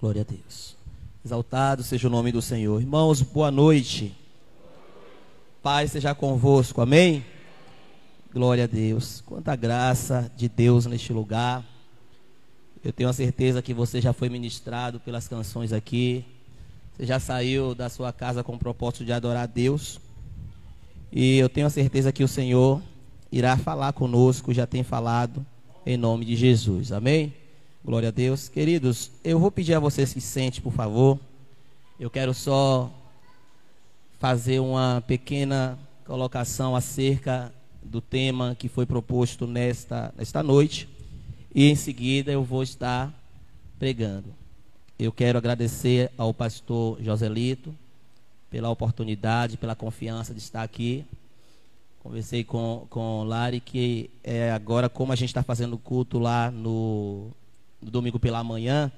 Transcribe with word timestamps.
Glória 0.00 0.22
a 0.22 0.24
Deus. 0.24 0.76
Exaltado 1.24 1.82
seja 1.82 2.06
o 2.06 2.10
nome 2.10 2.30
do 2.30 2.40
Senhor. 2.40 2.80
Irmãos, 2.80 3.20
boa 3.20 3.50
noite. 3.50 4.14
Pai 5.60 5.88
seja 5.88 6.14
convosco. 6.14 6.80
Amém? 6.80 7.24
Glória 8.32 8.62
a 8.62 8.66
Deus. 8.68 9.20
Quanta 9.26 9.56
graça 9.56 10.30
de 10.36 10.48
Deus 10.48 10.86
neste 10.86 11.12
lugar. 11.12 11.64
Eu 12.84 12.92
tenho 12.92 13.08
a 13.08 13.12
certeza 13.12 13.60
que 13.60 13.74
você 13.74 14.00
já 14.00 14.12
foi 14.12 14.28
ministrado 14.28 15.00
pelas 15.00 15.26
canções 15.26 15.72
aqui. 15.72 16.24
Você 16.96 17.04
já 17.04 17.18
saiu 17.18 17.74
da 17.74 17.88
sua 17.88 18.12
casa 18.12 18.44
com 18.44 18.54
o 18.54 18.58
propósito 18.58 19.04
de 19.04 19.12
adorar 19.12 19.42
a 19.42 19.46
Deus. 19.46 19.98
E 21.10 21.38
eu 21.38 21.48
tenho 21.48 21.66
a 21.66 21.70
certeza 21.70 22.12
que 22.12 22.22
o 22.22 22.28
Senhor 22.28 22.80
irá 23.32 23.56
falar 23.56 23.92
conosco, 23.92 24.54
já 24.54 24.64
tem 24.64 24.84
falado, 24.84 25.44
em 25.84 25.96
nome 25.96 26.24
de 26.24 26.36
Jesus. 26.36 26.92
Amém? 26.92 27.34
Glória 27.84 28.08
a 28.08 28.12
Deus. 28.12 28.48
Queridos, 28.48 29.10
eu 29.24 29.38
vou 29.38 29.50
pedir 29.50 29.72
a 29.72 29.78
vocês 29.78 30.12
que 30.12 30.20
sentem, 30.20 30.60
por 30.60 30.72
favor. 30.72 31.18
Eu 31.98 32.10
quero 32.10 32.34
só 32.34 32.90
fazer 34.18 34.58
uma 34.58 35.02
pequena 35.06 35.78
colocação 36.04 36.74
acerca 36.74 37.52
do 37.82 38.00
tema 38.00 38.56
que 38.58 38.68
foi 38.68 38.84
proposto 38.84 39.46
nesta, 39.46 40.12
nesta 40.18 40.42
noite. 40.42 40.88
E 41.54 41.70
em 41.70 41.76
seguida 41.76 42.32
eu 42.32 42.42
vou 42.42 42.62
estar 42.62 43.12
pregando. 43.78 44.34
Eu 44.98 45.12
quero 45.12 45.38
agradecer 45.38 46.10
ao 46.18 46.34
pastor 46.34 47.00
Joselito 47.00 47.72
pela 48.50 48.68
oportunidade, 48.68 49.56
pela 49.56 49.76
confiança 49.76 50.34
de 50.34 50.40
estar 50.40 50.62
aqui. 50.62 51.04
Conversei 52.00 52.42
com, 52.42 52.86
com 52.90 53.22
Lari 53.22 53.60
que 53.60 54.10
é 54.24 54.50
agora, 54.50 54.88
como 54.88 55.12
a 55.12 55.16
gente 55.16 55.30
está 55.30 55.44
fazendo 55.44 55.78
culto 55.78 56.18
lá 56.18 56.50
no, 56.50 57.30
no 57.80 57.90
domingo 57.90 58.18
pela 58.18 58.42
manhã, 58.42 58.90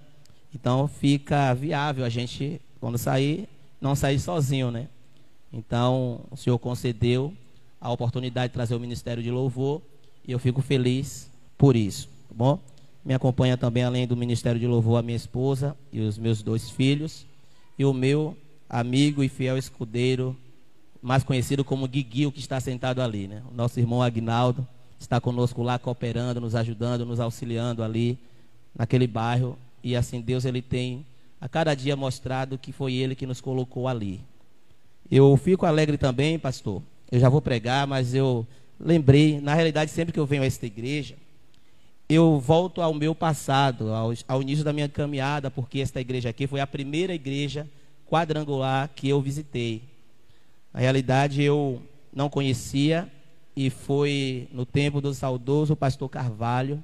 então 0.55 0.89
fica 0.89 1.55
viável 1.55 2.05
a 2.05 2.09
gente, 2.09 2.61
quando 2.81 2.99
sair, 2.99 3.49
não 3.81 3.95
sair 3.95 4.19
sozinho, 4.19 4.71
né? 4.71 4.89
Então, 5.53 6.21
o 6.31 6.37
Senhor 6.37 6.59
concedeu 6.59 7.33
a 7.81 7.91
oportunidade 7.91 8.49
de 8.49 8.55
trazer 8.55 8.75
o 8.75 8.81
ministério 8.81 9.23
de 9.23 9.31
louvor 9.31 9.81
e 10.27 10.33
eu 10.33 10.39
fico 10.39 10.61
feliz 10.61 11.31
por 11.57 11.77
isso, 11.77 12.09
tá 12.29 12.35
bom? 12.35 12.59
Me 13.05 13.15
acompanha 13.15 13.57
também, 13.57 13.83
além 13.83 14.07
do 14.07 14.17
ministério 14.17 14.61
de 14.61 14.67
louvor, 14.67 14.99
a 14.99 15.03
minha 15.03 15.17
esposa 15.17 15.77
e 15.93 16.01
os 16.01 16.19
meus 16.19 16.43
dois 16.43 16.71
filhos 16.71 17.25
e 17.79 17.85
o 17.85 17.93
meu 17.93 18.37
amigo 18.69 19.25
e 19.25 19.29
fiel 19.29 19.57
escudeiro, 19.57 20.37
mais 21.03 21.25
conhecido 21.25 21.65
como 21.65 21.89
Guiguio, 21.89 22.31
que 22.31 22.41
está 22.41 22.61
sentado 22.61 23.01
ali, 23.01 23.27
né? 23.27 23.43
O 23.51 23.55
nosso 23.55 23.81
irmão 23.81 24.03
Agnaldo 24.03 24.67
está 24.99 25.19
conosco 25.19 25.63
lá, 25.63 25.79
cooperando, 25.79 26.41
nos 26.41 26.55
ajudando, 26.55 27.07
nos 27.07 27.19
auxiliando 27.19 27.83
ali 27.83 28.19
naquele 28.77 29.07
bairro. 29.07 29.59
E 29.83 29.97
assim 29.97 30.21
Deus 30.21 30.45
ele 30.45 30.61
tem 30.63 31.05
a 31.41 31.49
cada 31.49 31.75
dia 31.75 31.97
mostrado 31.97 32.59
que 32.59 32.73
foi 32.73 32.95
ele 32.95 33.15
que 33.15 33.27
nos 33.27 33.41
colocou 33.41 33.89
ali. 33.89 34.21
Eu 35.11 35.37
fico 35.37 35.67
alegre 35.67 35.97
também, 35.97 36.39
pastor. 36.39 36.83
Eu 37.11 37.19
já 37.19 37.29
vou 37.29 37.41
pregar, 37.41 37.87
mas 37.87 38.15
eu 38.15 38.47
lembrei, 38.79 39.41
na 39.41 39.55
realidade, 39.55 39.91
sempre 39.91 40.13
que 40.13 40.21
eu 40.21 40.27
venho 40.27 40.43
a 40.43 40.47
esta 40.47 40.67
igreja, 40.67 41.17
eu 42.09 42.39
volto 42.39 42.81
ao 42.81 42.93
meu 42.93 43.15
passado, 43.15 43.93
ao, 43.93 44.13
ao 44.29 44.43
início 44.43 44.65
da 44.65 44.73
minha 44.73 44.89
caminhada, 44.89 45.51
porque 45.51 45.81
esta 45.81 46.01
igreja 46.01 46.29
aqui 46.29 46.47
foi 46.47 46.61
a 46.61 46.67
primeira 46.67 47.15
igreja 47.15 47.69
quadrangular 48.09 48.91
que 48.95 49.09
eu 49.09 49.21
visitei. 49.21 49.83
Na 50.73 50.81
realidade, 50.81 51.43
eu 51.43 51.83
não 52.13 52.29
conhecia 52.29 53.11
e 53.57 53.71
foi 53.71 54.49
no 54.53 54.67
tempo 54.67 55.01
do 55.01 55.15
saudoso 55.15 55.77
pastor 55.77 56.09
Carvalho. 56.09 56.83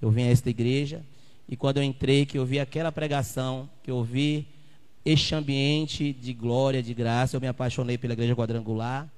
Eu 0.00 0.10
vim 0.10 0.22
a 0.22 0.30
esta 0.30 0.48
igreja 0.48 1.02
e 1.48 1.56
quando 1.56 1.78
eu 1.78 1.82
entrei, 1.82 2.26
que 2.26 2.38
eu 2.38 2.44
vi 2.44 2.60
aquela 2.60 2.92
pregação, 2.92 3.70
que 3.82 3.90
eu 3.90 4.04
vi 4.04 4.46
este 5.02 5.34
ambiente 5.34 6.12
de 6.12 6.34
glória, 6.34 6.82
de 6.82 6.92
graça, 6.92 7.36
eu 7.36 7.40
me 7.40 7.48
apaixonei 7.48 7.96
pela 7.96 8.12
igreja 8.12 8.36
quadrangular. 8.36 9.10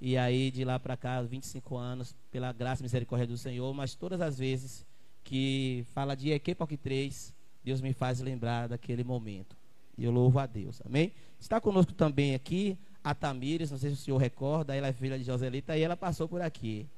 E 0.00 0.16
aí, 0.16 0.50
de 0.50 0.64
lá 0.64 0.78
para 0.78 0.96
cá, 0.96 1.22
25 1.22 1.76
anos, 1.76 2.16
pela 2.30 2.52
graça 2.52 2.82
e 2.82 2.84
misericórdia 2.84 3.26
do 3.26 3.36
Senhor, 3.36 3.72
mas 3.72 3.94
todas 3.94 4.20
as 4.20 4.38
vezes 4.38 4.84
que 5.22 5.84
fala 5.92 6.16
de 6.16 6.30
Equipe 6.30 6.76
3, 6.76 7.32
Deus 7.62 7.80
me 7.80 7.92
faz 7.92 8.20
lembrar 8.20 8.68
daquele 8.68 9.04
momento. 9.04 9.56
E 9.96 10.04
eu 10.04 10.10
louvo 10.10 10.38
a 10.40 10.46
Deus. 10.46 10.80
Amém? 10.84 11.12
Está 11.38 11.60
conosco 11.60 11.92
também 11.92 12.34
aqui 12.34 12.76
a 13.04 13.14
Tamires, 13.14 13.70
não 13.70 13.78
sei 13.78 13.90
se 13.90 13.96
o 13.96 13.98
senhor 13.98 14.18
recorda, 14.18 14.74
ela 14.74 14.88
é 14.88 14.92
filha 14.92 15.18
de 15.18 15.24
Joselita 15.24 15.76
e 15.76 15.82
ela 15.82 15.96
passou 15.96 16.28
por 16.28 16.42
aqui. 16.42 16.88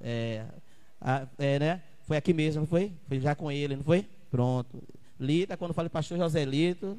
É, 0.00 0.44
a, 1.00 1.26
é, 1.38 1.58
né? 1.58 1.82
Foi 2.02 2.16
aqui 2.16 2.32
mesmo, 2.32 2.60
não 2.60 2.66
foi? 2.66 2.92
Foi 3.06 3.20
já 3.20 3.34
com 3.34 3.50
ele, 3.50 3.76
não 3.76 3.84
foi? 3.84 4.06
Pronto. 4.30 4.82
Lita, 5.18 5.56
quando 5.56 5.74
fala 5.74 5.90
pastor 5.90 6.18
Joselito, 6.18 6.96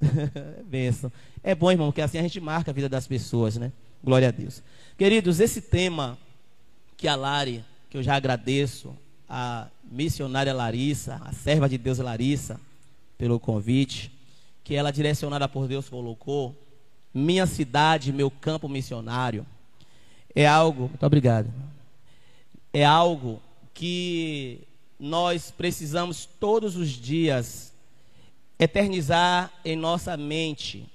benção. 0.66 1.12
É 1.42 1.54
bom, 1.54 1.70
irmão, 1.70 1.88
porque 1.88 2.00
assim 2.00 2.18
a 2.18 2.22
gente 2.22 2.40
marca 2.40 2.70
a 2.70 2.74
vida 2.74 2.88
das 2.88 3.06
pessoas, 3.06 3.56
né? 3.56 3.72
Glória 4.02 4.28
a 4.28 4.30
Deus. 4.30 4.62
Queridos, 4.96 5.40
esse 5.40 5.60
tema 5.60 6.18
que 6.96 7.08
a 7.08 7.16
Lari, 7.16 7.64
que 7.90 7.96
eu 7.96 8.02
já 8.02 8.14
agradeço, 8.14 8.96
a 9.28 9.68
missionária 9.90 10.52
Larissa, 10.52 11.20
a 11.24 11.32
serva 11.32 11.68
de 11.68 11.78
Deus 11.78 11.98
Larissa, 11.98 12.60
pelo 13.18 13.40
convite, 13.40 14.12
que 14.62 14.74
ela, 14.74 14.90
direcionada 14.90 15.48
por 15.48 15.66
Deus, 15.66 15.88
colocou, 15.88 16.54
minha 17.12 17.46
cidade, 17.46 18.12
meu 18.12 18.30
campo 18.30 18.68
missionário, 18.68 19.46
é 20.34 20.46
algo, 20.46 20.88
muito 20.88 21.06
obrigado, 21.06 21.52
é 22.72 22.84
algo 22.84 23.40
que 23.72 24.60
nós 24.98 25.50
precisamos 25.50 26.26
todos 26.38 26.76
os 26.76 26.88
dias 26.90 27.72
eternizar 28.58 29.52
em 29.64 29.76
nossa 29.76 30.16
mente 30.16 30.88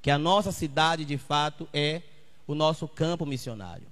que 0.00 0.10
a 0.10 0.18
nossa 0.18 0.50
cidade 0.50 1.04
de 1.04 1.16
fato 1.16 1.68
é 1.72 2.02
o 2.46 2.54
nosso 2.54 2.88
campo 2.88 3.24
missionário. 3.24 3.86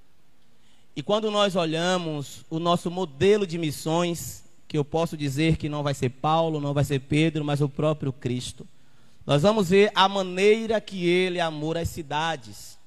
E 0.95 1.01
quando 1.01 1.31
nós 1.31 1.55
olhamos 1.55 2.43
o 2.49 2.59
nosso 2.59 2.91
modelo 2.91 3.47
de 3.47 3.57
missões, 3.57 4.43
que 4.67 4.77
eu 4.77 4.83
posso 4.83 5.15
dizer 5.15 5.55
que 5.55 5.69
não 5.69 5.83
vai 5.83 5.93
ser 5.93 6.09
Paulo, 6.09 6.59
não 6.59 6.73
vai 6.73 6.83
ser 6.83 6.99
Pedro, 6.99 7.45
mas 7.45 7.61
o 7.61 7.69
próprio 7.69 8.11
Cristo, 8.11 8.67
nós 9.25 9.41
vamos 9.41 9.69
ver 9.69 9.91
a 9.95 10.09
maneira 10.09 10.81
que 10.81 11.05
ele 11.05 11.39
amou 11.39 11.77
as 11.77 11.89
cidades. 11.89 12.77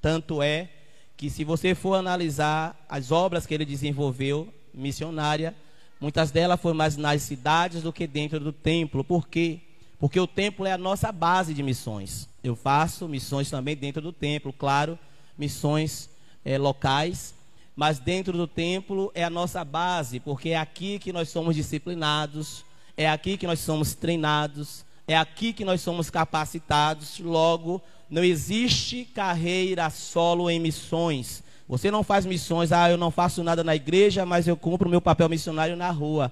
Tanto 0.00 0.42
é 0.42 0.68
que, 1.16 1.30
se 1.30 1.44
você 1.44 1.74
for 1.74 1.94
analisar 1.94 2.78
as 2.88 3.10
obras 3.10 3.46
que 3.46 3.54
ele 3.54 3.64
desenvolveu, 3.64 4.52
missionária, 4.74 5.54
muitas 6.00 6.30
delas 6.30 6.60
foram 6.60 6.76
mais 6.76 6.96
nas 6.96 7.22
cidades 7.22 7.82
do 7.82 7.92
que 7.92 8.06
dentro 8.06 8.40
do 8.40 8.52
templo. 8.52 9.04
Por 9.04 9.28
quê? 9.28 9.60
Porque 9.98 10.18
o 10.18 10.26
templo 10.26 10.66
é 10.66 10.72
a 10.72 10.78
nossa 10.78 11.10
base 11.12 11.54
de 11.54 11.62
missões. 11.62 12.28
Eu 12.42 12.54
faço 12.54 13.08
missões 13.08 13.50
também 13.50 13.76
dentro 13.76 14.02
do 14.02 14.12
templo, 14.12 14.52
claro, 14.52 14.98
missões 15.38 16.10
é, 16.44 16.58
locais, 16.58 17.34
mas 17.74 17.98
dentro 17.98 18.36
do 18.36 18.46
templo 18.46 19.10
é 19.14 19.24
a 19.24 19.30
nossa 19.30 19.64
base, 19.64 20.20
porque 20.20 20.50
é 20.50 20.56
aqui 20.56 20.98
que 20.98 21.12
nós 21.12 21.28
somos 21.28 21.56
disciplinados, 21.56 22.64
é 22.96 23.08
aqui 23.08 23.36
que 23.36 23.46
nós 23.46 23.60
somos 23.60 23.94
treinados, 23.94 24.84
é 25.06 25.16
aqui 25.16 25.52
que 25.52 25.64
nós 25.64 25.80
somos 25.80 26.10
capacitados. 26.10 27.18
Logo, 27.18 27.82
não 28.08 28.22
existe 28.22 29.04
carreira 29.04 29.90
solo 29.90 30.50
em 30.50 30.60
missões. 30.60 31.42
Você 31.68 31.90
não 31.90 32.02
faz 32.02 32.26
missões, 32.26 32.72
ah, 32.72 32.90
eu 32.90 32.98
não 32.98 33.10
faço 33.10 33.42
nada 33.42 33.64
na 33.64 33.74
igreja, 33.74 34.26
mas 34.26 34.46
eu 34.46 34.56
cumpro 34.56 34.88
meu 34.88 35.00
papel 35.00 35.28
missionário 35.28 35.76
na 35.76 35.90
rua. 35.90 36.30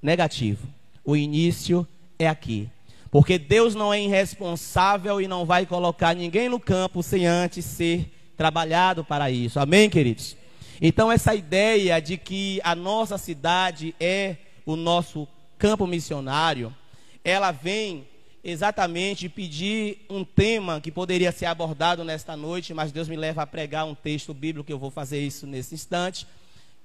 Negativo. 0.00 0.66
O 1.04 1.14
início 1.14 1.86
é 2.18 2.28
aqui. 2.28 2.68
Porque 3.10 3.38
Deus 3.38 3.74
não 3.74 3.92
é 3.92 4.00
irresponsável 4.00 5.20
e 5.20 5.28
não 5.28 5.44
vai 5.44 5.66
colocar 5.66 6.14
ninguém 6.14 6.48
no 6.48 6.58
campo 6.58 7.02
sem 7.02 7.26
antes 7.26 7.64
ser 7.64 8.10
trabalhado 8.36 9.04
para 9.04 9.30
isso. 9.30 9.60
Amém, 9.60 9.90
queridos? 9.90 10.36
Então, 10.80 11.12
essa 11.12 11.34
ideia 11.34 12.00
de 12.00 12.16
que 12.16 12.58
a 12.64 12.74
nossa 12.74 13.18
cidade 13.18 13.94
é 14.00 14.36
o 14.64 14.76
nosso 14.76 15.28
campo 15.58 15.86
missionário, 15.86 16.74
ela 17.22 17.52
vem 17.52 18.08
exatamente 18.44 19.28
pedir 19.28 20.04
um 20.10 20.24
tema 20.24 20.80
que 20.80 20.90
poderia 20.90 21.30
ser 21.30 21.46
abordado 21.46 22.02
nesta 22.04 22.36
noite, 22.36 22.74
mas 22.74 22.90
Deus 22.90 23.08
me 23.08 23.16
leva 23.16 23.42
a 23.42 23.46
pregar 23.46 23.86
um 23.86 23.94
texto 23.94 24.34
bíblico, 24.34 24.66
que 24.66 24.72
eu 24.72 24.78
vou 24.78 24.90
fazer 24.90 25.20
isso 25.20 25.46
nesse 25.46 25.74
instante, 25.74 26.26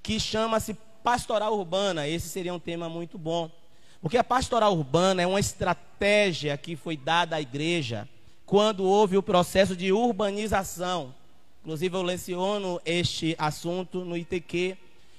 que 0.02 0.20
chama-se 0.20 0.74
pastoral 1.02 1.56
urbana. 1.58 2.06
Esse 2.06 2.28
seria 2.28 2.54
um 2.54 2.60
tema 2.60 2.88
muito 2.88 3.18
bom. 3.18 3.50
Porque 4.00 4.16
a 4.16 4.22
pastoral 4.22 4.72
urbana 4.72 5.22
é 5.22 5.26
uma 5.26 5.40
estratégia 5.40 6.56
que 6.56 6.76
foi 6.76 6.96
dada 6.96 7.36
à 7.36 7.40
igreja 7.40 8.08
quando 8.46 8.84
houve 8.84 9.16
o 9.16 9.22
processo 9.22 9.74
de 9.74 9.92
urbanização. 9.92 11.12
Inclusive, 11.62 11.96
eu 11.96 12.02
leciono 12.02 12.80
este 12.84 13.34
assunto 13.36 14.04
no 14.04 14.16
ITQ. 14.16 14.76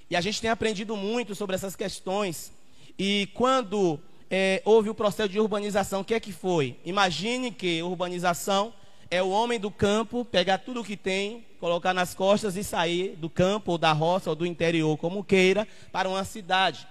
E 0.09 0.15
a 0.15 0.21
gente 0.21 0.41
tem 0.41 0.49
aprendido 0.49 0.95
muito 0.95 1.35
sobre 1.35 1.55
essas 1.55 1.75
questões. 1.75 2.51
E 2.97 3.29
quando 3.33 3.99
é, 4.29 4.61
houve 4.63 4.89
o 4.89 4.95
processo 4.95 5.29
de 5.29 5.39
urbanização, 5.39 6.01
o 6.01 6.05
que 6.05 6.13
é 6.13 6.19
que 6.19 6.31
foi? 6.31 6.77
Imagine 6.85 7.51
que 7.51 7.81
urbanização 7.81 8.73
é 9.09 9.23
o 9.23 9.29
homem 9.29 9.59
do 9.59 9.71
campo 9.71 10.23
pegar 10.23 10.59
tudo 10.59 10.81
o 10.81 10.83
que 10.83 10.95
tem, 10.95 11.45
colocar 11.59 11.93
nas 11.93 12.13
costas 12.13 12.55
e 12.55 12.63
sair 12.63 13.15
do 13.15 13.29
campo, 13.29 13.71
ou 13.71 13.77
da 13.77 13.91
roça, 13.91 14.29
ou 14.29 14.35
do 14.35 14.45
interior, 14.45 14.95
como 14.97 15.23
queira, 15.23 15.67
para 15.91 16.07
uma 16.07 16.23
cidade. 16.23 16.87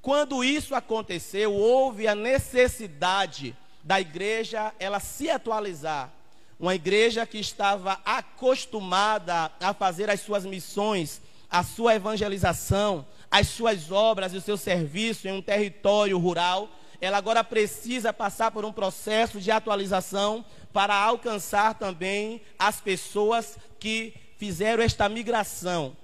quando 0.00 0.44
isso 0.44 0.72
aconteceu, 0.76 1.52
houve 1.52 2.06
a 2.06 2.14
necessidade 2.14 3.56
da 3.82 4.00
igreja 4.00 4.72
ela 4.78 5.00
se 5.00 5.28
atualizar. 5.28 6.12
Uma 6.60 6.76
igreja 6.76 7.26
que 7.26 7.38
estava 7.38 8.00
acostumada 8.04 9.50
a 9.60 9.74
fazer 9.74 10.08
as 10.08 10.20
suas 10.20 10.46
missões, 10.46 11.20
a 11.50 11.62
sua 11.62 11.94
evangelização, 11.94 13.06
as 13.30 13.48
suas 13.48 13.90
obras 13.90 14.32
e 14.32 14.36
o 14.36 14.40
seu 14.40 14.56
serviço 14.56 15.28
em 15.28 15.32
um 15.32 15.42
território 15.42 16.18
rural, 16.18 16.68
ela 17.00 17.18
agora 17.18 17.44
precisa 17.44 18.12
passar 18.12 18.50
por 18.50 18.64
um 18.64 18.72
processo 18.72 19.40
de 19.40 19.50
atualização 19.50 20.44
para 20.72 20.94
alcançar 20.94 21.74
também 21.74 22.40
as 22.58 22.80
pessoas 22.80 23.58
que 23.78 24.14
fizeram 24.38 24.82
esta 24.82 25.08
migração. 25.08 25.96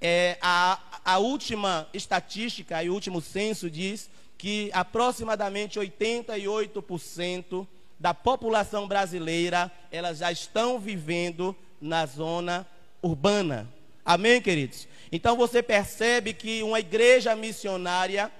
É, 0.00 0.36
a, 0.40 0.78
a 1.04 1.18
última 1.18 1.88
estatística 1.92 2.82
e 2.82 2.90
o 2.90 2.94
último 2.94 3.20
censo 3.20 3.70
diz 3.70 4.10
que 4.36 4.70
aproximadamente 4.72 5.78
88% 5.78 7.66
da 7.98 8.12
população 8.12 8.88
brasileira, 8.88 9.70
elas 9.92 10.18
já 10.18 10.32
estão 10.32 10.80
vivendo 10.80 11.54
na 11.80 12.04
zona 12.04 12.66
urbana. 13.00 13.68
Amém, 14.04 14.40
queridos? 14.40 14.88
Então 15.10 15.36
você 15.36 15.62
percebe 15.62 16.32
que 16.32 16.62
uma 16.62 16.80
igreja 16.80 17.36
missionária 17.36 18.32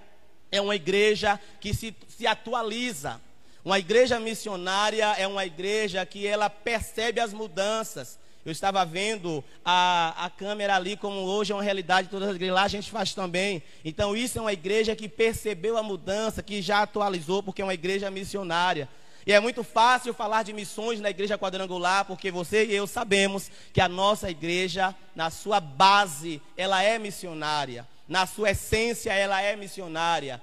é 0.51 0.61
uma 0.61 0.75
igreja 0.75 1.39
que 1.61 1.73
se, 1.73 1.95
se 2.09 2.27
atualiza. 2.27 3.21
Uma 3.65 3.79
igreja 3.79 4.19
missionária 4.19 5.07
é 5.17 5.27
uma 5.27 5.47
igreja 5.47 6.05
que 6.05 6.27
ela 6.27 6.51
percebe 6.51 7.21
as 7.21 7.33
mudanças. 7.33 8.19
Eu 8.45 8.51
estava 8.51 8.85
vendo 8.85 9.45
a, 9.65 10.27
a 10.27 10.29
câmera 10.29 10.75
ali, 10.75 10.97
como 10.97 11.21
hoje 11.21 11.53
é 11.53 11.55
uma 11.55 11.63
realidade, 11.63 12.09
todas 12.09 12.29
as 12.29 12.35
igrejas 12.35 12.57
lá 12.57 12.65
a 12.65 12.69
gente 12.69 12.91
faz 12.91 13.15
também. 13.15 13.63
Então, 13.85 14.17
isso 14.17 14.37
é 14.37 14.41
uma 14.41 14.53
igreja 14.53 14.97
que 14.97 15.09
percebeu 15.09 15.77
a 15.77 15.83
mudança, 15.83 16.43
que 16.43 16.61
já 16.61 16.83
atualizou, 16.83 17.41
porque 17.41 17.63
é 17.63 17.65
uma 17.65 17.75
igreja 17.75 18.11
missionária. 18.11 18.89
E 19.27 19.33
é 19.33 19.39
muito 19.39 19.63
fácil 19.63 20.13
falar 20.13 20.43
de 20.43 20.53
missões 20.53 21.01
na 21.01 21.11
igreja 21.11 21.39
quadrangular, 21.39 22.05
porque 22.05 22.31
você 22.31 22.65
e 22.65 22.75
eu 22.75 22.87
sabemos 22.87 23.51
que 23.73 23.81
a 23.81 23.89
nossa 23.89 24.31
igreja, 24.31 24.95
na 25.15 25.31
sua 25.31 25.61
base, 25.61 26.43
ela 26.57 26.83
é 26.83 26.99
missionária. 26.99 27.87
Na 28.09 28.27
sua 28.27 28.51
essência, 28.51 29.13
ela 29.13 29.41
é 29.41 29.55
missionária. 29.55 30.43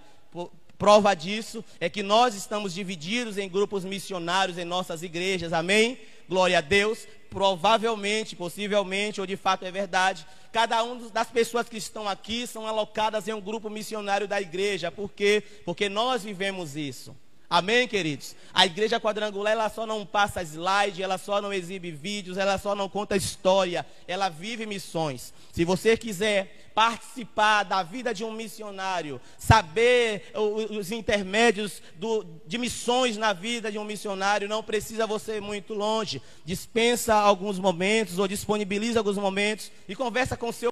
Prova 0.78 1.14
disso 1.14 1.64
é 1.78 1.90
que 1.90 2.02
nós 2.02 2.36
estamos 2.36 2.74
divididos 2.74 3.38
em 3.38 3.50
grupos 3.50 3.84
missionários 3.84 4.58
em 4.58 4.64
nossas 4.64 5.04
igrejas, 5.04 5.52
amém? 5.52 6.00
Glória 6.28 6.60
a 6.60 6.62
Deus. 6.62 7.06
Provavelmente, 7.30 8.36
possivelmente, 8.36 9.20
ou 9.20 9.28
de 9.28 9.36
fato 9.36 9.66
é 9.66 9.72
verdade, 9.72 10.25
cada 10.52 10.82
uma 10.82 11.10
das 11.10 11.30
pessoas 11.30 11.68
que 11.68 11.78
estão 11.78 12.08
aqui 12.08 12.48
são 12.48 12.66
alocadas 12.66 13.28
em 13.28 13.34
um 13.34 13.42
grupo 13.42 13.70
missionário 13.70 14.28
da 14.28 14.42
igreja. 14.42 14.90
Por 14.90 15.12
quê? 15.12 15.44
Porque 15.66 15.90
nós 15.90 16.24
vivemos 16.24 16.78
isso. 16.78 17.16
Amém, 17.50 17.88
queridos? 17.88 18.36
A 18.54 18.68
igreja 18.68 19.00
quadrangular, 19.00 19.54
ela 19.54 19.69
só 19.69 19.84
não 19.84 20.06
passa 20.06 20.44
slide, 20.44 21.01
ela 21.01 21.18
só 21.18 21.42
não 21.42 21.51
exibe 21.51 21.90
vídeos, 21.90 22.38
ela 22.38 22.60
só 22.60 22.75
não 22.75 22.88
conta 22.88 23.18
história, 23.18 23.84
ela 24.07 24.30
vive 24.30 24.68
missões. 24.68 25.34
Se 25.51 25.66
você 25.66 25.98
quiser 25.98 26.69
participar 26.75 27.63
da 27.63 27.81
vida 27.81 28.13
de 28.13 28.24
um 28.24 28.31
missionário, 28.31 29.19
saber 29.36 30.31
os 30.69 30.92
intermédios 30.92 31.81
do, 31.96 32.24
de 32.46 32.60
missões 32.60 33.18
na 33.18 33.34
vida 33.34 33.72
de 33.72 33.80
um 33.80 33.84
missionário, 33.84 34.48
não 34.48 34.62
precisa 34.62 35.07
você 35.07 35.38
ir 35.38 35.42
muito 35.42 35.74
longe. 35.74 36.22
Dispensa 36.46 37.16
alguns 37.16 37.57
momentos 37.57 38.19
ou 38.19 38.28
disponibiliza 38.28 39.00
alguns 39.00 39.18
momentos 39.18 39.72
e 39.88 39.96
conversa 39.96 40.38
com 40.38 40.51
seu 40.51 40.72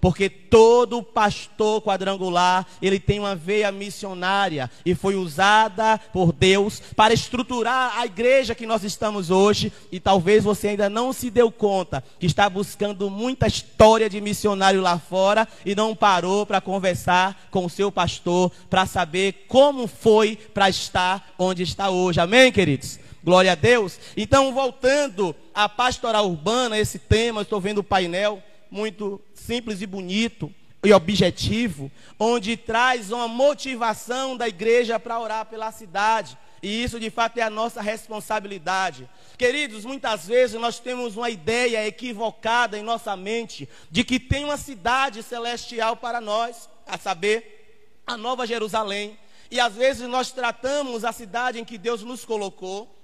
porque 0.00 0.30
todo 0.30 1.02
pastor 1.02 1.82
quadrangular, 1.82 2.66
ele 2.80 2.98
tem 2.98 3.18
uma 3.18 3.36
veia 3.36 3.70
missionária 3.70 4.70
e 4.84 4.94
foi 4.94 5.14
usada 5.14 5.98
por 6.12 6.32
Deus 6.32 6.80
para 6.96 7.12
estruturar 7.12 7.98
a 7.98 8.06
igreja 8.06 8.54
que 8.54 8.66
nós 8.66 8.82
estamos 8.82 9.30
hoje, 9.30 9.70
e 9.90 10.00
talvez 10.00 10.42
você 10.42 10.68
ainda 10.68 10.88
não 10.88 11.12
se 11.12 11.30
deu 11.30 11.50
conta 11.52 12.02
que 12.18 12.26
está 12.26 12.48
buscando 12.48 13.10
muita 13.10 13.46
história 13.46 14.08
de 14.08 14.20
missionário 14.20 14.80
lá 14.80 14.98
fora 14.98 15.46
e 15.66 15.74
não 15.74 15.94
parou 15.94 16.46
para 16.46 16.60
conversar 16.60 17.48
com 17.50 17.66
o 17.66 17.70
seu 17.70 17.92
pastor 17.92 18.50
para 18.70 18.86
saber 18.86 19.44
como 19.48 19.86
foi 19.86 20.36
para 20.36 20.70
estar 20.70 21.34
onde 21.38 21.62
está 21.62 21.90
hoje. 21.90 22.20
Amém, 22.20 22.50
queridos. 22.50 22.98
Glória 23.22 23.52
a 23.52 23.54
Deus. 23.54 24.00
Então, 24.16 24.52
voltando 24.52 25.36
à 25.54 25.68
pastoral 25.68 26.28
urbana, 26.28 26.78
esse 26.78 26.98
tema, 26.98 27.42
estou 27.42 27.60
vendo 27.60 27.78
o 27.78 27.84
painel 27.84 28.42
muito 28.72 29.20
simples 29.34 29.82
e 29.82 29.86
bonito 29.86 30.52
e 30.82 30.92
objetivo, 30.94 31.92
onde 32.18 32.56
traz 32.56 33.12
uma 33.12 33.28
motivação 33.28 34.34
da 34.34 34.48
igreja 34.48 34.98
para 34.98 35.20
orar 35.20 35.44
pela 35.44 35.70
cidade. 35.70 36.36
E 36.62 36.82
isso 36.82 36.98
de 36.98 37.10
fato 37.10 37.38
é 37.38 37.42
a 37.42 37.50
nossa 37.50 37.82
responsabilidade. 37.82 39.08
Queridos, 39.36 39.84
muitas 39.84 40.26
vezes 40.26 40.58
nós 40.58 40.78
temos 40.78 41.16
uma 41.16 41.28
ideia 41.28 41.86
equivocada 41.86 42.78
em 42.78 42.82
nossa 42.82 43.14
mente 43.14 43.68
de 43.90 44.02
que 44.02 44.18
tem 44.18 44.44
uma 44.44 44.56
cidade 44.56 45.22
celestial 45.22 45.96
para 45.96 46.20
nós, 46.20 46.68
a 46.86 46.96
saber, 46.96 48.00
a 48.06 48.16
Nova 48.16 48.46
Jerusalém. 48.46 49.18
E 49.50 49.60
às 49.60 49.74
vezes 49.74 50.08
nós 50.08 50.32
tratamos 50.32 51.04
a 51.04 51.12
cidade 51.12 51.60
em 51.60 51.64
que 51.64 51.76
Deus 51.76 52.02
nos 52.02 52.24
colocou 52.24 53.01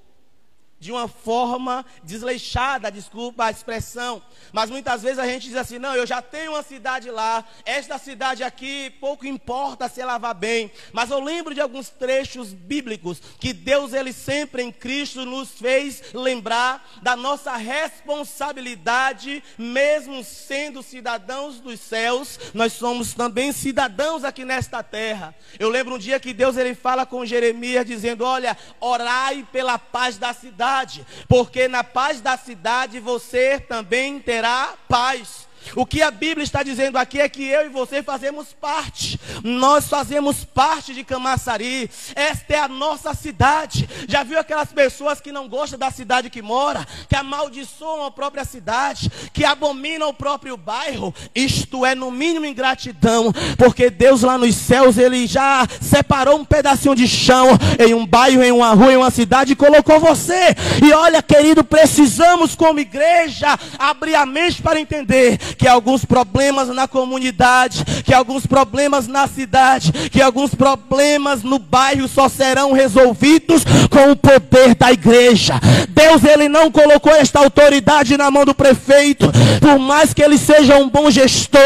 de 0.81 0.93
uma 0.93 1.09
forma 1.09 1.85
desleixada, 2.05 2.91
desculpa 2.91 3.45
a 3.45 3.51
expressão. 3.51 4.23
Mas 4.53 4.71
muitas 4.71 5.03
vezes 5.03 5.19
a 5.19 5.27
gente 5.27 5.49
diz 5.49 5.57
assim: 5.57 5.79
não, 5.79 5.95
eu 5.95 6.07
já 6.07 6.23
tenho 6.23 6.53
uma 6.53 6.63
cidade 6.63 7.11
lá, 7.11 7.45
esta 7.65 7.99
cidade 7.99 8.45
aqui, 8.45 8.91
pouco 9.01 9.27
importa 9.27 9.89
se 9.89 10.01
ela 10.01 10.19
vá 10.19 10.33
bem. 10.33 10.71
Mas 10.93 11.11
eu 11.11 11.21
lembro 11.21 11.55
de 11.55 11.61
alguns 11.61 11.89
trechos 11.89 12.53
bíblicos 12.53 13.21
que 13.41 13.53
Deus, 13.53 13.93
Ele 13.93 14.13
sempre 14.13 14.63
em 14.63 14.71
Cristo, 14.71 15.25
nos 15.25 15.51
fez 15.51 16.03
lembrar 16.15 16.99
da 17.03 17.17
nossa 17.17 17.57
responsabilidade, 17.57 19.43
mesmo 19.57 20.23
sendo 20.23 20.83
cidadãos 20.83 21.59
dos 21.61 21.81
céus, 21.81 22.39
nós 22.55 22.73
somos 22.73 23.15
também 23.15 23.53
cidadãos 23.53 24.23
aqui 24.23 24.45
nesta 24.45 24.83
terra. 24.83 25.35
Eu 25.59 25.69
lembro 25.69 25.97
um 25.97 25.99
dia 25.99 26.21
que 26.21 26.33
Deus, 26.33 26.57
Ele 26.57 26.75
fala 26.75 27.05
com 27.05 27.27
Jeremias, 27.27 27.85
dizendo: 27.85 28.25
olha, 28.25 28.57
orai 28.81 29.47
pela 29.51 29.77
paz 29.79 30.17
da 30.17 30.33
cidade 30.33 30.68
cidade, 30.69 31.07
porque 31.27 31.67
na 31.67 31.83
paz 31.83 32.21
da 32.21 32.37
cidade 32.37 33.01
você 33.01 33.59
também 33.59 34.21
terá 34.21 34.75
paz. 34.87 35.48
O 35.75 35.87
que 35.87 36.03
a 36.03 36.11
Bíblia 36.11 36.45
está 36.45 36.63
dizendo 36.63 36.97
aqui 36.97 37.21
é 37.21 37.29
que 37.29 37.45
eu 37.45 37.67
e 37.67 37.69
você 37.69 38.03
fazemos 38.03 38.49
parte. 38.53 39.21
Nós 39.43 39.89
fazemos 39.89 40.45
parte 40.45 40.95
de 40.95 41.05
Camaçari. 41.05 41.91
Esta 42.15 42.55
é 42.55 42.59
a 42.59 42.69
nossa 42.69 43.15
cidade. 43.15 43.89
Já 44.09 44.23
viu 44.23 44.39
aquelas 44.39 44.73
pessoas 44.73 45.21
que 45.21 45.33
não 45.33 45.49
gostam 45.49 45.79
da 45.79 45.91
cidade 45.91 46.31
que 46.31 46.43
mora, 46.43 46.87
que 47.09 47.17
amaldiçoam 47.17 48.07
a 48.07 48.11
própria 48.11 48.45
cidade, 48.45 49.11
que 49.33 49.45
abominam 49.45 50.09
o 50.09 50.15
próprio 50.15 50.57
bairro? 50.57 51.15
Isto 51.35 51.85
é 51.85 51.95
no 51.95 52.11
mínimo 52.11 52.47
ingratidão, 52.47 53.33
porque 53.57 53.91
Deus 53.91 54.23
lá 54.23 54.39
nos 54.39 54.55
céus 54.55 54.99
ele 54.99 55.27
já 55.27 55.67
separou 55.81 56.39
um 56.39 56.45
pedacinho 56.45 56.95
de 56.95 57.07
chão 57.07 57.49
em 57.79 57.95
um 57.95 58.07
bairro, 58.07 58.43
em 58.43 58.53
uma 58.53 58.73
rua, 58.73 58.93
em 58.93 58.97
uma 58.97 59.11
cidade 59.11 59.53
e 59.53 59.57
colocou 59.57 60.01
você. 60.01 60.55
E 60.83 60.93
olha, 60.93 61.23
querido, 61.23 61.63
precisamos 61.63 62.55
como 62.55 62.81
igreja 62.81 63.59
abrir 63.79 64.15
a 64.15 64.27
mente 64.27 64.63
para 64.63 64.81
entender 64.81 65.39
que 65.57 65.67
alguns 65.67 66.05
problemas 66.05 66.69
na 66.69 66.87
comunidade, 66.87 67.85
que 68.05 68.13
alguns 68.13 68.47
problemas 68.47 69.07
na 69.07 69.27
cidade, 69.27 69.93
que 70.11 70.21
alguns 70.21 70.55
problemas 70.55 71.43
no 71.43 71.59
bairro 71.59 72.09
só 72.09 72.29
serão 72.29 72.73
resolvidos 72.73 73.63
com 73.91 74.13
o 74.13 74.17
poder 74.17 74.75
da 74.75 74.93
igreja. 74.93 75.55
Deus 75.89 76.25
ele 76.25 76.49
não 76.49 76.71
colocou 76.71 77.13
esta 77.13 77.41
autoridade 77.41 78.17
na 78.17 78.31
mão 78.31 78.45
do 78.45 78.55
prefeito, 78.55 79.27
por 79.61 79.79
mais 79.79 80.15
que 80.15 80.23
ele 80.23 80.39
seja 80.39 80.77
um 80.77 80.89
bom 80.89 81.11
gestor, 81.11 81.59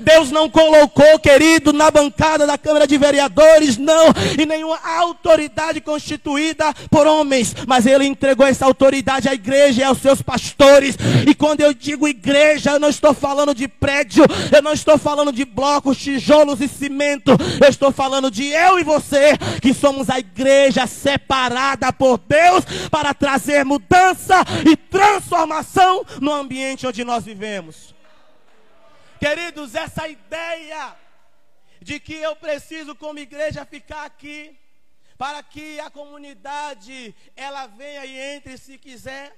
Deus 0.00 0.30
não 0.30 0.48
colocou, 0.48 1.18
querido, 1.18 1.72
na 1.72 1.90
bancada 1.90 2.46
da 2.46 2.58
Câmara 2.58 2.86
de 2.86 2.96
Vereadores, 2.96 3.76
não, 3.76 4.06
e 4.38 4.46
nenhuma 4.46 4.78
autoridade 4.98 5.80
constituída 5.80 6.72
por 6.90 7.06
homens, 7.06 7.54
mas 7.66 7.86
ele 7.86 8.06
entregou 8.06 8.46
essa 8.46 8.64
autoridade 8.64 9.28
à 9.28 9.34
igreja 9.34 9.80
e 9.80 9.84
aos 9.84 9.98
seus 9.98 10.22
pastores. 10.22 10.96
E 11.26 11.34
quando 11.34 11.60
eu 11.60 11.72
digo 11.72 12.08
igreja, 12.08 12.72
eu 12.72 12.80
não 12.80 12.88
estou 12.88 13.14
falando 13.14 13.25
falando 13.26 13.52
de 13.52 13.66
prédio, 13.66 14.24
eu 14.54 14.62
não 14.62 14.72
estou 14.72 14.96
falando 14.96 15.32
de 15.32 15.44
blocos, 15.44 15.98
tijolos 15.98 16.60
e 16.60 16.68
cimento, 16.68 17.32
eu 17.60 17.68
estou 17.68 17.90
falando 17.90 18.30
de 18.30 18.44
eu 18.44 18.78
e 18.78 18.84
você, 18.84 19.36
que 19.60 19.74
somos 19.74 20.08
a 20.08 20.20
igreja 20.20 20.86
separada 20.86 21.92
por 21.92 22.18
Deus 22.18 22.64
para 22.88 23.12
trazer 23.12 23.64
mudança 23.64 24.36
e 24.64 24.76
transformação 24.76 26.06
no 26.20 26.32
ambiente 26.32 26.86
onde 26.86 27.02
nós 27.02 27.24
vivemos. 27.24 27.92
Queridos, 29.18 29.74
essa 29.74 30.06
ideia 30.06 30.94
de 31.82 31.98
que 31.98 32.14
eu 32.14 32.36
preciso 32.36 32.94
como 32.94 33.18
igreja 33.18 33.64
ficar 33.64 34.04
aqui 34.04 34.56
para 35.18 35.42
que 35.42 35.80
a 35.80 35.90
comunidade 35.90 37.12
ela 37.34 37.66
venha 37.66 38.06
e 38.06 38.16
entre 38.36 38.56
se 38.56 38.78
quiser, 38.78 39.36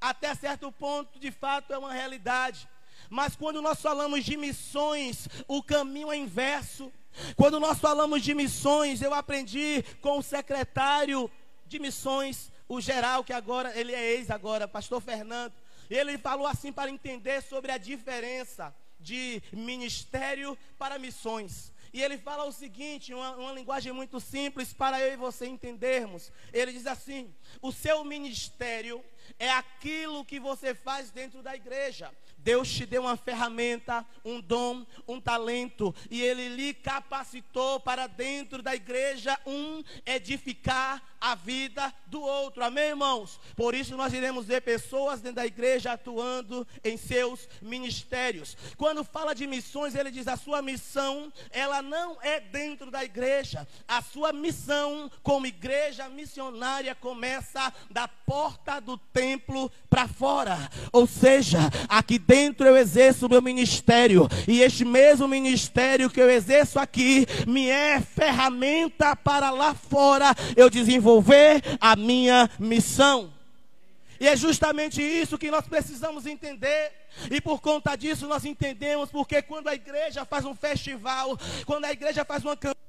até 0.00 0.36
certo 0.36 0.70
ponto, 0.70 1.18
de 1.18 1.32
fato 1.32 1.72
é 1.72 1.78
uma 1.78 1.92
realidade. 1.92 2.68
Mas 3.10 3.36
quando 3.36 3.60
nós 3.62 3.80
falamos 3.80 4.24
de 4.24 4.36
missões, 4.36 5.28
o 5.46 5.62
caminho 5.62 6.10
é 6.10 6.16
inverso. 6.16 6.92
Quando 7.36 7.60
nós 7.60 7.78
falamos 7.78 8.22
de 8.22 8.34
missões, 8.34 9.00
eu 9.00 9.14
aprendi 9.14 9.84
com 10.00 10.18
o 10.18 10.22
secretário 10.22 11.30
de 11.66 11.78
missões, 11.78 12.50
o 12.68 12.80
geral, 12.80 13.24
que 13.24 13.32
agora, 13.32 13.76
ele 13.78 13.94
é 13.94 14.12
ex 14.12 14.30
agora, 14.30 14.66
pastor 14.66 15.00
Fernando. 15.00 15.52
Ele 15.88 16.18
falou 16.18 16.46
assim 16.46 16.72
para 16.72 16.90
entender 16.90 17.42
sobre 17.42 17.70
a 17.70 17.78
diferença 17.78 18.74
de 18.98 19.42
ministério 19.52 20.56
para 20.78 20.98
missões. 20.98 21.72
E 21.92 22.02
ele 22.02 22.18
fala 22.18 22.44
o 22.44 22.52
seguinte, 22.52 23.14
uma, 23.14 23.36
uma, 23.36 23.52
linguagem 23.52 23.92
muito 23.92 24.18
simples 24.18 24.72
para 24.72 25.00
eu 25.00 25.12
e 25.12 25.16
você 25.16 25.46
entendermos. 25.46 26.32
Ele 26.52 26.72
diz 26.72 26.88
assim: 26.88 27.32
o 27.62 27.70
seu 27.70 28.02
ministério 28.02 29.04
é 29.38 29.48
aquilo 29.48 30.24
que 30.24 30.40
você 30.40 30.74
faz 30.74 31.12
dentro 31.12 31.40
da 31.40 31.54
igreja. 31.54 32.12
Deus 32.44 32.70
te 32.70 32.84
deu 32.84 33.02
uma 33.02 33.16
ferramenta, 33.16 34.06
um 34.22 34.38
dom, 34.38 34.84
um 35.08 35.18
talento, 35.18 35.94
e 36.10 36.20
Ele 36.20 36.50
lhe 36.50 36.74
capacitou 36.74 37.80
para 37.80 38.06
dentro 38.06 38.62
da 38.62 38.74
igreja 38.74 39.36
um 39.46 39.82
edificar 40.04 41.02
a 41.24 41.34
vida 41.34 41.90
do 42.06 42.20
outro. 42.20 42.62
Amém, 42.62 42.90
irmãos? 42.90 43.40
Por 43.56 43.74
isso 43.74 43.96
nós 43.96 44.12
iremos 44.12 44.44
ver 44.44 44.60
pessoas 44.60 45.22
dentro 45.22 45.36
da 45.36 45.46
igreja 45.46 45.92
atuando 45.92 46.68
em 46.84 46.98
seus 46.98 47.48
ministérios. 47.62 48.54
Quando 48.76 49.02
fala 49.02 49.34
de 49.34 49.46
missões, 49.46 49.94
ele 49.94 50.10
diz: 50.10 50.28
a 50.28 50.36
sua 50.36 50.60
missão, 50.60 51.32
ela 51.50 51.80
não 51.80 52.18
é 52.20 52.40
dentro 52.40 52.90
da 52.90 53.02
igreja. 53.02 53.66
A 53.88 54.02
sua 54.02 54.34
missão 54.34 55.10
como 55.22 55.46
igreja 55.46 56.10
missionária 56.10 56.94
começa 56.94 57.72
da 57.90 58.06
porta 58.06 58.78
do 58.78 58.98
templo 58.98 59.72
para 59.88 60.06
fora. 60.06 60.58
Ou 60.92 61.06
seja, 61.06 61.58
aqui 61.88 62.18
dentro 62.18 62.66
eu 62.66 62.76
exerço 62.76 63.24
o 63.24 63.30
meu 63.30 63.40
ministério, 63.40 64.28
e 64.46 64.60
este 64.60 64.84
mesmo 64.84 65.26
ministério 65.26 66.10
que 66.10 66.20
eu 66.20 66.28
exerço 66.28 66.78
aqui 66.78 67.26
me 67.46 67.70
é 67.70 67.98
ferramenta 67.98 69.16
para 69.16 69.50
lá 69.50 69.74
fora 69.74 70.34
eu 70.54 70.68
desenvolver 70.68 71.13
desenvolver 71.14 71.62
a 71.80 71.94
minha 71.94 72.50
missão. 72.58 73.32
E 74.18 74.28
é 74.28 74.36
justamente 74.36 75.02
isso 75.02 75.38
que 75.38 75.50
nós 75.50 75.66
precisamos 75.66 76.24
entender. 76.26 76.92
E 77.30 77.40
por 77.40 77.60
conta 77.60 77.96
disso 77.96 78.26
nós 78.26 78.44
entendemos 78.44 79.10
porque 79.10 79.42
quando 79.42 79.68
a 79.68 79.74
igreja 79.74 80.24
faz 80.24 80.44
um 80.44 80.54
festival, 80.54 81.38
quando 81.66 81.84
a 81.84 81.92
igreja 81.92 82.24
faz 82.24 82.44
uma 82.44 82.56
campanha, 82.56 82.83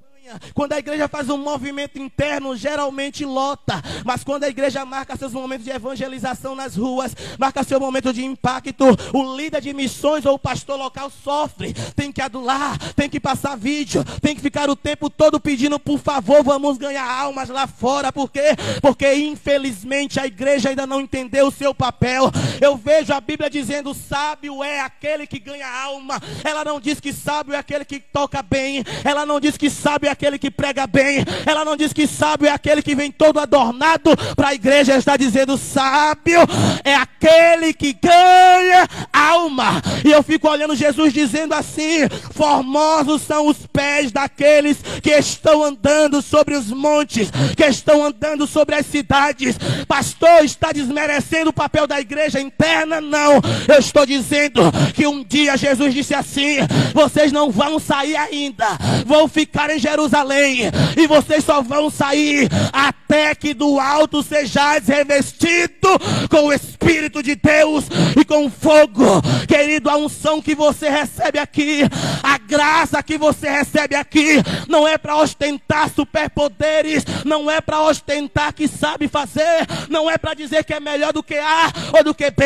quando 0.54 0.74
a 0.74 0.80
igreja 0.80 1.08
faz 1.08 1.30
um 1.30 1.38
movimento 1.38 2.00
interno, 2.00 2.56
geralmente 2.56 3.26
lota. 3.26 3.82
Mas 4.04 4.24
quando 4.24 4.44
a 4.44 4.50
igreja 4.50 4.86
marca 4.86 5.16
seus 5.16 5.34
momentos 5.34 5.66
de 5.66 5.72
evangelização 5.72 6.56
nas 6.56 6.76
ruas, 6.76 7.16
marca 7.38 7.64
seu 7.64 7.80
momento 7.80 8.14
de 8.14 8.24
impacto, 8.24 8.86
o 9.14 9.36
líder 9.36 9.62
de 9.62 9.74
missões 9.74 10.26
ou 10.26 10.36
o 10.36 10.40
pastor 10.40 10.78
local 10.78 11.10
sofre. 11.10 11.74
Tem 11.96 12.12
que 12.12 12.22
adular, 12.22 12.78
tem 12.94 13.10
que 13.10 13.20
passar 13.20 13.56
vídeo, 13.56 14.04
tem 14.22 14.36
que 14.36 14.42
ficar 14.42 14.70
o 14.70 14.76
tempo 14.76 15.10
todo 15.10 15.40
pedindo, 15.40 15.80
por 15.80 16.00
favor, 16.00 16.44
vamos 16.44 16.78
ganhar 16.78 17.10
almas 17.10 17.50
lá 17.50 17.68
fora. 17.68 18.12
Por 18.12 18.30
quê? 18.32 18.56
Porque 18.82 19.14
infelizmente 19.14 20.20
a 20.20 20.26
igreja 20.26 20.70
ainda 20.70 20.88
não 20.88 21.02
entendeu 21.02 21.48
o 21.48 21.52
seu 21.52 21.74
papel. 21.74 22.32
Eu 22.62 22.76
vejo 22.76 23.14
a 23.14 23.22
Bíblia 23.22 23.50
dizendo: 23.50 23.94
sábio 23.94 24.64
é 24.64 24.82
aquele 24.82 25.28
que 25.28 25.40
ganha 25.40 25.68
alma. 25.68 26.22
Ela 26.44 26.64
não 26.64 26.80
diz 26.80 27.00
que 27.00 27.14
sábio 27.14 27.54
é 27.54 27.58
aquele 27.58 27.86
que 27.86 28.00
toca 28.00 28.42
bem. 28.42 28.84
Ela 29.04 29.26
não 29.26 29.40
diz 29.40 29.58
que 29.58 29.70
sábio 29.70 30.10
é 30.10 30.15
aquele 30.16 30.40
que 30.40 30.50
prega 30.50 30.88
bem. 30.88 31.24
Ela 31.46 31.66
não 31.66 31.76
diz 31.76 31.92
que 31.92 32.08
sábio 32.08 32.48
é 32.48 32.52
aquele 32.52 32.82
que 32.82 32.96
vem 32.96 33.12
todo 33.12 33.40
adornado 33.40 34.16
para 34.36 34.50
a 34.50 34.54
igreja. 34.54 34.96
Está 34.96 35.18
dizendo 35.18 35.58
sábio 35.58 36.40
é 36.84 36.96
aquele 36.96 37.74
que 37.74 37.94
ganha 37.94 38.88
alma. 39.12 39.82
E 40.04 40.12
eu 40.12 40.24
fico 40.24 40.50
olhando 40.50 40.76
Jesus 40.76 41.14
dizendo 41.14 41.54
assim: 41.54 42.08
Formosos 42.32 43.22
são 43.22 43.48
os 43.48 43.68
pés 43.68 44.12
daqueles 44.12 44.78
que 45.04 45.12
estão 45.12 45.64
andando 45.64 46.22
sobre 46.22 46.56
os 46.56 46.72
montes, 46.72 47.30
que 47.56 47.66
estão 47.66 48.04
andando 48.04 48.48
sobre 48.48 48.76
as 48.76 48.86
cidades. 48.86 49.58
Pastor, 49.88 50.44
está 50.44 50.72
desmerecendo 50.72 51.50
o 51.50 51.54
papel 51.54 51.86
da 51.86 52.00
igreja 52.00 52.40
interna? 52.40 53.02
Não. 53.02 53.42
Eu 53.68 53.80
estou 53.80 54.06
dizendo 54.06 54.62
que 54.94 55.06
um 55.06 55.24
dia 55.24 55.58
Jesus 55.58 55.94
disse 55.94 56.16
assim: 56.16 56.58
Vocês 56.94 57.32
não 57.32 57.52
vão 57.52 57.80
sair 57.80 58.16
ainda, 58.16 58.66
vão 59.06 59.28
ficar 59.28 59.70
em 59.70 59.80
Jerusalém 59.80 60.05
Jerusalém, 60.06 60.72
e 60.96 61.08
vocês 61.08 61.44
só 61.44 61.62
vão 61.62 61.90
sair 61.90 62.48
até 62.72 63.34
que 63.34 63.54
do 63.54 63.80
alto 63.80 64.22
sejais 64.22 64.88
revestido 64.88 65.90
com 66.30 66.46
o 66.46 66.54
Espírito 66.54 67.24
de 67.24 67.36
Deus 67.36 67.86
e 68.20 68.24
com 68.24 68.50
fogo. 68.50 69.22
Querido, 69.48 69.90
a 69.90 69.98
unção 69.98 70.42
que 70.42 70.54
você 70.54 70.90
recebe 70.90 71.40
aqui, 71.40 71.82
a 72.22 72.38
graça 72.38 73.02
que 73.02 73.18
você 73.18 73.50
recebe 73.50 73.96
aqui, 73.96 74.36
não 74.68 74.88
é 74.88 74.98
para 74.98 75.16
ostentar 75.16 75.90
superpoderes, 75.90 77.04
não 77.26 77.50
é 77.50 77.60
para 77.60 77.82
ostentar 77.82 78.54
que 78.54 78.68
sabe 78.68 79.08
fazer, 79.08 79.66
não 79.90 80.10
é 80.10 80.18
para 80.18 80.36
dizer 80.36 80.64
que 80.64 80.74
é 80.74 80.80
melhor 80.80 81.14
do 81.14 81.24
que 81.24 81.36
A 81.36 81.72
ou 81.98 82.04
do 82.04 82.14
que 82.14 82.30
B. 82.30 82.46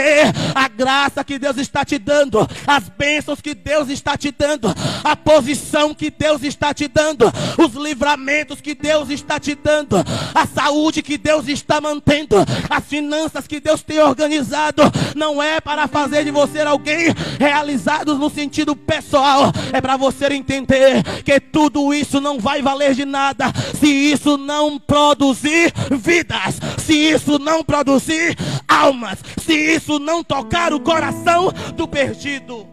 A 0.56 0.68
graça 0.70 1.24
que 1.24 1.38
Deus 1.38 1.58
está 1.58 1.84
te 1.84 1.98
dando, 1.98 2.48
as 2.66 2.88
bênçãos 2.90 3.42
que 3.42 3.54
Deus 3.54 3.90
está 3.90 4.18
te 4.18 4.32
dando, 4.32 4.74
a 5.04 5.16
posição 5.16 5.94
que 5.94 6.10
Deus 6.10 6.44
está 6.44 6.74
te 6.74 6.88
dando, 6.88 7.32
os 7.58 7.74
livramentos 7.74 8.62
que 8.62 8.76
Deus 8.76 9.10
está 9.10 9.40
te 9.40 9.56
dando, 9.56 9.98
a 10.34 10.46
saúde 10.46 11.02
que 11.02 11.18
Deus 11.18 11.48
está 11.48 11.82
mantendo, 11.82 12.38
as 12.70 12.86
finanças 12.86 13.48
que 13.48 13.60
Deus 13.60 13.82
tem 13.82 14.00
organizado, 14.00 14.84
não 15.16 15.42
é 15.42 15.60
para 15.60 15.88
fazer 15.88 16.24
de 16.24 16.32
você 16.32 16.62
alguém 16.62 17.14
realizado 17.40 18.16
no 18.16 18.30
sentido 18.30 18.76
pessoal, 18.76 19.52
é 19.74 19.82
para 19.82 19.98
você 19.98 20.28
entender 20.34 21.04
que 21.24 21.40
tudo 21.40 21.94
isso 21.94 22.20
não 22.22 22.40
vai 22.40 22.62
valer 22.62 22.94
de 22.94 23.06
nada 23.06 23.52
se 23.80 23.88
isso 23.88 24.38
não 24.38 24.78
produzir 24.78 25.74
vidas, 25.92 26.60
se 26.78 26.94
isso 26.94 27.40
não 27.40 27.64
produzir 27.64 28.36
almas, 28.68 29.20
se 29.42 29.54
isso 29.54 30.00
não 30.00 30.24
tocar 30.24 30.74
o 30.74 30.80
coração 30.80 31.52
do 31.76 31.88
perdido. 31.88 32.68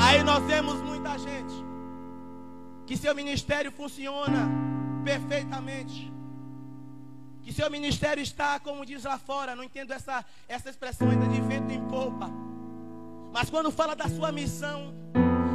Aí 0.00 0.22
nós 0.22 0.44
vemos 0.44 0.80
muita 0.82 1.18
gente 1.18 1.45
que 2.86 2.96
seu 2.96 3.14
ministério 3.14 3.72
funciona 3.72 4.48
perfeitamente. 5.04 6.12
Que 7.42 7.52
seu 7.52 7.70
ministério 7.70 8.22
está, 8.22 8.58
como 8.60 8.86
diz 8.86 9.04
lá 9.04 9.18
fora, 9.18 9.54
não 9.54 9.64
entendo 9.64 9.92
essa, 9.92 10.24
essa 10.48 10.70
expressão 10.70 11.10
ainda 11.10 11.26
de 11.26 11.40
vento 11.40 11.72
em 11.72 11.80
polpa. 11.88 12.30
Mas 13.32 13.50
quando 13.50 13.70
fala 13.70 13.94
da 13.94 14.08
sua 14.08 14.32
missão, 14.32 14.92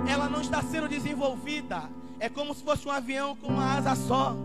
ela 0.07 0.29
não 0.29 0.41
está 0.41 0.61
sendo 0.61 0.87
desenvolvida. 0.87 1.89
É 2.19 2.29
como 2.29 2.53
se 2.53 2.63
fosse 2.63 2.87
um 2.87 2.91
avião 2.91 3.35
com 3.35 3.47
uma 3.47 3.75
asa 3.75 3.95
só 3.95 4.35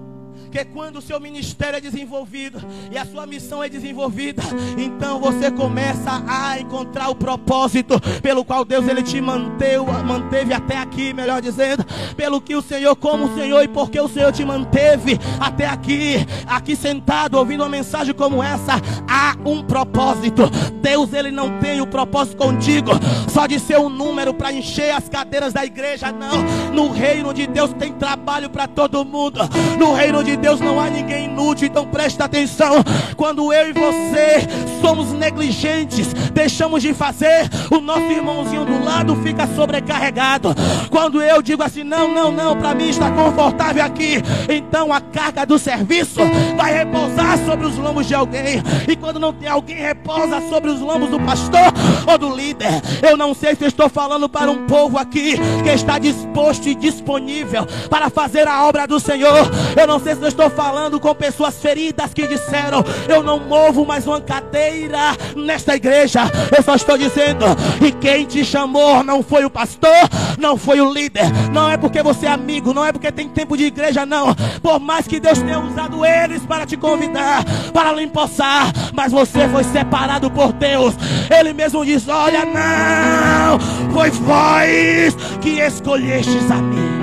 que 0.50 0.64
quando 0.64 0.96
o 0.96 1.02
seu 1.02 1.20
ministério 1.20 1.76
é 1.76 1.80
desenvolvido 1.80 2.60
e 2.90 2.96
a 2.96 3.04
sua 3.04 3.26
missão 3.26 3.62
é 3.62 3.68
desenvolvida, 3.68 4.42
então 4.76 5.20
você 5.20 5.50
começa 5.50 6.22
a 6.26 6.58
encontrar 6.58 7.08
o 7.08 7.14
propósito 7.14 8.00
pelo 8.22 8.44
qual 8.44 8.64
Deus 8.64 8.88
ele 8.88 9.02
te 9.02 9.20
manteve, 9.20 9.84
manteve 10.04 10.54
até 10.54 10.76
aqui, 10.76 11.12
melhor 11.12 11.40
dizendo, 11.42 11.84
pelo 12.16 12.40
que 12.40 12.54
o 12.54 12.62
Senhor, 12.62 12.94
como 12.96 13.26
o 13.26 13.34
Senhor 13.34 13.62
e 13.62 13.68
porque 13.68 14.00
o 14.00 14.08
Senhor 14.08 14.32
te 14.32 14.44
manteve 14.44 15.18
até 15.38 15.66
aqui, 15.66 16.26
aqui 16.46 16.76
sentado 16.76 17.36
ouvindo 17.36 17.62
uma 17.62 17.68
mensagem 17.68 18.14
como 18.14 18.42
essa, 18.42 18.74
há 19.08 19.36
um 19.44 19.62
propósito. 19.62 20.50
Deus 20.80 21.12
ele 21.12 21.30
não 21.30 21.58
tem 21.58 21.80
o 21.80 21.86
propósito 21.86 22.36
contigo 22.36 22.92
só 23.28 23.46
de 23.46 23.58
ser 23.60 23.78
um 23.78 23.88
número 23.88 24.32
para 24.32 24.52
encher 24.52 24.92
as 24.92 25.08
cadeiras 25.08 25.52
da 25.52 25.64
igreja, 25.64 26.12
não. 26.12 26.42
No 26.72 26.90
reino 26.90 27.34
de 27.34 27.46
Deus 27.46 27.72
tem 27.74 27.92
trabalho 27.92 28.48
para 28.48 28.66
todo 28.66 29.04
mundo. 29.04 29.40
No 29.78 29.92
reino 29.92 30.22
de 30.24 30.25
Deus 30.34 30.60
não 30.60 30.80
há 30.80 30.88
ninguém 30.88 31.26
inútil, 31.26 31.68
então 31.68 31.86
presta 31.86 32.24
atenção. 32.24 32.82
Quando 33.16 33.52
eu 33.52 33.68
e 33.68 33.72
você 33.72 34.48
somos 34.80 35.12
negligentes, 35.12 36.12
deixamos 36.32 36.82
de 36.82 36.94
fazer, 36.94 37.48
o 37.70 37.80
nosso 37.80 38.10
irmãozinho 38.10 38.64
do 38.64 38.82
lado 38.82 39.14
fica 39.16 39.46
sobrecarregado. 39.46 40.54
Quando 40.90 41.22
eu 41.22 41.42
digo 41.42 41.62
assim, 41.62 41.84
não, 41.84 42.12
não, 42.12 42.32
não, 42.32 42.56
para 42.56 42.74
mim 42.74 42.88
está 42.88 43.10
confortável 43.10 43.84
aqui, 43.84 44.22
então 44.48 44.92
a 44.92 45.00
carga 45.00 45.44
do 45.44 45.58
serviço 45.58 46.20
vai 46.56 46.72
repousar 46.72 47.38
sobre 47.44 47.66
os 47.66 47.76
lombos 47.76 48.06
de 48.06 48.14
alguém. 48.14 48.62
E 48.88 48.96
quando 48.96 49.20
não 49.20 49.32
tem 49.32 49.48
alguém, 49.48 49.76
repousa 49.76 50.40
sobre 50.48 50.70
os 50.70 50.80
lombos 50.80 51.10
do 51.10 51.20
pastor 51.20 51.72
ou 52.06 52.18
do 52.18 52.34
líder. 52.34 52.82
Eu 53.02 53.16
não 53.16 53.34
sei 53.34 53.54
se 53.54 53.66
estou 53.66 53.88
falando 53.88 54.28
para 54.28 54.50
um 54.50 54.66
povo 54.66 54.98
aqui 54.98 55.34
que 55.62 55.70
está 55.70 55.98
disposto 55.98 56.66
e 56.68 56.74
disponível 56.74 57.66
para 57.90 58.08
fazer 58.10 58.48
a 58.48 58.64
obra 58.66 58.86
do 58.86 58.98
Senhor. 58.98 59.50
Eu 59.78 59.86
não 59.86 60.00
sei 60.00 60.15
eu 60.20 60.28
estou 60.28 60.50
falando 60.50 60.98
com 60.98 61.14
pessoas 61.14 61.56
feridas 61.56 62.12
que 62.12 62.26
disseram: 62.26 62.84
Eu 63.08 63.22
não 63.22 63.38
movo 63.40 63.84
mais 63.84 64.06
uma 64.06 64.20
cadeira 64.20 65.16
nesta 65.34 65.76
igreja. 65.76 66.22
Eu 66.56 66.62
só 66.62 66.74
estou 66.74 66.96
dizendo: 66.96 67.44
E 67.84 67.92
quem 67.92 68.24
te 68.24 68.44
chamou 68.44 69.02
não 69.02 69.22
foi 69.22 69.44
o 69.44 69.50
pastor, 69.50 69.90
não 70.38 70.56
foi 70.56 70.80
o 70.80 70.92
líder, 70.92 71.30
não 71.52 71.70
é 71.70 71.76
porque 71.76 72.02
você 72.02 72.26
é 72.26 72.30
amigo, 72.30 72.72
não 72.72 72.84
é 72.84 72.92
porque 72.92 73.10
tem 73.12 73.28
tempo 73.28 73.56
de 73.56 73.64
igreja, 73.64 74.06
não. 74.06 74.34
Por 74.62 74.78
mais 74.80 75.06
que 75.06 75.20
Deus 75.20 75.38
tenha 75.38 75.58
usado 75.58 76.04
eles 76.04 76.42
para 76.42 76.66
te 76.66 76.76
convidar, 76.76 77.44
para 77.72 77.92
lhe 77.92 78.02
empossar, 78.02 78.72
mas 78.92 79.12
você 79.12 79.48
foi 79.48 79.64
separado 79.64 80.30
por 80.30 80.52
Deus. 80.52 80.94
Ele 81.30 81.52
mesmo 81.52 81.84
diz: 81.84 82.08
Olha, 82.08 82.44
não, 82.44 83.58
foi 83.92 84.10
vós 84.10 85.14
que 85.40 85.60
escolhestes 85.60 86.50
a 86.50 86.56
mim. 86.56 86.95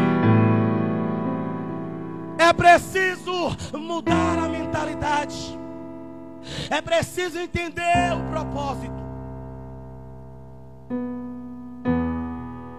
É 2.38 2.52
preciso 2.54 3.32
mudar 3.78 4.40
a 4.40 4.50
mentalidade. 4.50 5.58
É 6.70 6.82
preciso 6.82 7.40
entender 7.40 8.14
o 8.18 8.30
propósito. 8.30 9.04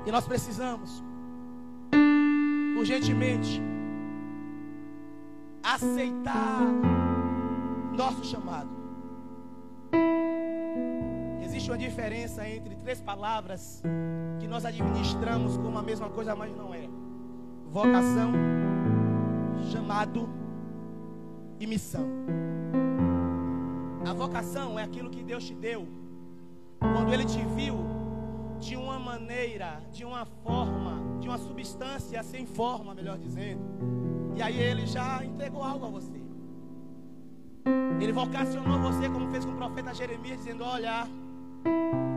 E 0.07 0.13
nós 0.13 0.27
precisamos, 0.27 1.03
urgentemente, 2.77 3.63
aceitar 5.63 6.61
nosso 7.97 8.25
chamado. 8.25 8.69
Existe 11.43 11.71
uma 11.71 11.79
diferença 11.79 12.47
entre 12.47 12.75
três 12.77 13.01
palavras 13.01 13.83
que 14.41 14.47
nós 14.47 14.65
administramos 14.65 15.57
como 15.57 15.79
a 15.79 15.83
mesma 15.83 16.11
coisa, 16.11 16.35
mas 16.35 16.55
não 16.55 16.75
é: 16.75 16.87
vocação, 17.71 18.33
chamado 19.71 20.29
e 21.59 21.67
missão. 21.67 22.07
A 24.07 24.13
vocação 24.13 24.79
é 24.79 24.83
aquilo 24.83 25.11
que 25.11 25.23
Deus 25.23 25.45
te 25.45 25.55
deu 25.55 25.89
quando 26.79 27.13
Ele 27.13 27.25
te 27.25 27.43
viu 27.57 27.77
de 28.61 28.77
uma 28.77 28.99
maneira, 28.99 29.81
de 29.93 30.05
uma 30.05 30.25
forma, 30.25 31.19
de 31.21 31.29
uma 31.29 31.39
substância 31.39 32.23
sem 32.23 32.47
forma, 32.47 32.95
melhor 32.95 33.19
dizendo. 33.19 33.63
E 34.37 34.43
aí 34.43 34.59
Ele 34.59 34.87
já 34.87 35.25
entregou 35.25 35.63
algo 35.63 35.87
a 35.87 35.89
você. 35.89 36.23
Ele 38.01 38.13
vocacionou 38.13 38.79
você, 38.79 39.09
como 39.09 39.31
fez 39.31 39.45
com 39.45 39.53
o 39.53 39.57
profeta 39.57 39.95
Jeremias, 39.95 40.39
dizendo: 40.39 40.65
Olha, 40.65 41.07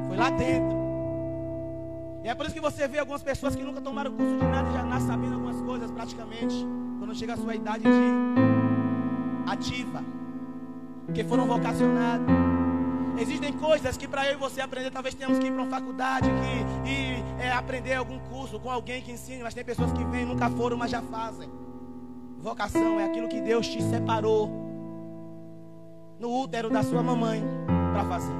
foi 0.07 0.17
lá 0.17 0.29
dentro. 0.29 0.96
E 2.27 2.29
é 2.29 2.35
por 2.35 2.45
isso 2.45 2.53
que 2.53 2.59
você 2.59 2.89
vê 2.89 2.99
algumas 2.99 3.23
pessoas 3.23 3.55
que 3.55 3.63
nunca 3.63 3.79
tomaram 3.79 4.11
curso 4.11 4.37
de 4.37 4.45
nada 4.45 4.69
e 4.69 4.73
já 4.73 4.83
nascem 4.83 5.07
sabendo 5.07 5.35
algumas 5.35 5.61
coisas 5.61 5.89
praticamente, 5.89 6.67
quando 6.99 7.15
chega 7.15 7.35
a 7.35 7.37
sua 7.37 7.55
idade 7.55 7.83
de 7.83 9.49
ativa 9.49 10.03
que 11.13 11.23
foram 11.23 11.47
vocacionados. 11.47 12.27
Existem 13.17 13.53
coisas 13.53 13.95
que 13.95 14.09
para 14.09 14.25
eu 14.25 14.33
e 14.33 14.35
você 14.35 14.59
aprender, 14.59 14.91
talvez 14.91 15.15
tenhamos 15.15 15.39
que 15.39 15.47
ir 15.47 15.53
para 15.53 15.61
uma 15.61 15.71
faculdade, 15.71 16.29
que 16.83 16.89
ir 16.89 17.23
é, 17.39 17.49
aprender 17.49 17.93
algum 17.93 18.19
curso 18.19 18.59
com 18.59 18.69
alguém 18.69 19.01
que 19.01 19.13
ensine, 19.13 19.41
mas 19.41 19.53
tem 19.53 19.63
pessoas 19.63 19.93
que 19.93 20.03
vêm, 20.03 20.25
nunca 20.25 20.49
foram, 20.49 20.75
mas 20.75 20.91
já 20.91 21.01
fazem. 21.01 21.49
Vocação 22.39 22.99
é 22.99 23.05
aquilo 23.05 23.29
que 23.29 23.39
Deus 23.39 23.65
te 23.65 23.81
separou 23.81 24.49
no 26.19 26.41
útero 26.41 26.69
da 26.69 26.83
sua 26.83 27.01
mamãe 27.01 27.41
para 27.93 28.03
fazer. 28.03 28.35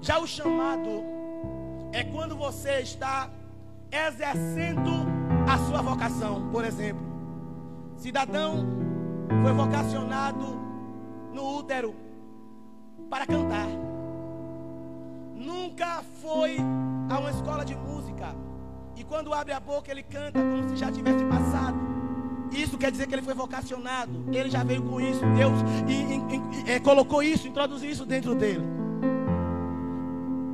Já 0.00 0.18
o 0.18 0.26
chamado 0.26 1.17
é 1.92 2.04
quando 2.04 2.36
você 2.36 2.80
está 2.80 3.30
exercendo 3.90 5.06
a 5.50 5.58
sua 5.66 5.82
vocação. 5.82 6.50
Por 6.50 6.64
exemplo, 6.64 7.04
cidadão 7.96 8.66
foi 9.42 9.52
vocacionado 9.52 10.58
no 11.32 11.58
útero 11.58 11.94
para 13.08 13.26
cantar. 13.26 13.68
Nunca 15.34 16.02
foi 16.20 16.58
a 17.08 17.18
uma 17.18 17.30
escola 17.30 17.64
de 17.64 17.74
música. 17.74 18.34
E 18.96 19.04
quando 19.04 19.32
abre 19.32 19.52
a 19.52 19.60
boca, 19.60 19.90
ele 19.90 20.02
canta 20.02 20.40
como 20.40 20.68
se 20.68 20.76
já 20.76 20.90
tivesse 20.90 21.24
passado. 21.24 21.78
Isso 22.50 22.76
quer 22.78 22.90
dizer 22.90 23.06
que 23.06 23.14
ele 23.14 23.22
foi 23.22 23.34
vocacionado. 23.34 24.24
Ele 24.32 24.50
já 24.50 24.64
veio 24.64 24.82
com 24.82 25.00
isso. 25.00 25.20
Deus 25.36 25.58
e, 25.86 25.92
e, 25.92 26.66
e, 26.66 26.72
é, 26.72 26.80
colocou 26.80 27.22
isso, 27.22 27.46
introduziu 27.46 27.90
isso 27.90 28.04
dentro 28.04 28.34
dele. 28.34 28.66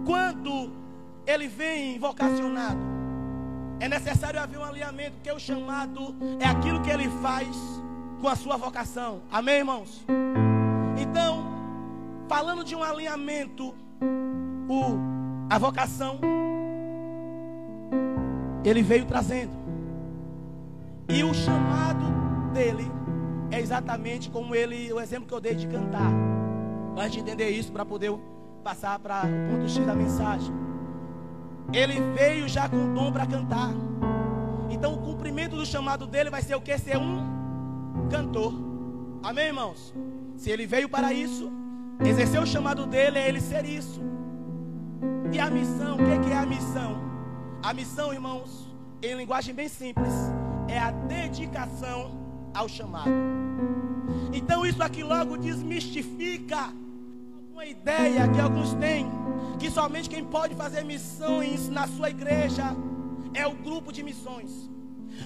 Quando 0.05 0.84
ele 1.27 1.49
vem 1.49 1.99
vocacionado, 1.99 2.79
é 3.81 3.89
necessário 3.89 4.41
haver 4.41 4.59
um 4.59 4.65
alinhamento, 4.65 5.13
porque 5.13 5.33
o 5.33 5.39
chamado 5.39 6.15
é 6.41 6.47
aquilo 6.47 6.81
que 6.81 6.91
ele 6.91 7.09
faz 7.23 7.49
com 8.21 8.29
a 8.29 8.37
sua 8.37 8.57
vocação. 8.57 9.23
Amém, 9.31 9.57
irmãos? 9.57 10.05
Então, 10.99 11.45
falando 12.29 12.65
de 12.65 12.75
um 12.75 12.83
alinhamento, 12.83 13.75
o, 14.69 14.97
a 15.51 15.59
vocação, 15.59 16.21
ele 18.65 18.83
veio 18.83 19.05
trazendo. 19.05 19.53
E 21.09 21.23
o 21.23 21.35
chamado 21.35 22.05
dele 22.53 22.91
é 23.51 23.61
exatamente 23.61 24.31
como 24.31 24.55
ele, 24.55 24.93
o 24.93 25.01
exemplo 25.01 25.29
que 25.29 25.35
eu 25.35 25.41
dei 25.41 25.55
de 25.55 25.67
cantar. 25.67 26.11
Antes 26.97 27.13
de 27.13 27.21
entender 27.21 27.51
isso, 27.51 27.73
para 27.73 27.85
poder 27.85 28.13
passar 28.63 28.99
para 28.99 29.25
o 29.27 29.53
ponto 29.53 29.69
X 29.69 29.85
da 29.85 29.95
mensagem. 29.95 30.55
Ele 31.73 32.01
veio 32.15 32.49
já 32.49 32.69
com 32.69 32.95
dom 32.95 33.13
para 33.13 33.27
cantar. 33.27 33.71
Então 34.71 34.95
o 34.95 34.99
cumprimento 34.99 35.57
do 35.57 35.65
chamado 35.65 36.07
dele 36.07 36.31
vai 36.31 36.43
ser 36.43 36.55
o 36.55 36.61
que? 36.61 36.77
Ser 36.79 36.97
um 36.99 38.09
cantor. 38.11 38.53
Amém, 39.23 39.47
irmãos? 39.47 39.95
Se 40.37 40.51
ele 40.51 40.67
veio 40.67 40.89
para 40.89 41.13
isso, 41.13 41.51
exercer 42.05 42.41
o 42.41 42.47
chamado 42.47 42.87
dele 42.87 43.19
é 43.19 43.29
ele 43.29 43.41
ser 43.41 43.65
isso. 43.65 44.01
E 45.33 45.39
a 45.39 45.51
missão, 45.51 45.97
o 45.97 46.21
que 46.21 46.31
é 46.31 46.37
a 46.37 46.47
missão? 46.47 47.03
A 47.63 47.73
missão, 47.73 48.13
irmãos, 48.13 48.69
em 49.03 49.15
linguagem 49.15 49.55
bem 49.55 49.69
simples, 49.69 50.13
é 50.69 50.79
a 50.79 50.91
dedicação 50.91 52.13
ao 52.53 52.69
chamado. 52.69 53.11
Então 54.33 54.65
isso 54.67 54.83
aqui 54.83 55.03
logo 55.03 55.37
desmistifica 55.37 56.73
uma 57.55 57.65
ideia 57.65 58.27
que 58.27 58.41
alguns 58.41 58.75
têm 58.75 59.09
que 59.61 59.71
somente 59.71 60.11
quem 60.11 60.25
pode 60.25 60.57
fazer 60.57 60.83
missões 60.85 61.69
na 61.69 61.87
sua 61.87 62.11
igreja 62.11 62.75
é 63.33 63.47
o 63.47 63.53
grupo 63.53 63.93
de 63.93 64.03
missões. 64.03 64.51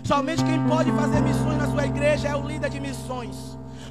Somente 0.05 0.45
quem 0.45 0.63
pode 0.69 0.93
fazer 0.93 1.23
missões 1.23 1.57
na 1.57 1.67
sua 1.69 1.87
igreja 1.87 2.29
é 2.29 2.37
o 2.37 2.47
líder 2.47 2.69
de 2.69 2.81
missões. 2.81 3.35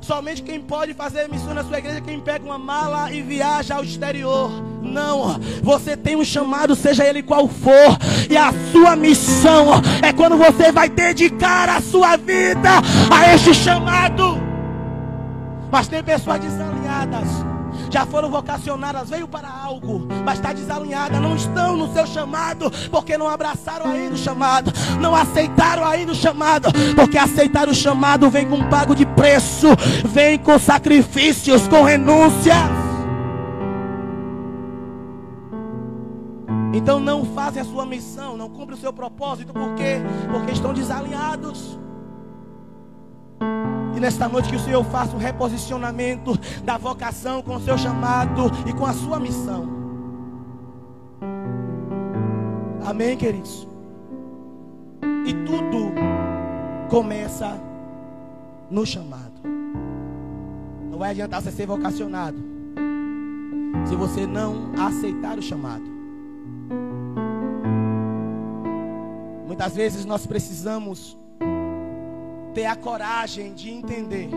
Somente 0.01 0.43
quem 0.43 0.61
pode 0.61 0.93
fazer 0.93 1.27
missão 1.27 1.55
na 1.55 1.63
sua 1.63 1.79
igreja 1.79 1.97
é 1.97 2.01
quem 2.01 2.19
pega 2.19 2.45
uma 2.45 2.59
mala 2.59 3.11
e 3.11 3.23
viaja 3.23 3.73
ao 3.73 3.83
exterior. 3.83 4.51
Não, 4.83 5.39
você 5.63 5.97
tem 5.97 6.15
um 6.15 6.23
chamado, 6.23 6.75
seja 6.75 7.07
ele 7.07 7.23
qual 7.23 7.47
for, 7.47 7.97
e 8.29 8.37
a 8.37 8.53
sua 8.71 8.95
missão 8.95 9.81
é 10.03 10.13
quando 10.13 10.37
você 10.37 10.71
vai 10.71 10.87
dedicar 10.87 11.69
a 11.69 11.81
sua 11.81 12.15
vida 12.17 12.69
a 13.11 13.33
este 13.33 13.55
chamado. 13.55 14.37
Mas 15.71 15.87
tem 15.87 16.03
pessoas 16.03 16.39
desalinhadas 16.39 17.56
já 17.89 18.05
foram 18.05 18.29
vocacionadas, 18.29 19.09
veio 19.09 19.27
para 19.27 19.49
algo, 19.49 20.07
mas 20.23 20.35
está 20.35 20.53
desalinhada, 20.53 21.19
não 21.19 21.35
estão 21.35 21.75
no 21.75 21.91
seu 21.93 22.05
chamado, 22.05 22.71
porque 22.91 23.17
não 23.17 23.27
abraçaram 23.27 23.91
ainda 23.91 24.15
o 24.15 24.17
chamado, 24.17 24.71
não 24.99 25.15
aceitaram 25.15 25.85
ainda 25.85 26.11
o 26.11 26.15
chamado, 26.15 26.69
porque 26.95 27.17
aceitar 27.17 27.67
o 27.67 27.73
chamado 27.73 28.29
vem 28.29 28.47
com 28.47 28.67
pago 28.69 28.95
de 28.95 29.05
preço, 29.05 29.67
vem 30.05 30.37
com 30.37 30.57
sacrifícios, 30.59 31.67
com 31.67 31.83
renúncias. 31.83 32.55
Então 36.73 36.99
não 36.99 37.25
fazem 37.25 37.61
a 37.61 37.65
sua 37.65 37.85
missão, 37.85 38.37
não 38.37 38.49
cumprem 38.49 38.77
o 38.77 38.81
seu 38.81 38.93
propósito, 38.93 39.51
por 39.51 39.73
quê? 39.75 39.97
Porque 40.31 40.51
estão 40.51 40.73
desalinhados. 40.73 41.77
E 43.97 43.99
nesta 43.99 44.29
noite 44.29 44.49
que 44.49 44.55
o 44.55 44.59
Senhor 44.59 44.83
faça 44.83 45.15
um 45.15 45.17
reposicionamento 45.17 46.37
da 46.63 46.77
vocação 46.77 47.41
com 47.41 47.55
o 47.55 47.59
seu 47.59 47.75
chamado 47.79 48.43
e 48.67 48.71
com 48.71 48.85
a 48.85 48.93
sua 48.93 49.19
missão. 49.19 49.67
Amém, 52.85 53.17
queridos? 53.17 53.67
E 55.25 55.33
tudo 55.33 55.91
começa 56.91 57.59
no 58.69 58.85
chamado. 58.85 59.41
Não 60.91 60.99
vai 60.99 61.09
adiantar 61.09 61.41
você 61.41 61.51
ser 61.51 61.65
vocacionado 61.65 62.37
se 63.87 63.95
você 63.95 64.27
não 64.27 64.73
aceitar 64.77 65.39
o 65.39 65.41
chamado. 65.41 65.85
Muitas 69.47 69.75
vezes 69.75 70.05
nós 70.05 70.27
precisamos 70.27 71.17
ter 72.53 72.65
a 72.65 72.75
coragem 72.75 73.53
de 73.53 73.69
entender. 73.69 74.29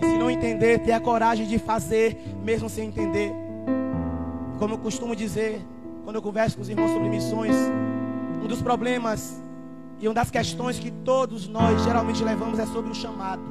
E 0.00 0.04
se 0.04 0.18
não 0.18 0.30
entender, 0.30 0.80
ter 0.80 0.92
a 0.92 1.00
coragem 1.00 1.46
de 1.46 1.58
fazer, 1.58 2.36
mesmo 2.42 2.68
sem 2.68 2.88
entender. 2.88 3.32
Como 4.58 4.74
eu 4.74 4.78
costumo 4.78 5.14
dizer, 5.14 5.64
quando 6.04 6.16
eu 6.16 6.22
converso 6.22 6.56
com 6.56 6.62
os 6.62 6.68
irmãos 6.68 6.90
sobre 6.90 7.08
missões, 7.08 7.54
um 8.42 8.46
dos 8.46 8.60
problemas 8.60 9.40
e 10.00 10.08
uma 10.08 10.14
das 10.14 10.30
questões 10.30 10.78
que 10.78 10.90
todos 10.90 11.46
nós 11.46 11.82
geralmente 11.84 12.24
levamos 12.24 12.58
é 12.58 12.66
sobre 12.66 12.90
o 12.90 12.94
chamado. 12.94 13.42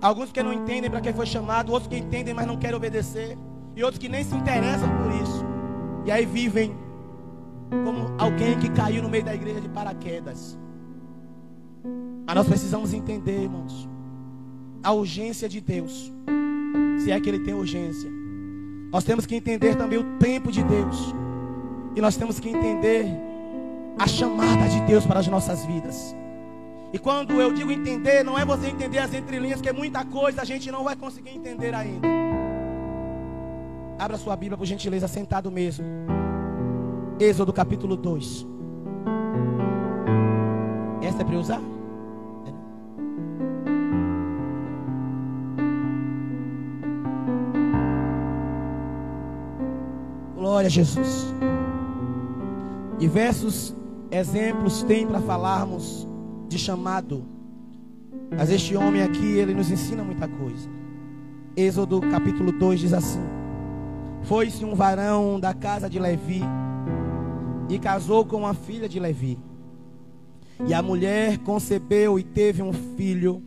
Alguns 0.00 0.32
que 0.32 0.42
não 0.42 0.52
entendem 0.52 0.90
para 0.90 1.00
que 1.00 1.12
foi 1.12 1.26
chamado, 1.26 1.72
outros 1.72 1.88
que 1.88 1.96
entendem, 1.96 2.34
mas 2.34 2.46
não 2.46 2.56
querem 2.56 2.76
obedecer, 2.76 3.38
e 3.76 3.84
outros 3.84 3.98
que 3.98 4.08
nem 4.08 4.24
se 4.24 4.34
interessam 4.34 4.88
por 4.96 5.12
isso. 5.22 5.44
E 6.04 6.10
aí 6.10 6.26
vivem 6.26 6.74
como 7.84 8.12
alguém 8.18 8.58
que 8.58 8.68
caiu 8.70 9.02
no 9.02 9.08
meio 9.08 9.24
da 9.24 9.34
igreja 9.34 9.60
de 9.60 9.68
paraquedas. 9.68 10.58
Mas 12.26 12.34
nós 12.34 12.46
precisamos 12.46 12.92
entender, 12.92 13.42
irmãos, 13.42 13.88
a 14.82 14.92
urgência 14.92 15.48
de 15.48 15.60
Deus. 15.60 16.12
Se 16.98 17.10
é 17.10 17.20
que 17.20 17.28
Ele 17.28 17.40
tem 17.40 17.54
urgência. 17.54 18.10
Nós 18.92 19.04
temos 19.04 19.26
que 19.26 19.34
entender 19.34 19.74
também 19.74 19.98
o 19.98 20.18
tempo 20.18 20.52
de 20.52 20.62
Deus. 20.62 21.14
E 21.96 22.00
nós 22.00 22.16
temos 22.16 22.38
que 22.38 22.48
entender 22.48 23.06
a 23.98 24.06
chamada 24.06 24.68
de 24.68 24.80
Deus 24.82 25.06
para 25.06 25.20
as 25.20 25.28
nossas 25.28 25.64
vidas. 25.64 26.14
E 26.92 26.98
quando 26.98 27.40
eu 27.40 27.52
digo 27.52 27.70
entender, 27.70 28.22
não 28.22 28.38
é 28.38 28.44
você 28.44 28.68
entender 28.68 28.98
as 28.98 29.14
entrelinhas, 29.14 29.60
que 29.60 29.68
é 29.68 29.72
muita 29.72 30.04
coisa 30.04 30.42
a 30.42 30.44
gente 30.44 30.70
não 30.70 30.84
vai 30.84 30.94
conseguir 30.94 31.30
entender 31.30 31.74
ainda. 31.74 32.06
Abra 33.98 34.18
sua 34.18 34.36
Bíblia, 34.36 34.58
por 34.58 34.66
gentileza, 34.66 35.08
sentado 35.08 35.50
mesmo. 35.50 35.86
Êxodo 37.18 37.52
capítulo 37.52 37.96
2. 37.96 38.46
Essa 41.02 41.22
é 41.22 41.24
para 41.24 41.36
usar? 41.38 41.62
Glória 50.52 50.66
a 50.66 50.70
Jesus. 50.70 51.32
Diversos 52.98 53.74
exemplos 54.10 54.82
tem 54.82 55.06
para 55.06 55.18
falarmos 55.18 56.06
de 56.46 56.58
chamado. 56.58 57.24
Mas 58.36 58.50
este 58.50 58.76
homem 58.76 59.00
aqui, 59.02 59.38
ele 59.38 59.54
nos 59.54 59.70
ensina 59.70 60.04
muita 60.04 60.28
coisa. 60.28 60.68
Êxodo 61.56 62.02
capítulo 62.02 62.52
2 62.52 62.80
diz 62.80 62.92
assim: 62.92 63.22
Foi-se 64.24 64.62
um 64.62 64.74
varão 64.74 65.40
da 65.40 65.54
casa 65.54 65.88
de 65.88 65.98
Levi 65.98 66.42
e 67.70 67.78
casou 67.78 68.22
com 68.26 68.36
uma 68.36 68.52
filha 68.52 68.86
de 68.86 69.00
Levi. 69.00 69.38
E 70.66 70.74
a 70.74 70.82
mulher 70.82 71.38
concebeu 71.38 72.18
e 72.18 72.22
teve 72.22 72.60
um 72.60 72.74
filho. 72.74 73.42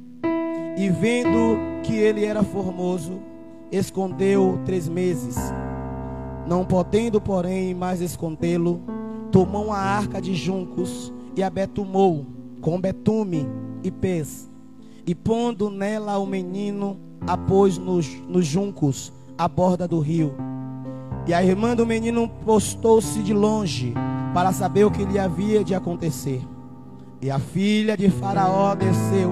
E 0.76 0.90
vendo 0.90 1.56
que 1.84 1.94
ele 1.94 2.26
era 2.26 2.42
formoso, 2.42 3.22
escondeu 3.72 4.60
três 4.66 4.90
meses. 4.90 5.36
Não 6.48 6.64
podendo, 6.64 7.20
porém, 7.20 7.74
mais 7.74 8.02
escondê-lo, 8.02 8.82
tomou 9.32 9.66
uma 9.66 9.78
arca 9.78 10.22
de 10.22 10.36
juncos 10.36 11.12
e 11.36 11.42
a 11.42 11.50
betumou 11.50 12.26
com 12.62 12.80
betume 12.80 13.48
e 13.84 13.92
pés. 13.92 14.50
E 15.06 15.14
pondo 15.14 15.70
nela 15.70 16.18
o 16.18 16.26
menino, 16.26 17.00
a 17.28 17.38
pôs 17.38 17.78
nos, 17.78 18.08
nos 18.28 18.46
juncos, 18.46 19.12
à 19.38 19.48
borda 19.48 19.88
do 19.88 20.00
rio. 20.00 20.34
E 21.28 21.34
a 21.34 21.44
irmã 21.44 21.76
do 21.76 21.86
menino 21.86 22.30
postou-se 22.46 23.22
de 23.22 23.34
longe, 23.34 23.94
para 24.34 24.52
saber 24.52 24.86
o 24.86 24.92
que 24.92 25.06
lhe 25.06 25.18
havia 25.18 25.64
de 25.64 25.74
acontecer. 25.74 26.42
E 27.22 27.32
a 27.32 27.40
filha 27.40 27.98
de 27.98 28.10
Faraó 28.10 28.76
desceu 28.76 29.32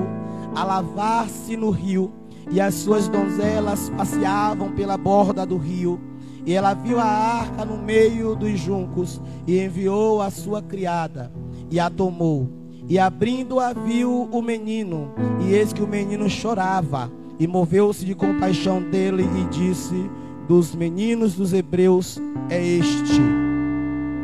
a 0.55 0.63
lavar-se 0.63 1.55
no 1.57 1.69
rio, 1.69 2.11
e 2.51 2.59
as 2.59 2.73
suas 2.75 3.07
donzelas 3.07 3.89
passeavam 3.91 4.71
pela 4.73 4.97
borda 4.97 5.45
do 5.45 5.57
rio. 5.57 5.99
E 6.45 6.53
ela 6.53 6.73
viu 6.73 6.99
a 6.99 7.05
arca 7.05 7.63
no 7.65 7.77
meio 7.77 8.35
dos 8.35 8.59
juncos, 8.59 9.21
e 9.47 9.59
enviou 9.59 10.21
a 10.21 10.29
sua 10.29 10.61
criada, 10.61 11.31
e 11.71 11.79
a 11.79 11.89
tomou 11.89 12.63
e 12.87 12.99
abrindo-a, 12.99 13.71
viu 13.71 14.27
o 14.31 14.41
menino, 14.41 15.11
e 15.41 15.53
eis 15.53 15.71
que 15.71 15.81
o 15.81 15.87
menino 15.87 16.29
chorava. 16.29 17.11
E 17.39 17.47
moveu-se 17.47 18.05
de 18.05 18.13
compaixão 18.13 18.81
dele 18.81 19.23
e 19.23 19.45
disse: 19.49 20.09
Dos 20.47 20.75
meninos 20.75 21.35
dos 21.35 21.53
hebreus 21.53 22.19
é 22.49 22.61
este. 22.61 23.21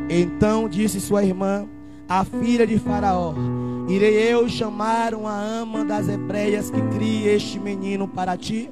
Então 0.09 0.69
disse 0.69 0.99
sua 0.99 1.23
irmã, 1.23 1.67
a 2.07 2.23
filha 2.23 2.67
de 2.67 2.77
Faraó: 2.77 3.33
Irei 3.87 4.31
eu 4.31 4.47
chamar 4.47 5.15
uma 5.15 5.41
ama 5.41 5.83
das 5.85 6.07
hebreias 6.07 6.69
que 6.69 6.81
crie 6.95 7.27
este 7.27 7.59
menino 7.59 8.07
para 8.07 8.37
ti? 8.37 8.69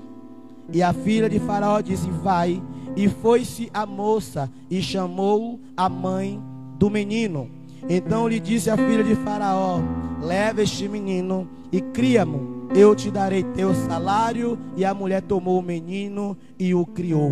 E 0.71 0.83
a 0.83 0.93
filha 0.93 1.29
de 1.29 1.39
Faraó 1.39 1.81
disse: 1.81 2.09
Vai. 2.23 2.61
E 2.97 3.07
foi-se 3.07 3.69
a 3.71 3.85
moça 3.85 4.51
e 4.71 4.81
chamou 4.81 5.59
a 5.77 5.87
mãe 5.87 6.41
do 6.79 6.89
menino. 6.89 7.47
Então 7.87 8.27
lhe 8.27 8.39
disse 8.39 8.71
a 8.71 8.75
filha 8.75 9.03
de 9.03 9.13
Faraó: 9.17 9.79
Leva 10.19 10.63
este 10.63 10.89
menino 10.89 11.47
e 11.71 11.79
cria-mo. 11.79 12.67
Eu 12.75 12.95
te 12.95 13.11
darei 13.11 13.43
teu 13.43 13.71
salário. 13.87 14.57
E 14.75 14.83
a 14.83 14.95
mulher 14.95 15.21
tomou 15.21 15.59
o 15.59 15.63
menino 15.63 16.35
e 16.57 16.73
o 16.73 16.87
criou. 16.87 17.29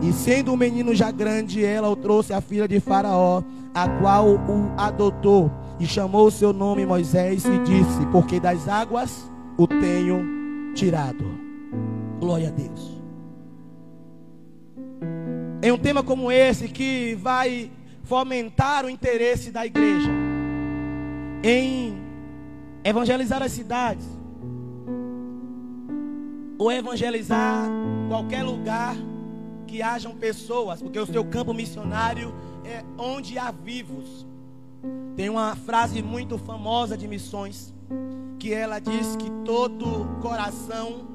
E 0.00 0.12
sendo 0.12 0.52
o 0.52 0.56
menino 0.56 0.94
já 0.94 1.10
grande, 1.10 1.64
ela 1.64 1.90
o 1.90 1.96
trouxe 1.96 2.32
à 2.32 2.40
filha 2.40 2.68
de 2.68 2.78
Faraó, 2.78 3.42
a 3.74 3.88
qual 3.88 4.28
o 4.28 4.72
adotou. 4.76 5.50
E 5.80 5.86
chamou 5.86 6.28
o 6.28 6.30
seu 6.30 6.52
nome 6.52 6.86
Moisés 6.86 7.44
e 7.44 7.58
disse: 7.58 8.06
Porque 8.12 8.38
das 8.38 8.68
águas 8.68 9.28
o 9.58 9.66
tenho 9.66 10.72
tirado. 10.74 11.24
Glória 12.20 12.48
a 12.48 12.52
Deus. 12.52 12.91
Em 15.62 15.70
um 15.70 15.78
tema 15.78 16.02
como 16.02 16.32
esse 16.32 16.66
que 16.68 17.14
vai 17.14 17.70
fomentar 18.02 18.84
o 18.84 18.90
interesse 18.90 19.52
da 19.52 19.64
igreja 19.64 20.10
em 21.40 22.02
evangelizar 22.82 23.40
as 23.44 23.52
cidades 23.52 24.04
ou 26.58 26.72
evangelizar 26.72 27.68
qualquer 28.08 28.42
lugar 28.42 28.96
que 29.68 29.80
hajam 29.80 30.16
pessoas, 30.16 30.82
porque 30.82 30.98
o 30.98 31.06
seu 31.06 31.24
campo 31.24 31.54
missionário 31.54 32.34
é 32.64 32.82
onde 32.98 33.38
há 33.38 33.52
vivos. 33.52 34.26
Tem 35.14 35.28
uma 35.28 35.54
frase 35.54 36.02
muito 36.02 36.38
famosa 36.38 36.96
de 36.96 37.06
missões 37.06 37.72
que 38.36 38.52
ela 38.52 38.80
diz 38.80 39.14
que 39.14 39.30
todo 39.44 40.20
coração 40.20 41.06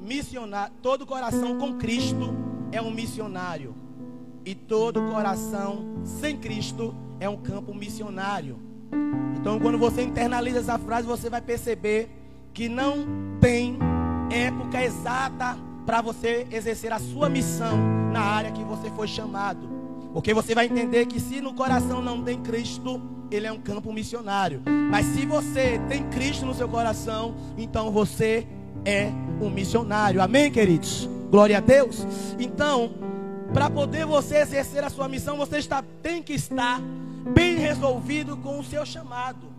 missionário, 0.00 0.72
todo 0.80 1.04
coração 1.04 1.58
com 1.58 1.74
Cristo 1.74 2.53
é 2.74 2.82
um 2.82 2.90
missionário. 2.90 3.74
E 4.44 4.54
todo 4.54 5.00
coração 5.10 6.02
sem 6.04 6.36
Cristo 6.36 6.94
é 7.20 7.28
um 7.28 7.36
campo 7.36 7.72
missionário. 7.72 8.58
Então, 9.38 9.60
quando 9.60 9.78
você 9.78 10.02
internaliza 10.02 10.58
essa 10.58 10.78
frase, 10.78 11.06
você 11.06 11.30
vai 11.30 11.40
perceber 11.40 12.10
que 12.52 12.68
não 12.68 13.06
tem 13.40 13.78
época 14.30 14.82
exata 14.82 15.56
para 15.86 16.02
você 16.02 16.46
exercer 16.50 16.92
a 16.92 16.98
sua 16.98 17.28
missão 17.28 17.76
na 18.12 18.20
área 18.20 18.50
que 18.50 18.64
você 18.64 18.90
foi 18.90 19.06
chamado. 19.06 19.68
Porque 20.12 20.34
você 20.34 20.54
vai 20.54 20.66
entender 20.66 21.06
que 21.06 21.20
se 21.20 21.40
no 21.40 21.54
coração 21.54 22.02
não 22.02 22.22
tem 22.22 22.40
Cristo, 22.42 23.00
ele 23.30 23.46
é 23.46 23.52
um 23.52 23.60
campo 23.60 23.92
missionário. 23.92 24.62
Mas 24.90 25.06
se 25.06 25.24
você 25.24 25.80
tem 25.88 26.08
Cristo 26.10 26.44
no 26.44 26.54
seu 26.54 26.68
coração, 26.68 27.34
então 27.56 27.90
você 27.92 28.46
é 28.84 29.10
um 29.40 29.50
missionário. 29.50 30.22
Amém, 30.22 30.50
queridos? 30.50 31.08
Glória 31.30 31.58
a 31.58 31.60
Deus. 31.60 32.06
Então, 32.38 32.92
para 33.52 33.70
poder 33.70 34.06
você 34.06 34.38
exercer 34.38 34.82
a 34.84 34.90
sua 34.90 35.08
missão, 35.08 35.36
você 35.36 35.58
está, 35.58 35.82
tem 36.02 36.22
que 36.22 36.32
estar 36.32 36.80
bem 37.32 37.56
resolvido 37.56 38.36
com 38.36 38.58
o 38.58 38.64
seu 38.64 38.84
chamado. 38.84 39.54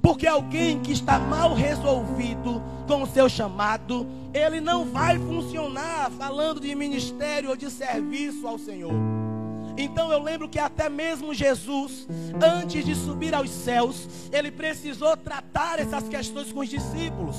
Porque 0.00 0.26
alguém 0.26 0.80
que 0.80 0.92
está 0.92 1.18
mal 1.18 1.54
resolvido 1.54 2.62
com 2.86 3.02
o 3.02 3.06
seu 3.06 3.28
chamado, 3.28 4.06
ele 4.34 4.60
não 4.60 4.84
vai 4.84 5.18
funcionar 5.18 6.10
falando 6.10 6.60
de 6.60 6.74
ministério 6.74 7.50
ou 7.50 7.56
de 7.56 7.70
serviço 7.70 8.46
ao 8.46 8.58
Senhor. 8.58 8.92
Então 9.76 10.12
eu 10.12 10.22
lembro 10.22 10.48
que 10.48 10.58
até 10.58 10.88
mesmo 10.88 11.34
Jesus, 11.34 12.06
antes 12.40 12.84
de 12.84 12.94
subir 12.94 13.34
aos 13.34 13.50
céus, 13.50 14.06
ele 14.30 14.50
precisou 14.50 15.16
tratar 15.16 15.80
essas 15.80 16.08
questões 16.08 16.52
com 16.52 16.60
os 16.60 16.68
discípulos. 16.68 17.36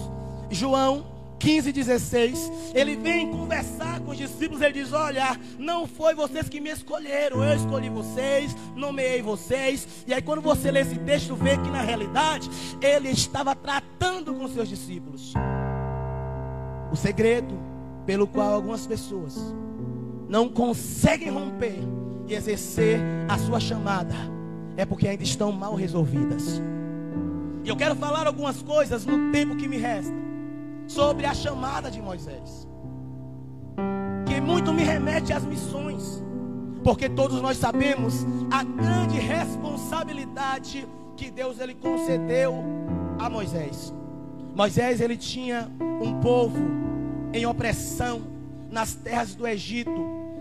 João 0.49 1.15
15, 1.39 1.71
16, 1.71 2.51
ele 2.73 2.95
vem 2.95 3.29
conversar 3.29 3.99
com 3.99 4.11
os 4.11 4.17
discípulos, 4.17 4.61
ele 4.61 4.81
diz: 4.81 4.93
Olha, 4.93 5.39
não 5.59 5.85
foi 5.85 6.15
vocês 6.15 6.47
que 6.47 6.59
me 6.59 6.71
escolheram, 6.71 7.43
eu 7.43 7.55
escolhi 7.55 7.89
vocês, 7.89 8.55
nomeei 8.75 9.21
vocês. 9.21 9.87
E 10.07 10.13
aí, 10.13 10.21
quando 10.21 10.41
você 10.41 10.71
lê 10.71 10.81
esse 10.81 10.97
texto, 10.99 11.35
vê 11.35 11.57
que 11.57 11.69
na 11.69 11.81
realidade 11.81 12.49
ele 12.81 13.09
estava 13.09 13.55
tratando 13.55 14.33
com 14.33 14.47
seus 14.47 14.67
discípulos. 14.67 15.33
O 16.91 16.95
segredo 16.95 17.59
pelo 18.05 18.27
qual 18.27 18.53
algumas 18.53 18.87
pessoas 18.87 19.37
não 20.29 20.47
conseguem 20.47 21.29
romper 21.29 21.79
e 22.27 22.33
exercer 22.33 22.99
a 23.27 23.37
sua 23.37 23.59
chamada 23.59 24.15
é 24.77 24.85
porque 24.85 25.07
ainda 25.07 25.23
estão 25.23 25.51
mal 25.51 25.75
resolvidas. 25.75 26.61
E 27.63 27.69
eu 27.69 27.75
quero 27.75 27.95
falar 27.95 28.25
algumas 28.25 28.61
coisas 28.61 29.05
no 29.05 29.31
tempo 29.31 29.55
que 29.55 29.67
me 29.67 29.77
resta 29.77 30.24
sobre 30.87 31.25
a 31.25 31.33
chamada 31.33 31.89
de 31.89 32.01
Moisés. 32.01 32.67
Que 34.25 34.39
muito 34.41 34.73
me 34.73 34.83
remete 34.83 35.33
às 35.33 35.45
missões, 35.45 36.23
porque 36.83 37.09
todos 37.09 37.41
nós 37.41 37.57
sabemos 37.57 38.25
a 38.51 38.63
grande 38.63 39.19
responsabilidade 39.19 40.87
que 41.15 41.31
Deus 41.31 41.59
ele 41.59 41.75
concedeu 41.75 42.63
a 43.19 43.29
Moisés. 43.29 43.93
Moisés 44.55 45.01
ele 45.01 45.17
tinha 45.17 45.69
um 46.01 46.19
povo 46.19 46.57
em 47.33 47.45
opressão 47.45 48.21
nas 48.69 48.93
terras 48.93 49.35
do 49.35 49.47
Egito 49.47 49.91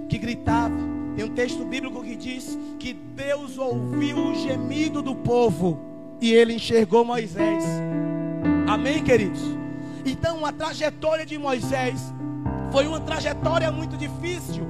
que 0.09 0.19
gritava. 0.19 0.75
Tem 1.17 1.25
um 1.25 1.35
texto 1.35 1.65
bíblico 1.65 2.03
que 2.03 2.17
diz 2.17 2.59
que 2.79 2.93
Deus 2.93 3.57
ouviu 3.59 4.17
o 4.17 4.35
gemido 4.35 5.01
do 5.01 5.15
povo 5.15 5.81
e 6.21 6.33
ele 6.33 6.55
enxergou 6.55 7.05
Moisés. 7.05 7.65
Amém, 8.67 9.03
queridos? 9.03 9.64
Então 10.05 10.45
a 10.45 10.53
trajetória 10.53 11.25
de 11.25 11.39
Moisés 11.39 12.13
foi 12.71 12.87
uma 12.87 13.01
trajetória 13.01 13.71
muito 13.71 13.97
difícil, 13.97 14.67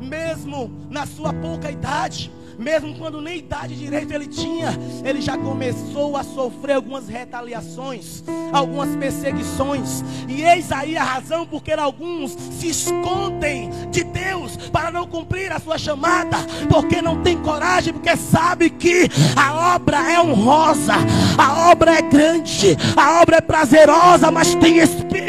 mesmo 0.00 0.70
na 0.88 1.04
sua 1.04 1.32
pouca 1.32 1.70
idade, 1.70 2.32
mesmo 2.60 2.94
quando 2.96 3.22
nem 3.22 3.38
idade 3.38 3.74
direito 3.74 4.12
ele 4.12 4.26
tinha, 4.26 4.78
ele 5.02 5.20
já 5.22 5.36
começou 5.38 6.16
a 6.16 6.22
sofrer 6.22 6.74
algumas 6.74 7.08
retaliações, 7.08 8.22
algumas 8.52 8.94
perseguições. 8.96 10.04
E 10.28 10.42
eis 10.42 10.70
aí 10.70 10.96
a 10.96 11.02
razão 11.02 11.46
porque 11.46 11.72
alguns 11.72 12.32
se 12.32 12.68
escondem 12.68 13.70
de 13.90 14.04
Deus 14.04 14.56
para 14.70 14.90
não 14.90 15.06
cumprir 15.06 15.50
a 15.50 15.58
sua 15.58 15.78
chamada, 15.78 16.36
porque 16.68 17.00
não 17.00 17.22
tem 17.22 17.38
coragem, 17.38 17.94
porque 17.94 18.14
sabe 18.16 18.68
que 18.68 19.08
a 19.34 19.74
obra 19.74 20.12
é 20.12 20.20
honrosa, 20.20 20.94
a 21.38 21.70
obra 21.70 21.98
é 21.98 22.02
grande, 22.02 22.76
a 22.94 23.22
obra 23.22 23.36
é 23.36 23.40
prazerosa, 23.40 24.30
mas 24.30 24.54
tem 24.56 24.78
espinhos. 24.78 25.19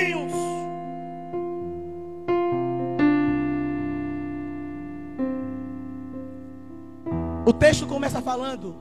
O 7.43 7.51
texto 7.51 7.87
começa 7.87 8.21
falando 8.21 8.75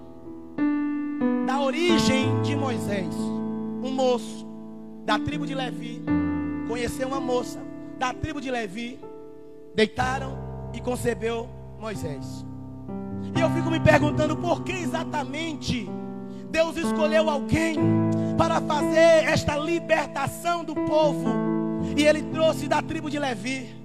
da 1.47 1.59
origem 1.61 2.43
de 2.43 2.55
Moisés. 2.55 3.15
Um 3.83 3.91
moço 3.91 4.47
da 5.05 5.19
tribo 5.19 5.47
de 5.47 5.55
Levi 5.55 6.03
conheceu 6.69 7.09
uma 7.09 7.21
moça 7.21 7.59
da 7.99 8.13
tribo 8.13 8.39
de 8.39 8.51
Levi, 8.51 8.99
deitaram 9.75 10.37
e 10.75 10.81
concebeu 10.81 11.49
Moisés. 11.79 12.45
E 13.35 13.41
eu 13.41 13.49
fico 13.51 13.71
me 13.71 13.81
perguntando 13.81 14.37
por 14.37 14.63
que 14.63 14.73
exatamente 14.73 15.89
Deus 16.51 16.77
escolheu 16.77 17.31
alguém 17.31 17.77
para 18.37 18.61
fazer 18.61 19.25
esta 19.25 19.57
libertação 19.57 20.65
do 20.65 20.75
povo 20.75 21.29
e 21.97 22.05
ele 22.05 22.23
trouxe 22.25 22.69
da 22.69 22.83
tribo 22.83 23.09
de 23.09 23.19
Levi. 23.19 23.80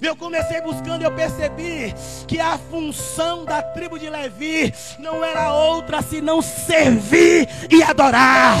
Eu 0.00 0.14
comecei 0.14 0.60
buscando 0.60 1.02
e 1.02 1.04
eu 1.04 1.12
percebi 1.12 1.94
que 2.26 2.38
a 2.38 2.56
função 2.56 3.44
da 3.44 3.60
tribo 3.62 3.98
de 3.98 4.08
Levi 4.08 4.72
não 4.98 5.24
era 5.24 5.52
outra 5.52 6.00
senão 6.02 6.40
servir 6.40 7.48
e 7.70 7.82
adorar. 7.82 8.56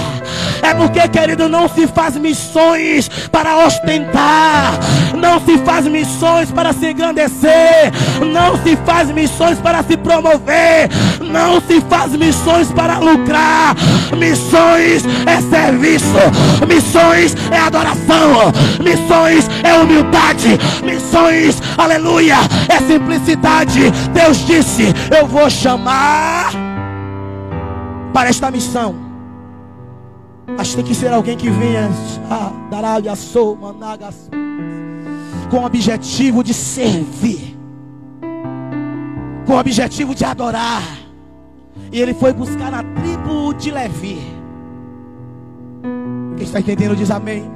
É 0.68 0.74
porque, 0.74 1.08
querido, 1.08 1.48
não 1.48 1.66
se 1.66 1.86
faz 1.86 2.14
missões 2.18 3.08
para 3.32 3.64
ostentar, 3.64 4.78
não 5.16 5.40
se 5.40 5.56
faz 5.64 5.86
missões 5.86 6.50
para 6.50 6.74
se 6.74 6.90
engrandecer, 6.90 7.90
não 8.20 8.54
se 8.62 8.76
faz 8.84 9.10
missões 9.10 9.58
para 9.60 9.82
se 9.82 9.96
promover, 9.96 10.90
não 11.22 11.58
se 11.58 11.80
faz 11.88 12.12
missões 12.12 12.70
para 12.70 12.98
lucrar. 12.98 13.74
Missões 14.18 15.04
é 15.26 15.40
serviço, 15.40 16.04
missões 16.68 17.34
é 17.50 17.58
adoração, 17.60 18.52
missões 18.84 19.48
é 19.62 19.72
humildade, 19.72 20.58
missões 20.84 21.62
aleluia, 21.78 22.36
é 22.68 22.76
simplicidade. 22.80 23.90
Deus 24.12 24.44
disse: 24.44 24.94
Eu 25.18 25.26
vou 25.26 25.48
chamar 25.48 26.50
para 28.12 28.28
esta 28.28 28.50
missão. 28.50 29.07
Mas 30.56 30.74
tem 30.74 30.82
que 30.82 30.94
ser 30.94 31.12
alguém 31.12 31.36
que 31.36 31.50
venha 31.50 31.90
com 35.50 35.58
o 35.58 35.64
objetivo 35.64 36.42
de 36.42 36.54
servir, 36.54 37.56
com 39.46 39.52
o 39.52 39.58
objetivo 39.58 40.14
de 40.14 40.24
adorar. 40.24 40.82
E 41.92 42.00
ele 42.00 42.14
foi 42.14 42.32
buscar 42.32 42.70
na 42.70 42.82
tribo 42.82 43.52
de 43.54 43.70
Levi. 43.70 44.18
Quem 46.36 46.44
está 46.44 46.60
entendendo 46.60 46.96
diz 46.96 47.10
amém. 47.10 47.50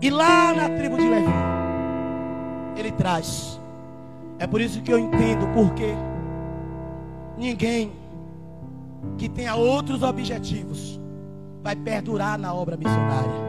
E 0.00 0.10
lá 0.10 0.52
na 0.52 0.68
tribo 0.68 0.96
de 0.96 1.08
Levi, 1.08 1.32
ele 2.76 2.92
traz. 2.92 3.60
É 4.38 4.46
por 4.46 4.60
isso 4.60 4.82
que 4.82 4.92
eu 4.92 4.98
entendo 4.98 5.46
porque 5.54 5.94
ninguém 7.38 7.92
que 9.16 9.28
tenha 9.28 9.54
outros 9.54 10.02
objetivos 10.02 11.03
vai 11.64 11.74
perdurar 11.74 12.38
na 12.38 12.52
obra 12.52 12.76
missionária. 12.76 13.42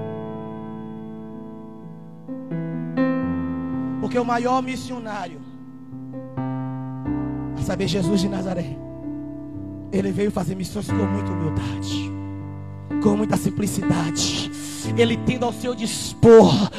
Porque 4.00 4.18
o 4.18 4.24
maior 4.24 4.64
missionário, 4.64 5.42
a 7.60 7.62
saber, 7.62 7.90
Jesus 7.90 8.22
de 8.22 8.30
Nazaré, 8.30 8.78
ele 9.92 10.14
veio 10.14 10.32
fazer 10.32 10.56
missões 10.56 10.88
com 10.88 10.94
muita 10.94 11.30
humildade, 11.30 12.10
com 13.04 13.18
muita 13.18 13.36
simplicidade 13.36 14.50
ele 14.98 15.18
tendo 15.26 15.46
ao 15.46 15.54
seu 15.54 15.76
dispor 15.76 16.70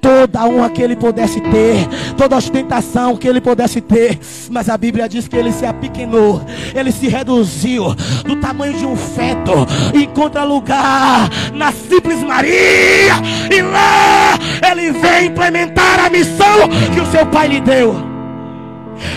toda 0.00 0.40
a 0.40 0.46
honra 0.46 0.70
que 0.70 0.82
ele 0.82 0.96
pudesse 0.96 1.40
ter, 1.40 1.88
toda 2.16 2.34
a 2.34 2.38
ostentação 2.38 3.16
que 3.16 3.26
ele 3.26 3.40
pudesse 3.40 3.80
ter, 3.80 4.18
mas 4.50 4.68
a 4.68 4.76
Bíblia 4.76 5.08
diz 5.08 5.26
que 5.26 5.36
ele 5.36 5.52
se 5.52 5.64
apequenou, 5.64 6.42
ele 6.74 6.92
se 6.92 7.08
reduziu 7.08 7.94
do 8.24 8.36
tamanho 8.36 8.74
de 8.74 8.86
um 8.86 8.96
feto, 8.96 9.52
encontra 9.94 10.44
lugar 10.44 11.30
na 11.52 11.72
simples 11.72 12.22
Maria, 12.22 13.14
e 13.50 13.62
lá 13.62 14.38
ele 14.70 14.92
vem 14.92 15.26
implementar 15.26 16.04
a 16.04 16.10
missão 16.10 16.68
que 16.92 17.00
o 17.00 17.06
seu 17.10 17.26
pai 17.26 17.48
lhe 17.48 17.60
deu 17.60 18.13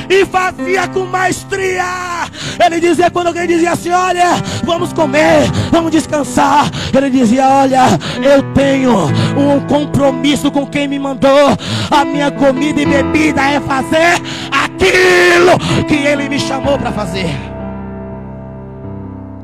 e 0.10 0.26
fazia 0.26 0.88
com 0.88 1.06
maestria. 1.06 2.28
Ele 2.64 2.80
dizia, 2.80 3.10
quando 3.10 3.28
alguém 3.28 3.48
dizia 3.48 3.72
assim: 3.72 3.92
Olha, 3.92 4.36
vamos 4.64 4.94
comer, 4.94 5.50
vamos 5.72 5.92
descansar. 5.92 6.70
Ele 6.96 7.10
dizia: 7.10 7.48
Olha, 7.48 7.84
eu 8.22 8.44
tenho 8.54 9.08
um 9.38 9.60
compromisso 9.68 10.52
com 10.52 10.66
quem 10.66 10.88
me 10.88 11.00
mandou. 11.00 11.58
A 11.90 12.06
minha 12.06 12.32
comida 12.32 12.82
e 12.82 12.86
bebida 12.86 13.42
é 13.42 13.60
fazer 13.60 14.22
aquilo 14.52 15.86
que 15.88 15.96
ele 15.96 16.30
me 16.30 16.40
chamou 16.40 16.78
para 16.78 16.92
fazer. 16.92 17.36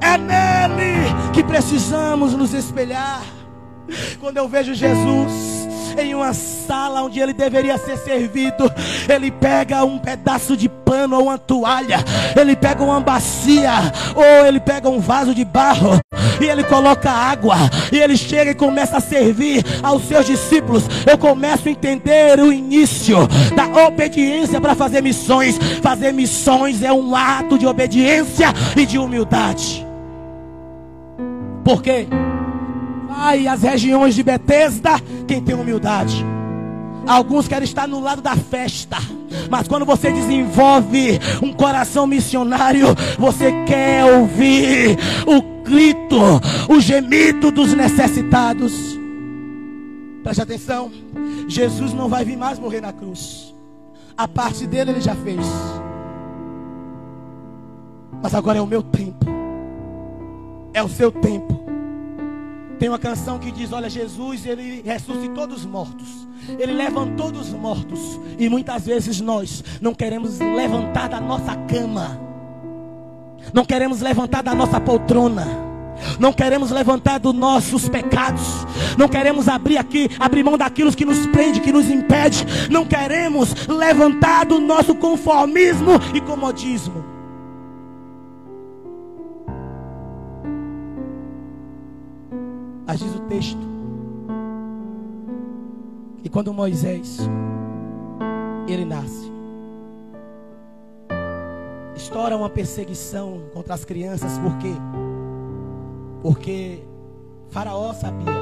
É 0.01 0.17
nele 0.17 1.13
que 1.31 1.43
precisamos 1.43 2.33
nos 2.33 2.53
espelhar. 2.53 3.21
Quando 4.19 4.37
eu 4.37 4.47
vejo 4.47 4.73
Jesus 4.73 5.52
em 5.97 6.15
uma 6.15 6.33
sala 6.33 7.03
onde 7.03 7.19
ele 7.19 7.33
deveria 7.33 7.77
ser 7.77 7.97
servido, 7.97 8.71
ele 9.07 9.31
pega 9.31 9.83
um 9.83 9.97
pedaço 9.99 10.55
de 10.55 10.67
pano 10.67 11.17
ou 11.17 11.23
uma 11.23 11.37
toalha, 11.37 12.03
ele 12.39 12.55
pega 12.55 12.83
uma 12.83 12.99
bacia 12.99 13.71
ou 14.15 14.45
ele 14.45 14.59
pega 14.59 14.89
um 14.89 14.99
vaso 14.99 15.33
de 15.33 15.45
barro 15.45 15.99
e 16.41 16.45
ele 16.45 16.63
coloca 16.63 17.09
água 17.09 17.55
e 17.91 17.99
ele 17.99 18.17
chega 18.17 18.51
e 18.51 18.55
começa 18.55 18.97
a 18.97 19.01
servir 19.01 19.63
aos 19.81 20.03
seus 20.03 20.25
discípulos. 20.25 20.83
Eu 21.09 21.17
começo 21.17 21.67
a 21.67 21.71
entender 21.71 22.39
o 22.39 22.51
início 22.51 23.27
da 23.55 23.87
obediência 23.87 24.59
para 24.59 24.75
fazer 24.75 25.01
missões. 25.01 25.57
Fazer 25.81 26.11
missões 26.11 26.81
é 26.81 26.91
um 26.91 27.15
ato 27.15 27.57
de 27.57 27.65
obediência 27.65 28.53
e 28.75 28.85
de 28.85 28.97
humildade. 28.97 29.85
Por 31.63 31.81
quê? 31.81 32.07
Vai 33.15 33.47
às 33.47 33.61
regiões 33.61 34.15
de 34.15 34.23
Betesda 34.23 34.99
quem 35.27 35.39
tem 35.39 35.53
humildade. 35.53 36.25
Alguns 37.05 37.47
querem 37.47 37.63
estar 37.63 37.87
no 37.87 37.99
lado 37.99 38.21
da 38.23 38.35
festa, 38.35 38.97
mas 39.51 39.67
quando 39.67 39.85
você 39.85 40.11
desenvolve 40.11 41.19
um 41.41 41.53
coração 41.53 42.07
missionário, 42.07 42.87
você 43.19 43.51
quer 43.65 44.03
ouvir 44.05 44.97
o 45.27 45.63
grito, 45.63 46.17
o 46.67 46.79
gemido 46.79 47.51
dos 47.51 47.73
necessitados. 47.73 48.73
Preste 50.23 50.41
atenção: 50.41 50.91
Jesus 51.47 51.93
não 51.93 52.09
vai 52.09 52.25
vir 52.25 52.37
mais 52.37 52.57
morrer 52.57 52.81
na 52.81 52.91
cruz, 52.91 53.53
a 54.17 54.27
parte 54.27 54.65
dele 54.65 54.91
ele 54.91 55.01
já 55.01 55.13
fez, 55.13 55.45
mas 58.21 58.33
agora 58.33 58.57
é 58.57 58.61
o 58.61 58.67
meu 58.67 58.81
tempo, 58.81 59.25
é 60.73 60.81
o 60.81 60.89
seu 60.89 61.11
tempo. 61.11 61.62
Tem 62.83 62.89
uma 62.89 62.99
canção 62.99 63.39
que 63.39 63.49
diz: 63.49 63.71
Olha, 63.71 63.89
Jesus, 63.89 64.45
ele 64.45 64.81
ressuscitou 64.85 65.47
dos 65.47 65.65
mortos, 65.65 66.27
ele 66.59 66.73
levantou 66.73 67.31
dos 67.31 67.47
mortos, 67.51 68.19
e 68.37 68.49
muitas 68.49 68.85
vezes 68.85 69.21
nós 69.21 69.63
não 69.79 69.93
queremos 69.93 70.37
levantar 70.37 71.07
da 71.07 71.21
nossa 71.21 71.55
cama, 71.55 72.19
não 73.53 73.63
queremos 73.63 74.01
levantar 74.01 74.43
da 74.43 74.53
nossa 74.53 74.81
poltrona. 74.81 75.47
Não 76.19 76.33
queremos 76.33 76.71
levantar 76.71 77.19
dos 77.19 77.33
nossos 77.33 77.87
pecados. 77.87 78.43
Não 78.97 79.07
queremos 79.07 79.47
abrir 79.47 79.77
aqui, 79.77 80.09
abrir 80.19 80.43
mão 80.43 80.57
daquilo 80.57 80.91
que 80.91 81.05
nos 81.05 81.25
prende, 81.27 81.61
que 81.61 81.71
nos 81.71 81.89
impede. 81.89 82.45
Não 82.69 82.83
queremos 82.83 83.67
levantar 83.67 84.45
do 84.45 84.59
nosso 84.59 84.93
conformismo 84.95 85.91
e 86.13 86.19
comodismo. 86.19 87.12
Mas 92.85 92.99
diz 92.99 93.15
o 93.15 93.19
texto 93.21 93.61
que 96.21 96.29
quando 96.29 96.53
Moisés 96.53 97.19
ele 98.67 98.85
nasce, 98.85 99.31
estoura 101.95 102.35
uma 102.35 102.49
perseguição 102.49 103.41
contra 103.53 103.73
as 103.73 103.85
crianças, 103.85 104.37
por 104.39 104.57
quê? 104.57 104.73
Porque 106.21 106.83
Faraó 107.49 107.93
sabia 107.93 108.33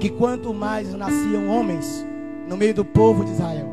que 0.00 0.10
quanto 0.10 0.54
mais 0.54 0.94
nasciam 0.94 1.48
homens 1.48 2.04
no 2.48 2.56
meio 2.56 2.74
do 2.74 2.84
povo 2.84 3.24
de 3.24 3.32
Israel, 3.32 3.68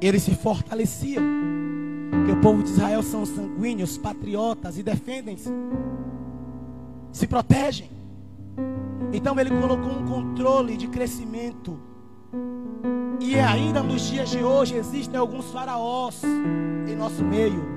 eles 0.00 0.22
se 0.22 0.34
fortaleciam. 0.34 1.22
que 2.24 2.32
o 2.32 2.40
povo 2.40 2.62
de 2.62 2.70
Israel 2.70 3.02
são 3.02 3.26
sanguíneos, 3.26 3.98
patriotas 3.98 4.78
e 4.78 4.82
defendem-se, 4.82 5.50
se 7.12 7.26
protegem. 7.26 7.95
Então 9.12 9.38
ele 9.38 9.50
colocou 9.50 9.92
um 9.92 10.04
controle 10.04 10.76
de 10.76 10.88
crescimento. 10.88 11.78
E 13.20 13.38
ainda 13.38 13.82
nos 13.82 14.02
dias 14.02 14.28
de 14.28 14.42
hoje 14.42 14.76
existem 14.76 15.18
alguns 15.18 15.50
faraós 15.50 16.22
em 16.86 16.94
nosso 16.94 17.24
meio 17.24 17.76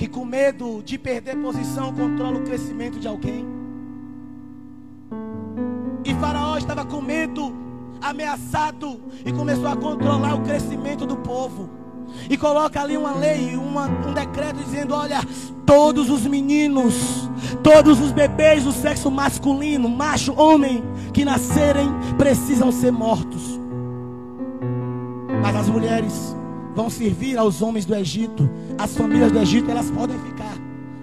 que 0.00 0.08
com 0.08 0.24
medo 0.24 0.82
de 0.82 0.96
perder 0.98 1.36
posição 1.36 1.92
controla 1.92 2.38
o 2.38 2.42
crescimento 2.42 2.98
de 2.98 3.06
alguém. 3.06 3.46
E 6.02 6.14
Faraó 6.14 6.56
estava 6.56 6.86
com 6.86 7.02
medo, 7.02 7.54
ameaçado 8.00 8.98
e 9.26 9.30
começou 9.30 9.68
a 9.68 9.76
controlar 9.76 10.36
o 10.36 10.40
crescimento 10.40 11.04
do 11.04 11.18
povo. 11.18 11.68
E 12.28 12.36
coloca 12.36 12.80
ali 12.80 12.96
uma 12.96 13.14
lei, 13.14 13.56
uma, 13.56 13.86
um 13.86 14.12
decreto 14.12 14.56
dizendo: 14.56 14.94
olha, 14.94 15.20
todos 15.66 16.10
os 16.10 16.26
meninos, 16.26 17.28
todos 17.62 18.00
os 18.00 18.12
bebês 18.12 18.64
do 18.64 18.72
sexo 18.72 19.10
masculino, 19.10 19.88
macho, 19.88 20.32
homem, 20.38 20.82
que 21.12 21.24
nascerem, 21.24 21.88
precisam 22.18 22.70
ser 22.72 22.90
mortos. 22.90 23.58
Mas 25.42 25.56
as 25.56 25.68
mulheres 25.68 26.36
vão 26.74 26.90
servir 26.90 27.38
aos 27.38 27.62
homens 27.62 27.84
do 27.84 27.94
Egito. 27.94 28.48
As 28.78 28.96
famílias 28.96 29.32
do 29.32 29.38
Egito 29.38 29.70
elas 29.70 29.90
podem 29.90 30.18
ficar, 30.18 30.54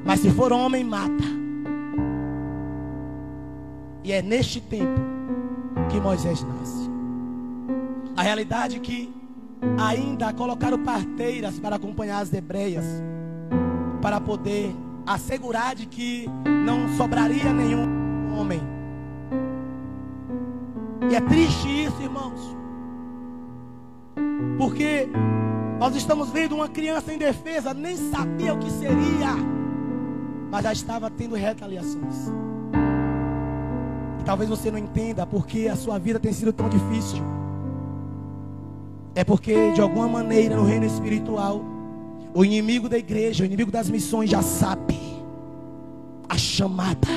mas 0.05 0.19
se 0.19 0.29
for 0.31 0.51
homem 0.51 0.83
mata. 0.83 1.23
E 4.03 4.11
é 4.11 4.21
neste 4.21 4.61
tempo 4.61 5.01
que 5.89 5.99
Moisés 5.99 6.41
nasce. 6.43 6.89
A 8.15 8.21
realidade 8.21 8.77
é 8.77 8.79
que 8.79 9.13
ainda 9.77 10.33
colocaram 10.33 10.83
parteiras 10.83 11.59
para 11.59 11.75
acompanhar 11.75 12.19
as 12.19 12.33
hebreias, 12.33 12.85
para 14.01 14.19
poder 14.19 14.75
assegurar 15.05 15.75
de 15.75 15.85
que 15.85 16.27
não 16.65 16.89
sobraria 16.97 17.51
nenhum 17.53 18.37
homem. 18.37 18.61
E 21.09 21.15
é 21.15 21.21
triste 21.21 21.85
isso, 21.85 22.01
irmãos. 22.01 22.55
Porque 24.57 25.07
nós 25.79 25.95
estamos 25.95 26.29
vendo 26.29 26.55
uma 26.55 26.67
criança 26.67 27.13
indefesa, 27.13 27.73
nem 27.73 27.95
sabia 27.95 28.53
o 28.53 28.57
que 28.57 28.69
seria, 28.69 29.35
mas 30.51 30.63
já 30.63 30.73
estava 30.73 31.09
tendo 31.09 31.35
retaliações. 31.35 32.29
E 34.19 34.23
talvez 34.23 34.49
você 34.49 34.69
não 34.69 34.77
entenda 34.77 35.25
porque 35.25 35.67
a 35.67 35.75
sua 35.75 35.97
vida 35.97 36.19
tem 36.19 36.33
sido 36.33 36.51
tão 36.51 36.67
difícil. 36.67 37.23
É 39.17 39.23
porque, 39.23 39.71
de 39.71 39.81
alguma 39.81 40.07
maneira, 40.07 40.55
no 40.55 40.63
reino 40.63 40.85
espiritual, 40.85 41.65
o 42.35 42.45
inimigo 42.45 42.87
da 42.87 42.99
igreja, 42.99 43.43
o 43.43 43.47
inimigo 43.47 43.71
das 43.71 43.89
missões 43.89 44.29
já 44.29 44.43
sabe 44.43 44.95
a 46.29 46.37
chamada 46.37 47.07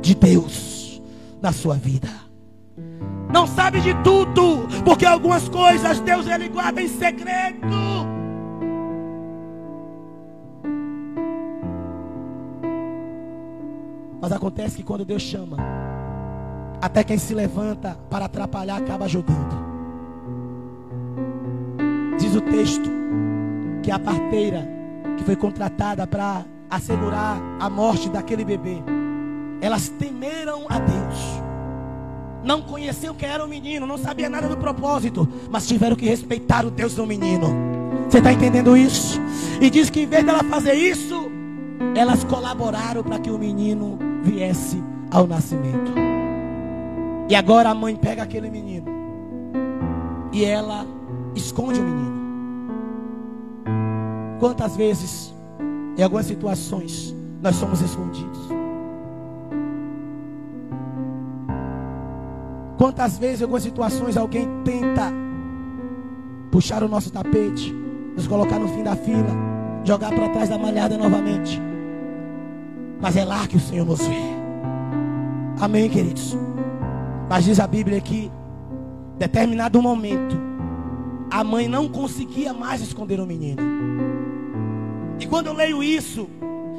de 0.00 0.14
Deus 0.14 1.02
na 1.42 1.52
sua 1.52 1.74
vida 1.74 2.24
não 3.34 3.48
sabe 3.48 3.80
de 3.80 3.92
tudo, 4.04 4.68
porque 4.84 5.04
algumas 5.04 5.48
coisas 5.48 5.98
Deus 5.98 6.24
ele 6.28 6.48
guarda 6.48 6.80
em 6.80 6.86
segredo. 6.86 7.66
Mas 14.20 14.30
acontece 14.30 14.76
que 14.76 14.84
quando 14.84 15.04
Deus 15.04 15.20
chama, 15.20 15.56
até 16.80 17.02
quem 17.02 17.18
se 17.18 17.34
levanta 17.34 17.98
para 18.08 18.26
atrapalhar 18.26 18.76
acaba 18.76 19.06
ajudando. 19.06 19.73
Diz 22.18 22.34
o 22.34 22.40
texto 22.40 22.90
que 23.82 23.90
a 23.90 23.98
parteira 23.98 24.68
que 25.16 25.24
foi 25.24 25.36
contratada 25.36 26.06
para 26.06 26.44
assegurar 26.70 27.38
a 27.60 27.68
morte 27.70 28.08
daquele 28.08 28.44
bebê, 28.44 28.82
elas 29.60 29.88
temeram 29.88 30.66
a 30.68 30.78
Deus 30.78 31.44
não 32.44 32.60
conheciam 32.60 33.14
quem 33.14 33.28
era 33.28 33.42
o 33.42 33.48
menino, 33.48 33.86
não 33.86 33.96
sabia 33.96 34.28
nada 34.28 34.46
do 34.46 34.56
propósito, 34.56 35.26
mas 35.50 35.66
tiveram 35.66 35.96
que 35.96 36.04
respeitar 36.04 36.64
o 36.66 36.70
Deus 36.70 36.94
do 36.94 37.06
menino. 37.06 37.46
Você 38.08 38.18
está 38.18 38.32
entendendo 38.32 38.76
isso? 38.76 39.18
E 39.60 39.70
diz 39.70 39.88
que 39.88 40.02
em 40.02 40.06
vez 40.06 40.24
dela 40.24 40.44
fazer 40.44 40.74
isso, 40.74 41.30
elas 41.96 42.22
colaboraram 42.22 43.02
para 43.02 43.18
que 43.18 43.30
o 43.30 43.38
menino 43.38 43.98
viesse 44.22 44.82
ao 45.10 45.26
nascimento. 45.26 45.92
E 47.30 47.34
agora 47.34 47.70
a 47.70 47.74
mãe 47.74 47.96
pega 47.96 48.22
aquele 48.22 48.50
menino 48.50 48.84
e 50.30 50.44
ela 50.44 50.86
esconde 51.34 51.80
o 51.80 51.82
menino. 51.82 52.24
Quantas 54.38 54.76
vezes, 54.76 55.34
em 55.96 56.02
algumas 56.02 56.26
situações, 56.26 57.14
nós 57.42 57.56
somos 57.56 57.80
escondidos? 57.80 58.38
Quantas 62.76 63.18
vezes, 63.18 63.40
em 63.40 63.44
algumas 63.44 63.62
situações, 63.62 64.16
alguém 64.16 64.48
tenta 64.64 65.12
puxar 66.50 66.82
o 66.82 66.88
nosso 66.88 67.10
tapete, 67.10 67.72
nos 68.14 68.26
colocar 68.26 68.58
no 68.58 68.68
fim 68.68 68.82
da 68.82 68.94
fila, 68.94 69.30
jogar 69.84 70.12
para 70.12 70.28
trás 70.28 70.48
da 70.48 70.58
malhada 70.58 70.98
novamente. 70.98 71.60
Mas 73.00 73.16
é 73.16 73.24
lá 73.24 73.46
que 73.46 73.56
o 73.56 73.60
Senhor 73.60 73.86
nos 73.86 74.06
vê. 74.06 74.20
Amém, 75.60 75.88
queridos. 75.88 76.36
Mas 77.28 77.44
diz 77.44 77.58
a 77.58 77.66
Bíblia 77.66 78.00
que, 78.00 78.30
determinado 79.18 79.80
momento, 79.80 80.36
a 81.30 81.42
mãe 81.42 81.68
não 81.68 81.88
conseguia 81.88 82.52
mais 82.52 82.80
esconder 82.80 83.20
o 83.20 83.26
menino. 83.26 83.62
E 85.18 85.26
quando 85.26 85.46
eu 85.46 85.52
leio 85.52 85.82
isso, 85.82 86.28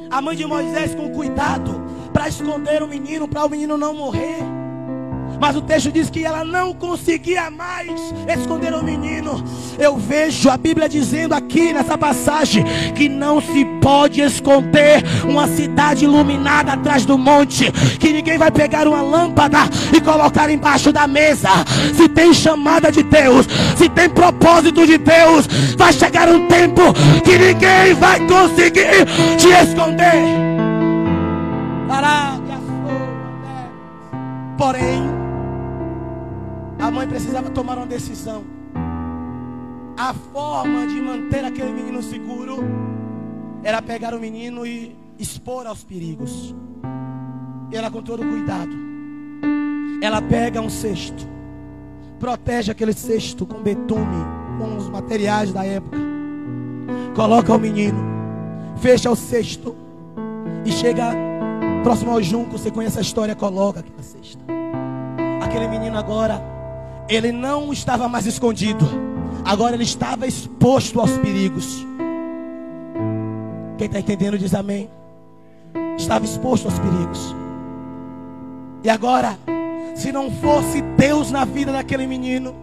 a 0.09 0.21
mãe 0.21 0.35
de 0.35 0.45
Moisés 0.45 0.93
com 0.93 1.11
cuidado 1.11 1.83
para 2.13 2.27
esconder 2.27 2.83
o 2.83 2.87
menino, 2.87 3.27
para 3.27 3.45
o 3.45 3.49
menino 3.49 3.77
não 3.77 3.93
morrer. 3.93 4.37
Mas 5.39 5.55
o 5.55 5.61
texto 5.61 5.91
diz 5.91 6.09
que 6.09 6.23
ela 6.23 6.43
não 6.43 6.73
conseguia 6.73 7.49
mais 7.49 7.91
esconder 8.27 8.73
o 8.73 8.83
menino. 8.83 9.43
Eu 9.77 9.97
vejo 9.97 10.49
a 10.49 10.57
Bíblia 10.57 10.87
dizendo 10.87 11.33
aqui 11.33 11.73
nessa 11.73 11.97
passagem 11.97 12.63
que 12.95 13.09
não 13.09 13.41
se 13.41 13.65
pode 13.81 14.21
esconder 14.21 15.03
uma 15.23 15.47
cidade 15.47 16.05
iluminada 16.05 16.73
atrás 16.73 17.05
do 17.05 17.17
monte. 17.17 17.71
Que 17.99 18.13
ninguém 18.13 18.37
vai 18.37 18.51
pegar 18.51 18.87
uma 18.87 19.01
lâmpada 19.01 19.59
e 19.95 19.99
colocar 20.01 20.49
embaixo 20.49 20.91
da 20.91 21.07
mesa. 21.07 21.49
Se 21.95 22.07
tem 22.07 22.33
chamada 22.33 22.91
de 22.91 23.03
Deus, 23.03 23.47
se 23.75 23.89
tem 23.89 24.09
propósito 24.09 24.85
de 24.85 24.97
Deus, 24.97 25.47
vai 25.77 25.91
chegar 25.93 26.29
um 26.29 26.47
tempo 26.47 26.81
que 27.23 27.37
ninguém 27.37 27.93
vai 27.93 28.19
conseguir 28.27 29.05
te 29.37 29.47
esconder. 29.47 30.55
Porém, 34.57 35.14
a 36.79 36.91
mãe 36.91 37.07
precisava 37.07 37.49
tomar 37.49 37.77
uma 37.77 37.87
decisão. 37.87 38.43
A 39.97 40.13
forma 40.13 40.85
de 40.87 41.01
manter 41.01 41.45
aquele 41.45 41.71
menino 41.71 42.03
seguro 42.03 42.57
era 43.63 43.81
pegar 43.81 44.13
o 44.13 44.19
menino 44.19 44.65
e 44.65 44.95
expor 45.17 45.65
aos 45.65 45.83
perigos. 45.83 46.53
Ela 47.71 47.89
com 47.89 48.01
todo 48.01 48.23
cuidado. 48.25 48.71
Ela 50.01 50.21
pega 50.21 50.61
um 50.61 50.69
cesto, 50.69 51.25
protege 52.19 52.71
aquele 52.71 52.93
cesto 52.93 53.45
com 53.45 53.61
betume, 53.61 54.25
com 54.59 54.75
os 54.77 54.89
materiais 54.89 55.53
da 55.53 55.65
época. 55.65 55.97
Coloca 57.15 57.55
o 57.55 57.57
menino, 57.57 57.97
fecha 58.77 59.09
o 59.09 59.15
cesto 59.15 59.75
e 60.65 60.71
chega 60.71 61.11
próximo 61.83 62.11
ao 62.11 62.21
junco. 62.21 62.57
Você 62.57 62.69
conhece 62.69 62.99
a 62.99 63.01
história? 63.01 63.33
Coloca 63.33 63.83
na 63.95 64.03
cesta. 64.03 64.43
Aquele 65.41 65.67
menino 65.69 65.97
agora 65.97 66.54
ele 67.07 67.31
não 67.31 67.71
estava 67.71 68.07
mais 68.07 68.25
escondido, 68.25 68.85
agora 69.43 69.75
ele 69.75 69.83
estava 69.83 70.25
exposto 70.25 70.99
aos 70.99 71.11
perigos. 71.17 71.85
Quem 73.77 73.87
está 73.87 73.99
entendendo 73.99 74.37
diz 74.37 74.53
amém. 74.53 74.89
Estava 75.97 76.25
exposto 76.25 76.65
aos 76.65 76.79
perigos. 76.79 77.35
E 78.83 78.89
agora, 78.89 79.37
se 79.95 80.11
não 80.11 80.31
fosse 80.31 80.81
Deus 80.81 81.31
na 81.31 81.45
vida 81.45 81.71
daquele 81.71 82.07
menino, 82.07 82.55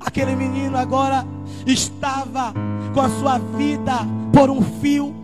aquele 0.00 0.34
menino 0.34 0.76
agora 0.76 1.26
estava 1.66 2.52
com 2.94 3.00
a 3.00 3.08
sua 3.08 3.38
vida 3.38 3.98
por 4.32 4.50
um 4.50 4.62
fio. 4.62 5.14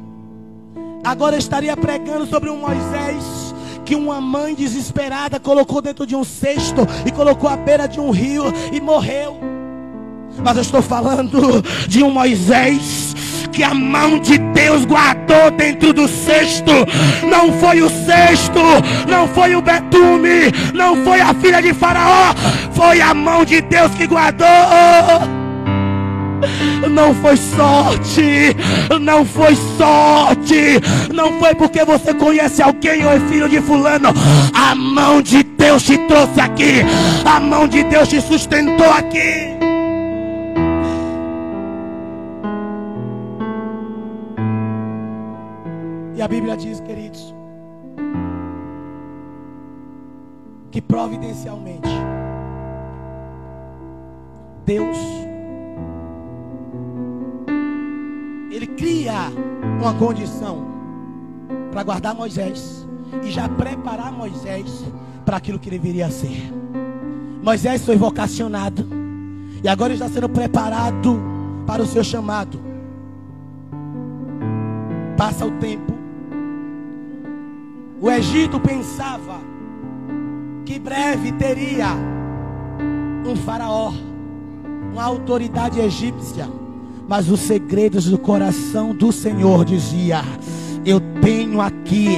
Agora 1.05 1.37
estaria 1.37 1.77
pregando 1.77 2.27
sobre 2.27 2.49
um 2.49 2.57
Moisés 2.59 3.42
que 3.85 3.95
uma 3.95 4.21
mãe 4.21 4.55
desesperada 4.55 5.39
colocou 5.41 5.81
dentro 5.83 6.07
de 6.07 6.15
um 6.15 6.25
cesto 6.25 6.87
e 7.07 7.11
colocou 7.11 7.49
à 7.49 7.57
beira 7.57 7.87
de 7.87 8.01
um 8.01 8.11
rio 8.11 8.45
e 8.73 8.81
morreu. 8.81 9.39
Mas 10.43 10.57
eu 10.57 10.63
estou 10.63 10.83
falando 10.83 11.63
de 11.87 12.03
um 12.03 12.11
Moisés 12.11 13.15
que 13.53 13.63
a 13.63 13.75
mão 13.75 14.19
de 14.19 14.39
Deus 14.39 14.85
guardou 14.87 15.51
dentro 15.51 15.93
do 15.93 16.09
cesto. 16.09 16.73
Não 17.29 17.53
foi 17.53 17.83
o 17.83 17.91
cesto, 17.91 18.61
não 19.09 19.29
foi 19.29 19.55
o 19.55 19.63
betume, 19.63 20.51
não 20.75 20.97
foi 21.05 21.21
a 21.21 21.35
filha 21.35 21.61
de 21.61 21.75
Faraó, 21.75 22.35
foi 22.73 23.01
a 23.01 23.13
mão 23.13 23.45
de 23.45 23.61
Deus 23.61 23.93
que 23.95 24.07
guardou. 24.07 25.42
Não 26.91 27.15
foi 27.15 27.37
sorte, 27.37 28.57
não 29.01 29.25
foi 29.25 29.57
sorte, 29.79 30.81
não 31.13 31.39
foi 31.39 31.55
porque 31.55 31.85
você 31.85 32.13
conhece 32.13 32.63
alguém 32.63 33.05
ou 33.05 33.13
é 33.13 33.21
filho 33.21 33.49
de 33.49 33.61
fulano. 33.61 34.09
A 34.53 34.75
mão 34.75 35.23
de 35.23 35.43
Deus 35.43 35.83
te 35.83 35.97
trouxe 36.09 36.41
aqui, 36.41 36.83
a 37.25 37.41
mão 37.41 37.67
de 37.69 37.85
Deus 37.85 38.09
te 38.09 38.21
sustentou 38.21 38.91
aqui. 38.91 39.53
E 46.15 46.23
a 46.23 46.29
Bíblia 46.29 46.57
diz, 46.57 46.81
queridos, 46.81 47.35
que 50.71 50.81
providencialmente 50.81 51.89
Deus 54.65 54.97
ele 58.53 58.67
cria 58.67 59.15
uma 59.81 59.95
condição 59.95 60.67
para 61.71 61.83
guardar 61.83 62.15
Moisés 62.15 62.87
e 63.25 63.31
já 63.31 63.49
preparar 63.49 64.13
Moisés 64.13 64.85
para 65.25 65.39
aquilo 65.39 65.59
que 65.59 65.71
ele 65.71 65.79
viria 65.79 66.07
a 66.07 66.11
ser. 66.11 66.53
Moisés 67.43 67.85
foi 67.85 67.97
vocacionado 67.97 68.87
e 69.65 69.69
agora 69.69 69.95
está 69.95 70.09
sendo 70.09 70.29
preparado 70.29 71.19
para 71.67 71.83
o 71.83 71.87
seu 71.87 72.05
chamado. 72.05 72.61
Passa 75.17 75.47
o 75.47 75.51
tempo. 75.53 75.93
O 78.01 78.11
Egito 78.11 78.61
pensava 78.61 79.41
que 80.67 80.79
breve 80.79 81.33
teria 81.33 81.89
um 83.25 83.35
faraó, 83.37 83.93
uma 84.93 85.05
autoridade 85.05 85.81
egípcia, 85.81 86.49
mas 87.13 87.31
os 87.31 87.41
segredos 87.41 88.07
do 88.07 88.17
coração 88.17 88.95
do 88.95 89.13
Senhor 89.13 89.67
dizia: 89.67 90.23
eu 90.83 90.99
tenho 91.21 91.61
aqui 91.61 92.09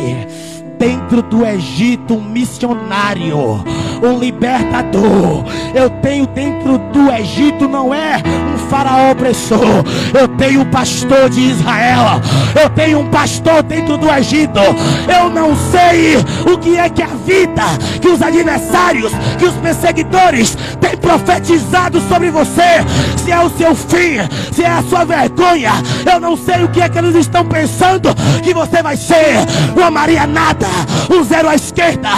dentro 0.85 1.22
do 1.22 1.47
Egito 1.47 2.12
um 2.12 2.20
missionário, 2.20 3.64
um 4.03 4.18
libertador. 4.18 5.43
Eu 5.74 5.89
tenho 5.89 6.26
dentro 6.26 6.76
do 6.93 7.11
Egito 7.11 7.66
não 7.66 7.95
é 7.95 8.22
um 8.55 8.59
faraó 8.68 9.12
opressor. 9.12 9.82
Eu 10.12 10.28
tenho 10.28 10.61
um 10.61 10.64
pastor 10.66 11.30
de 11.30 11.41
Israel. 11.41 12.20
Eu 12.61 12.68
tenho 12.70 13.01
um 13.01 13.09
pastor 13.09 13.62
dentro 13.62 13.97
do 13.97 14.12
Egito. 14.12 14.61
Eu 15.09 15.30
não 15.30 15.57
sei 15.57 16.16
o 16.53 16.59
que 16.59 16.76
é 16.76 16.89
que 16.91 17.03
a 17.03 17.07
vida, 17.07 17.62
que 18.01 18.09
os 18.09 18.20
adversários, 18.20 19.12
que 19.39 19.47
os 19.47 19.55
perseguidores 19.55 20.57
têm 20.80 20.97
profetizado 20.99 22.01
sobre 22.09 22.30
você. 22.30 22.85
Se 23.24 23.32
é 23.32 23.41
o 23.41 23.49
seu 23.51 23.74
fim, 23.74 24.18
se 24.53 24.62
é 24.62 24.68
a 24.68 24.82
sua 24.82 25.05
vergonha. 25.05 25.72
Eu 26.11 26.20
não 26.20 26.37
sei 26.37 26.62
o 26.62 26.68
que 26.68 26.82
é 26.82 26.89
que 26.89 26.99
eles 26.99 27.14
estão 27.14 27.45
pensando 27.45 28.14
que 28.43 28.53
você 28.53 28.82
vai 28.82 28.97
ser. 28.97 29.39
Uma 29.74 29.91
Maria 29.91 30.26
nada, 30.26 30.66
um 31.10 31.22
zero 31.24 31.48
à 31.48 31.54
esquerda, 31.54 32.08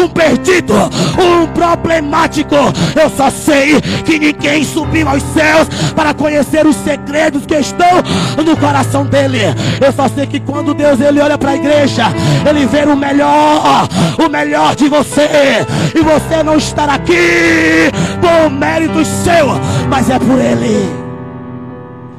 um 0.00 0.08
perdido, 0.08 0.74
um 1.18 1.46
problemático. 1.48 2.54
Eu 2.94 3.10
só 3.10 3.30
sei 3.30 3.80
que 4.04 4.18
ninguém 4.18 4.64
subiu 4.64 5.08
aos 5.08 5.22
céus 5.34 5.68
para 5.94 6.14
conhecer 6.14 6.66
os 6.66 6.76
segredos 6.76 7.46
que 7.46 7.54
estão 7.54 8.02
no 8.44 8.56
coração 8.56 9.04
dele. 9.04 9.40
Eu 9.80 9.92
só 9.92 10.08
sei 10.08 10.26
que 10.26 10.40
quando 10.40 10.74
Deus 10.74 11.00
ele 11.00 11.20
olha 11.20 11.38
para 11.38 11.50
a 11.50 11.56
igreja, 11.56 12.06
ele 12.48 12.66
vê 12.66 12.84
o 12.84 12.96
melhor, 12.96 13.88
o 14.18 14.28
melhor 14.28 14.74
de 14.74 14.88
você. 14.88 15.64
E 15.94 16.00
você 16.00 16.42
não 16.42 16.56
estará 16.56 16.94
aqui 16.94 17.90
por 18.20 18.50
mérito 18.50 19.04
seu, 19.04 19.48
mas 19.88 20.10
é 20.10 20.18
por 20.18 20.38
ele. 20.38 20.88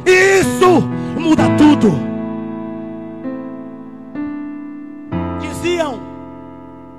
Isso 0.05 0.87
muda 1.17 1.43
tudo. 1.57 2.04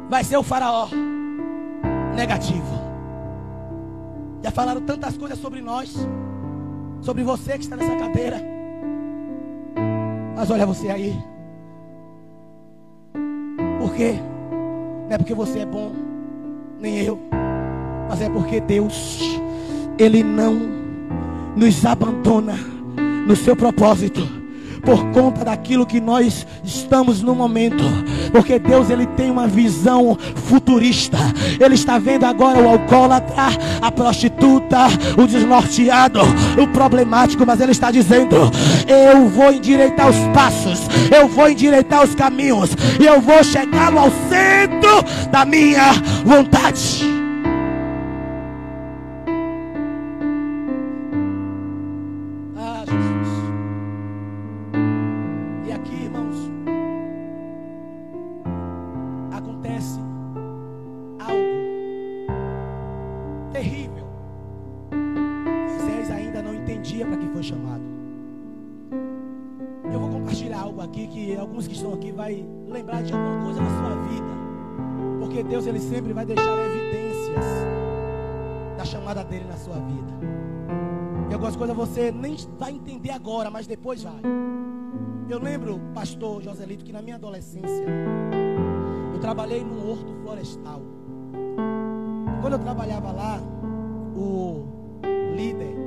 Vai 0.08 0.24
ser 0.24 0.36
o 0.36 0.42
faraó 0.42 0.88
negativo. 2.14 2.76
Já 4.42 4.50
falaram 4.50 4.80
tantas 4.80 5.16
coisas 5.16 5.38
sobre 5.38 5.60
nós, 5.60 5.94
sobre 7.00 7.22
você 7.22 7.52
que 7.54 7.64
está 7.64 7.76
nessa 7.76 7.96
cadeira. 7.96 8.40
Mas 10.36 10.50
olha 10.50 10.66
você 10.66 10.88
aí. 10.88 11.16
Por 13.80 13.94
quê? 13.94 14.14
Não 15.08 15.14
é 15.14 15.18
porque 15.18 15.34
você 15.34 15.60
é 15.60 15.66
bom, 15.66 15.92
nem 16.80 16.98
eu, 16.98 17.18
mas 18.08 18.20
é 18.20 18.28
porque 18.28 18.60
Deus, 18.60 19.20
Ele 19.98 20.22
não 20.22 20.54
nos 21.56 21.84
abandona 21.84 22.54
no 23.26 23.36
seu 23.36 23.56
propósito 23.56 24.45
por 24.86 25.04
conta 25.10 25.44
daquilo 25.44 25.84
que 25.84 26.00
nós 26.00 26.46
estamos 26.64 27.20
no 27.20 27.34
momento. 27.34 27.84
Porque 28.30 28.58
Deus 28.58 28.88
ele 28.88 29.04
tem 29.04 29.30
uma 29.30 29.48
visão 29.48 30.16
futurista. 30.34 31.18
Ele 31.60 31.74
está 31.74 31.98
vendo 31.98 32.24
agora 32.24 32.60
o 32.60 32.68
alcoólatra, 32.68 33.48
a 33.82 33.90
prostituta, 33.90 34.86
o 35.18 35.26
desnorteado, 35.26 36.20
o 36.56 36.68
problemático, 36.68 37.44
mas 37.44 37.60
ele 37.60 37.72
está 37.72 37.90
dizendo: 37.90 38.36
"Eu 38.86 39.28
vou 39.28 39.52
endireitar 39.52 40.08
os 40.08 40.16
passos, 40.32 40.80
eu 41.10 41.28
vou 41.28 41.50
endireitar 41.50 42.04
os 42.04 42.14
caminhos 42.14 42.46
eu 43.00 43.20
vou 43.20 43.42
chegá-lo 43.42 43.98
ao 43.98 44.10
centro 44.28 45.02
da 45.30 45.44
minha 45.44 45.92
vontade." 46.24 47.25
Entendia 66.96 67.06
para 67.06 67.16
que 67.16 67.28
foi 67.28 67.42
chamado. 67.42 67.82
Eu 69.92 70.00
vou 70.00 70.10
compartilhar 70.10 70.60
algo 70.60 70.80
aqui 70.80 71.06
que 71.06 71.36
alguns 71.36 71.68
que 71.68 71.74
estão 71.74 71.92
aqui 71.92 72.10
vai 72.10 72.44
lembrar 72.68 73.02
de 73.02 73.12
alguma 73.12 73.44
coisa 73.44 73.60
na 73.60 73.68
sua 73.68 73.96
vida. 74.08 74.26
Porque 75.20 75.42
Deus 75.42 75.66
ele 75.66 75.80
sempre 75.80 76.12
vai 76.12 76.24
deixar 76.24 76.56
evidências 76.66 77.44
da 78.76 78.84
chamada 78.84 79.22
dele 79.24 79.44
na 79.44 79.56
sua 79.56 79.76
vida. 79.76 80.12
E 81.30 81.34
algumas 81.34 81.56
coisas 81.56 81.76
você 81.76 82.10
nem 82.10 82.36
vai 82.58 82.72
entender 82.72 83.10
agora, 83.10 83.50
mas 83.50 83.66
depois 83.66 84.02
vai. 84.02 84.22
Eu 85.28 85.40
lembro, 85.40 85.80
pastor 85.92 86.42
Joselito, 86.42 86.84
que 86.84 86.92
na 86.92 87.02
minha 87.02 87.16
adolescência 87.16 87.84
eu 89.12 89.20
trabalhei 89.20 89.64
num 89.64 89.90
horto 89.90 90.14
florestal. 90.22 90.82
Quando 92.40 92.52
eu 92.52 92.58
trabalhava 92.58 93.10
lá, 93.10 93.40
o 94.14 94.64
líder 95.34 95.85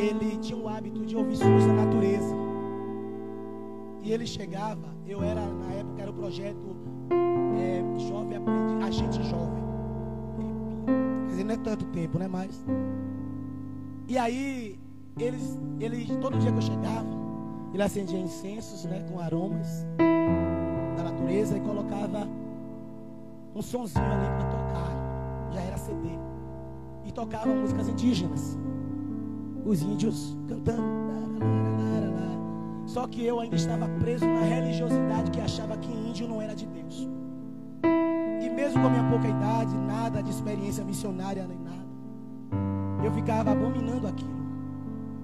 ele 0.00 0.38
tinha 0.38 0.58
o 0.58 0.68
hábito 0.68 1.04
de 1.04 1.16
ouvir 1.16 1.36
sons 1.36 1.66
da 1.66 1.72
natureza. 1.72 2.34
E 4.02 4.12
ele 4.12 4.26
chegava, 4.26 4.88
eu 5.06 5.22
era, 5.22 5.40
na 5.40 5.74
época 5.74 6.02
era 6.02 6.10
o 6.10 6.14
projeto 6.14 6.76
é, 7.58 7.98
Jovem 8.08 8.38
Aprende, 8.38 8.84
Agente 8.84 9.22
Jovem. 9.24 9.62
Quer 10.86 11.30
dizer, 11.30 11.44
não 11.44 11.54
é 11.54 11.56
tanto 11.58 11.84
tempo, 11.86 12.18
né? 12.18 12.26
Mas. 12.26 12.64
E 14.08 14.16
aí, 14.16 14.78
eles, 15.18 15.58
eles, 15.78 16.16
todo 16.16 16.38
dia 16.38 16.50
que 16.50 16.58
eu 16.58 16.62
chegava, 16.62 17.06
ele 17.74 17.82
acendia 17.82 18.18
incensos, 18.18 18.84
né? 18.86 19.04
Com 19.10 19.20
aromas 19.20 19.86
da 20.96 21.04
natureza 21.04 21.56
e 21.56 21.60
colocava 21.60 22.26
um 23.54 23.60
sonzinho 23.60 24.04
ali 24.04 24.26
para 24.26 24.44
tocar. 24.44 25.50
Já 25.52 25.60
era 25.60 25.76
CD. 25.76 26.08
E 27.04 27.12
tocava 27.12 27.46
músicas 27.54 27.88
indígenas. 27.88 28.58
Os 29.64 29.82
índios 29.82 30.36
cantando. 30.48 31.00
Só 32.90 33.06
que 33.06 33.24
eu 33.24 33.38
ainda 33.38 33.54
estava 33.54 33.88
preso 34.00 34.26
na 34.26 34.40
religiosidade 34.40 35.30
que 35.30 35.40
achava 35.40 35.76
que 35.76 35.92
índio 35.92 36.26
não 36.26 36.42
era 36.42 36.56
de 36.56 36.66
Deus. 36.66 37.08
E 38.42 38.50
mesmo 38.50 38.82
com 38.82 38.88
a 38.88 38.90
minha 38.90 39.08
pouca 39.08 39.28
idade, 39.28 39.76
nada 39.76 40.20
de 40.20 40.30
experiência 40.30 40.82
missionária 40.82 41.46
nem 41.46 41.58
nada, 41.58 43.04
eu 43.04 43.12
ficava 43.12 43.52
abominando 43.52 44.08
aquilo. 44.08 44.40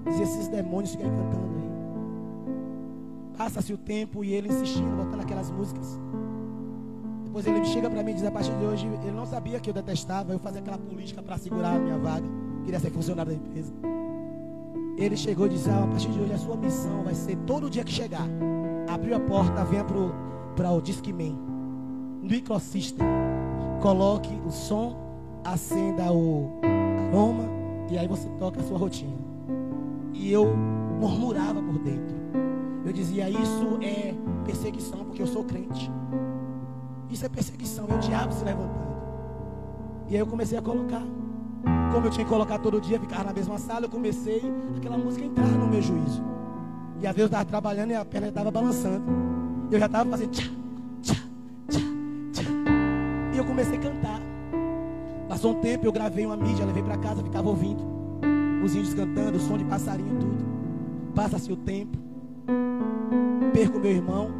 Dizia 0.05 0.23
esses 0.23 0.47
demônios 0.47 0.91
ficam 0.91 1.09
cantando 1.09 1.57
aí. 1.57 1.67
Passa-se 3.37 3.73
o 3.73 3.77
tempo 3.77 4.23
e 4.23 4.31
ele 4.31 4.47
insistindo, 4.47 4.95
botando 4.95 5.19
aquelas 5.19 5.51
músicas. 5.51 5.99
Depois 7.25 7.45
ele 7.45 7.65
chega 7.65 7.89
para 7.89 8.01
mim 8.01 8.11
e 8.11 8.13
diz: 8.13 8.23
a 8.23 8.31
partir 8.31 8.53
de 8.53 8.63
hoje, 8.63 8.87
ele 9.03 9.11
não 9.11 9.25
sabia 9.25 9.59
que 9.59 9.69
eu 9.69 9.73
detestava, 9.73 10.31
eu 10.31 10.39
fazia 10.39 10.61
aquela 10.61 10.77
política 10.77 11.21
para 11.21 11.37
segurar 11.37 11.75
a 11.75 11.79
minha 11.79 11.97
vaga. 11.97 12.25
Queria 12.63 12.79
ser 12.79 12.91
funcionário 12.91 13.33
da 13.33 13.37
empresa. 13.37 13.73
Ele 14.97 15.15
chegou 15.15 15.45
e 15.45 15.49
disse: 15.49 15.69
ah, 15.69 15.83
a 15.83 15.87
partir 15.87 16.09
de 16.09 16.19
hoje 16.19 16.33
a 16.33 16.37
sua 16.37 16.57
missão 16.57 17.03
vai 17.03 17.13
ser 17.13 17.37
todo 17.45 17.69
dia 17.69 17.83
que 17.83 17.91
chegar. 17.91 18.27
Abriu 18.89 19.15
a 19.15 19.19
porta, 19.19 19.63
venha 19.63 19.85
para 20.55 20.71
o 20.71 20.81
Disque 20.81 21.13
Man. 21.13 21.37
No 22.23 22.33
Ecosystem. 22.33 23.05
Coloque 23.79 24.33
o 24.43 24.49
som, 24.49 24.97
acenda 25.43 26.11
o 26.11 26.59
aroma 27.11 27.43
E 27.91 27.97
aí 27.97 28.07
você 28.07 28.27
toca 28.39 28.59
a 28.59 28.63
sua 28.63 28.77
rotina. 28.77 29.15
E 30.13 30.31
eu 30.31 30.47
murmurava 30.99 31.61
por 31.61 31.77
dentro. 31.77 32.17
Eu 32.83 32.91
dizia: 32.91 33.29
Isso 33.29 33.77
é 33.81 34.15
perseguição, 34.45 35.05
porque 35.05 35.21
eu 35.21 35.27
sou 35.27 35.43
crente. 35.43 35.91
Isso 37.09 37.23
é 37.23 37.29
perseguição, 37.29 37.85
é 37.87 37.93
o 37.93 37.99
diabo 37.99 38.33
se 38.33 38.43
levantando. 38.43 38.87
E 40.09 40.15
aí 40.15 40.19
eu 40.19 40.27
comecei 40.27 40.57
a 40.57 40.61
colocar. 40.61 41.03
Como 41.91 42.05
eu 42.05 42.11
tinha 42.11 42.23
que 42.25 42.29
colocar 42.29 42.59
todo 42.59 42.79
dia, 42.79 42.99
ficar 42.99 43.23
na 43.23 43.33
mesma 43.33 43.57
sala, 43.57 43.85
eu 43.85 43.89
comecei 43.89 44.41
aquela 44.75 44.97
música 44.97 45.25
entrar 45.25 45.47
no 45.47 45.67
meu 45.67 45.81
juízo. 45.81 46.23
E 47.01 47.07
às 47.07 47.15
vezes 47.15 47.19
eu 47.19 47.25
estava 47.25 47.45
trabalhando 47.45 47.91
e 47.91 47.95
a 47.95 48.03
perna 48.03 48.27
estava 48.27 48.51
balançando. 48.51 49.03
Eu 49.71 49.79
já 49.79 49.85
estava 49.85 50.09
fazendo 50.09 50.31
tchá, 50.31 50.43
tchá, 51.01 51.15
tchá, 51.69 51.79
tchá. 52.33 52.43
E 53.33 53.37
eu 53.37 53.45
comecei 53.45 53.77
a 53.77 53.81
cantar. 53.81 54.21
Passou 55.27 55.51
um 55.51 55.61
tempo, 55.61 55.85
eu 55.85 55.91
gravei 55.91 56.25
uma 56.25 56.37
mídia, 56.37 56.65
levei 56.65 56.81
para 56.81 56.97
casa, 56.97 57.23
ficava 57.23 57.49
ouvindo. 57.49 57.83
Os 58.63 58.73
índios 58.73 58.93
cantando, 58.93 59.37
o 59.37 59.41
som 59.41 59.57
de 59.57 59.65
passarinho, 59.65 60.19
tudo. 60.19 60.45
Passa-se 61.13 61.51
o 61.51 61.55
tempo. 61.55 61.97
Perco 63.53 63.79
meu 63.79 63.91
irmão. 63.91 64.31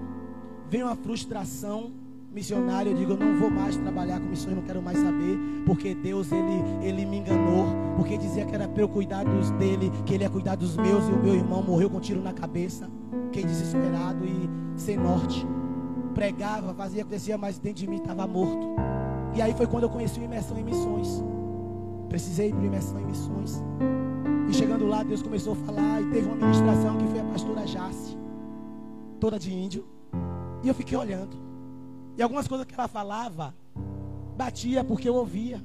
Vem 0.70 0.84
uma 0.84 0.96
frustração 0.96 1.92
missionário, 2.38 2.92
eu 2.92 2.96
digo, 2.96 3.14
eu 3.14 3.18
não 3.18 3.36
vou 3.40 3.50
mais 3.50 3.76
trabalhar 3.78 4.20
com 4.20 4.28
missões, 4.28 4.56
não 4.56 4.62
quero 4.62 4.80
mais 4.80 5.00
saber, 5.00 5.40
porque 5.66 5.96
Deus 5.96 6.32
ele, 6.32 6.64
ele 6.84 7.04
me 7.04 7.18
enganou, 7.18 7.66
porque 7.96 8.16
dizia 8.16 8.46
que 8.46 8.54
era 8.54 8.68
para 8.68 8.84
eu 8.84 8.88
cuidar 8.88 9.24
dos 9.24 9.50
dele, 9.52 9.92
que 10.06 10.14
ele 10.14 10.24
ia 10.24 10.30
cuidar 10.30 10.56
dos 10.56 10.78
meus 10.78 11.08
e 11.10 11.12
o 11.12 11.18
meu 11.18 11.34
irmão 11.34 11.64
morreu 11.64 11.90
com 11.90 11.98
um 11.98 12.00
tiro 12.00 12.22
na 12.22 12.34
cabeça, 12.34 12.88
fiquei 13.26 13.44
desesperado 13.44 14.24
e 14.24 14.48
sem 14.80 14.98
norte. 14.98 15.46
Pregava, 16.14 16.76
fazia, 16.76 17.02
acontecia, 17.02 17.38
mas 17.40 17.58
dentro 17.58 17.80
de 17.80 17.88
mim 17.88 17.98
estava 17.98 18.28
morto. 18.28 18.76
E 19.36 19.42
aí 19.42 19.54
foi 19.56 19.66
quando 19.66 19.84
eu 19.84 19.90
conheci 19.90 20.20
o 20.20 20.24
imersão 20.24 20.58
em 20.60 20.64
missões. 20.64 21.24
Precisei 22.08 22.50
ir 22.50 22.54
para 22.54 22.66
imersão 22.66 23.00
em 23.00 23.06
missões. 23.06 23.64
E 24.48 24.54
chegando 24.54 24.86
lá, 24.88 25.04
Deus 25.04 25.24
começou 25.24 25.54
a 25.54 25.56
falar 25.56 26.02
e 26.02 26.10
teve 26.12 26.28
uma 26.28 26.36
ministração 26.36 26.98
que 26.98 27.08
foi 27.08 27.20
a 27.20 27.24
pastora 27.24 27.66
Jace, 27.66 28.18
toda 29.20 29.40
de 29.40 29.52
índio. 29.52 29.86
E 30.64 30.68
eu 30.68 30.74
fiquei 30.74 30.98
olhando. 30.98 31.47
E 32.18 32.24
algumas 32.24 32.48
coisas 32.48 32.66
que 32.66 32.74
ela 32.74 32.88
falava, 32.88 33.54
batia 34.36 34.84
porque 34.84 35.08
eu 35.08 35.14
ouvia. 35.14 35.62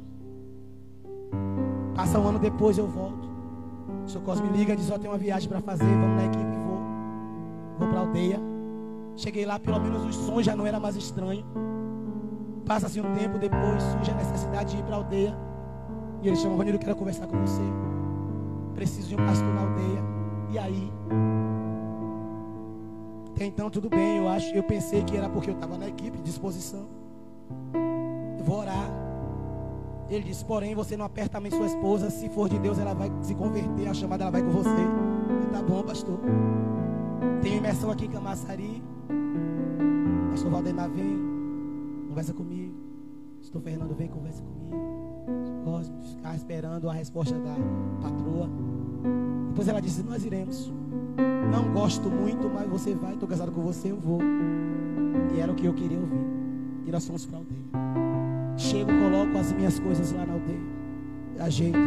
Passa 1.95 2.19
um 2.19 2.29
ano 2.29 2.39
depois 2.39 2.77
eu 2.77 2.87
volto. 2.87 3.31
O 4.05 4.09
seu 4.09 4.21
Cosme 4.21 4.49
liga, 4.49 4.77
diz: 4.77 4.91
Ó, 4.91 4.99
tem 4.99 5.11
uma 5.11 5.17
viagem 5.17 5.49
para 5.49 5.63
fazer, 5.63 5.85
vamos 5.85 6.17
na 6.17 6.27
equipe, 6.27 6.59
vou. 6.67 6.79
Vou 7.79 7.89
para 7.89 7.99
a 7.99 8.01
aldeia. 8.03 8.39
Cheguei 9.17 9.47
lá, 9.47 9.59
pelo 9.59 9.81
menos 9.81 10.05
os 10.05 10.15
sons 10.15 10.45
já 10.45 10.55
não 10.55 10.67
era 10.67 10.79
mais 10.79 10.95
estranho. 10.95 11.45
Passa-se 12.67 13.01
um 13.01 13.15
tempo 13.15 13.39
depois, 13.39 13.83
surge 13.83 14.11
a 14.11 14.15
necessidade 14.15 14.73
de 14.73 14.79
ir 14.79 14.85
para 14.85 14.97
aldeia. 14.97 15.37
E 16.23 16.29
ele 16.29 16.37
chama, 16.37 16.65
eu 16.65 16.79
quero 16.79 16.97
conversar 16.97 17.27
com 17.27 17.39
você. 17.41 17.63
Preciso 18.75 19.09
de 19.09 19.15
um 19.15 19.27
pastor 19.27 19.49
na 19.55 19.63
aldeia. 19.63 20.03
E 20.51 20.59
aí? 20.59 20.93
Até 23.35 23.47
então 23.47 23.71
tudo 23.71 23.89
bem, 23.89 24.19
eu 24.19 24.29
acho, 24.29 24.55
eu 24.55 24.63
pensei 24.63 25.03
que 25.03 25.17
era 25.17 25.29
porque 25.29 25.51
eu 25.51 25.55
estava 25.55 25.77
na 25.77 25.89
equipe, 25.89 26.19
disposição. 26.23 26.87
Eu 28.39 28.45
vou 28.45 28.61
orar. 28.61 28.91
Ele 30.09 30.25
disse, 30.25 30.45
porém, 30.45 30.75
você 30.75 30.97
não 30.97 31.07
aperta 31.07 31.39
também 31.39 31.51
sua 31.51 31.67
esposa, 31.67 32.11
se 32.11 32.29
for 32.29 32.49
de 32.49 32.59
Deus, 32.59 32.79
ela 32.79 32.93
vai 32.93 33.11
se 33.23 33.35
converter, 33.35 33.89
a 33.89 33.95
chamada 33.95 34.25
ela 34.25 34.31
vai 34.31 34.43
com 34.43 34.51
você. 34.51 34.69
Tá 35.51 35.63
bom, 35.63 35.83
pastor. 35.83 36.19
Tem 37.41 37.57
imersão 37.57 37.91
aqui 37.91 38.05
em 38.05 38.11
Camaçari. 38.11 38.83
Pastor 40.31 40.51
Valdemar 40.51 40.91
vem, 40.91 41.19
conversa 42.09 42.35
comigo. 42.35 42.75
Pastor 43.39 43.63
Fernando 43.63 43.95
vem, 43.95 44.09
conversa 44.09 44.43
comigo. 44.43 44.83
Cosme, 45.65 45.97
ficar 46.03 46.35
esperando 46.37 46.91
a 46.91 46.93
resposta 46.93 47.35
da 47.39 47.57
patroa. 48.03 48.51
Depois 49.49 49.69
ela 49.69 49.81
disse, 49.81 50.03
nós 50.03 50.25
iremos. 50.25 50.73
Não 51.53 51.71
gosto 51.71 52.09
muito, 52.09 52.49
mas 52.49 52.67
você 52.67 52.95
vai. 52.95 53.13
Estou 53.13 53.29
casado 53.29 53.53
com 53.53 53.61
você, 53.61 53.91
eu 53.91 53.99
vou. 53.99 54.21
E 55.37 55.39
era 55.39 55.53
o 55.53 55.55
que 55.55 55.67
eu 55.67 55.75
queria 55.75 55.99
ouvir. 55.99 56.25
E 56.87 56.91
nós 56.91 57.07
fomos 57.07 57.27
para 57.27 57.37
a 57.37 57.41
aldeia. 57.41 58.57
Chego, 58.57 58.91
coloco 58.91 59.37
as 59.37 59.53
minhas 59.53 59.79
coisas 59.79 60.13
lá 60.13 60.25
na 60.25 60.33
aldeia. 60.33 60.61
Ajeito. 61.41 61.79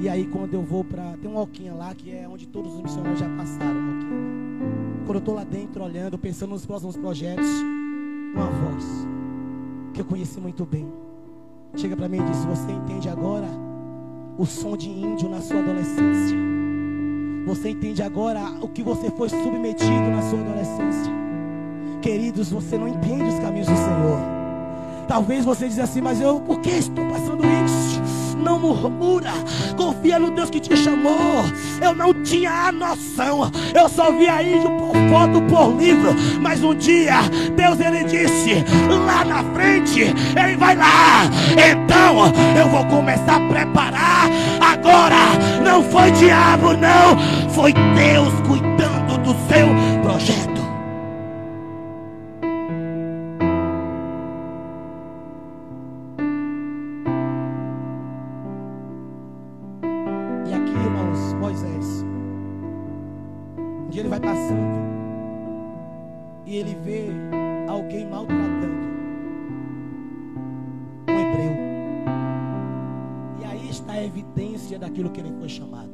E 0.00 0.08
aí 0.08 0.26
quando 0.26 0.54
eu 0.54 0.62
vou 0.62 0.82
para. 0.82 1.16
Tem 1.18 1.30
uma 1.30 1.38
alquinha 1.38 1.72
lá 1.72 1.94
que 1.94 2.10
é 2.10 2.28
onde 2.28 2.48
todos 2.48 2.74
os 2.74 2.82
missionários 2.82 3.20
já 3.20 3.28
passaram. 3.28 3.80
Quando 5.06 5.14
eu 5.14 5.20
estou 5.20 5.34
lá 5.36 5.44
dentro 5.44 5.84
olhando, 5.84 6.18
pensando 6.18 6.50
nos 6.50 6.66
próximos 6.66 6.96
projetos, 6.96 7.46
uma 8.34 8.46
voz 8.46 8.84
que 9.94 10.00
eu 10.00 10.04
conheci 10.04 10.40
muito 10.40 10.66
bem. 10.66 10.92
Chega 11.76 11.96
para 11.96 12.08
mim 12.08 12.18
e 12.18 12.24
diz: 12.24 12.44
Você 12.44 12.72
entende 12.72 13.08
agora 13.08 13.46
o 14.36 14.44
som 14.44 14.76
de 14.76 14.88
índio 14.88 15.28
na 15.28 15.40
sua 15.40 15.60
adolescência? 15.60 16.57
Você 17.46 17.70
entende 17.70 18.02
agora 18.02 18.40
o 18.60 18.68
que 18.68 18.82
você 18.82 19.10
foi 19.10 19.28
submetido 19.28 20.10
na 20.10 20.22
sua 20.22 20.40
adolescência. 20.40 21.12
Queridos, 22.02 22.50
você 22.50 22.76
não 22.78 22.88
entende 22.88 23.24
os 23.24 23.38
caminhos 23.38 23.66
do 23.66 23.76
Senhor. 23.76 24.18
Talvez 25.08 25.44
você 25.44 25.68
diz 25.68 25.78
assim, 25.78 26.00
mas 26.00 26.20
eu 26.20 26.40
por 26.40 26.60
que 26.60 26.70
estou 26.70 27.04
passando 27.06 27.42
isso? 27.64 27.97
Não 28.38 28.58
murmura, 28.58 29.32
confia 29.76 30.18
no 30.18 30.30
Deus 30.30 30.50
que 30.50 30.60
te 30.60 30.76
chamou. 30.76 31.44
Eu 31.82 31.94
não 31.94 32.14
tinha 32.22 32.50
a 32.50 32.72
noção, 32.72 33.50
eu 33.74 33.88
só 33.88 34.10
via 34.12 34.42
índio 34.42 34.70
por 34.78 34.94
foto, 35.10 35.42
por 35.42 35.76
livro. 35.76 36.14
Mas 36.40 36.62
um 36.62 36.74
dia, 36.74 37.20
Deus 37.56 37.80
ele 37.80 38.04
disse: 38.04 38.64
lá 39.06 39.24
na 39.24 39.42
frente, 39.54 40.02
ele 40.02 40.56
vai 40.56 40.76
lá. 40.76 41.24
Então 41.52 42.32
eu 42.56 42.68
vou 42.68 42.84
começar 42.86 43.36
a 43.36 43.48
preparar 43.48 44.30
agora. 44.60 45.16
Não 45.62 45.82
foi 45.82 46.10
diabo, 46.12 46.72
não, 46.74 47.50
foi 47.50 47.72
Deus 47.72 48.32
cuidando 48.46 49.18
do 49.18 49.34
seu 49.48 49.97
daquilo 74.98 75.10
que 75.10 75.20
ele 75.20 75.32
foi 75.38 75.48
chamado. 75.48 75.90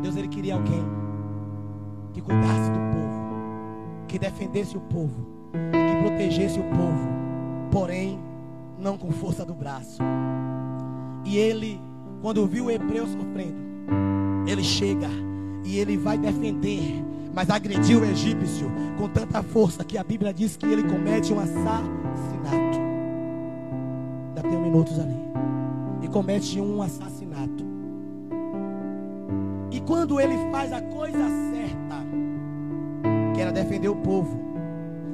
Deus 0.00 0.16
ele 0.16 0.28
queria 0.28 0.54
alguém 0.54 0.82
que 2.12 2.20
cuidasse 2.20 2.70
do 2.70 2.78
povo, 2.78 4.06
que 4.08 4.18
defendesse 4.18 4.76
o 4.76 4.80
povo, 4.80 5.26
que 5.52 6.06
protegesse 6.06 6.58
o 6.58 6.64
povo, 6.64 7.08
porém 7.70 8.18
não 8.78 8.96
com 8.96 9.10
força 9.10 9.44
do 9.44 9.54
braço. 9.54 10.02
E 11.24 11.36
ele, 11.36 11.80
quando 12.22 12.46
viu 12.46 12.66
o 12.66 12.70
hebreu 12.70 13.06
sofrendo, 13.06 13.60
ele 14.46 14.64
chega 14.64 15.08
e 15.64 15.78
ele 15.78 15.96
vai 15.96 16.16
defender, 16.16 17.04
mas 17.34 17.50
agrediu 17.50 18.00
o 18.00 18.04
egípcio 18.04 18.70
com 18.98 19.08
tanta 19.08 19.42
força 19.42 19.84
que 19.84 19.98
a 19.98 20.04
Bíblia 20.04 20.32
diz 20.32 20.56
que 20.56 20.66
ele 20.66 20.84
comete 20.84 21.32
um 21.32 21.38
assassinato. 21.38 22.80
Ainda 24.28 24.42
tem 24.42 24.58
minutos 24.58 24.98
ali. 24.98 25.31
Comete 26.12 26.60
um 26.60 26.82
assassinato. 26.82 27.64
E 29.70 29.80
quando 29.80 30.20
ele 30.20 30.36
faz 30.50 30.70
a 30.72 30.82
coisa 30.82 31.18
certa, 31.50 32.04
que 33.34 33.40
era 33.40 33.50
defender 33.50 33.88
o 33.88 33.96
povo, 33.96 34.38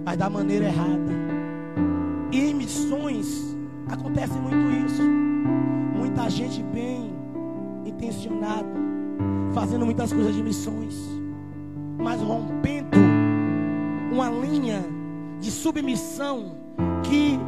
mas 0.05 0.19
da 0.19 0.29
maneira 0.29 0.65
errada. 0.65 1.13
E 2.33 2.41
em 2.41 2.55
missões 2.55 3.57
acontece 3.89 4.37
muito 4.39 4.87
isso. 4.87 5.03
Muita 5.97 6.29
gente 6.29 6.63
bem 6.65 7.13
intencionada, 7.87 8.69
fazendo 9.55 9.85
muitas 9.85 10.13
coisas 10.13 10.35
de 10.35 10.43
missões, 10.43 10.97
mas 11.97 12.21
rompendo 12.21 12.99
uma 14.13 14.31
linha 14.31 14.85
de 15.41 15.51
submissão 15.51 16.57
que 17.05 17.39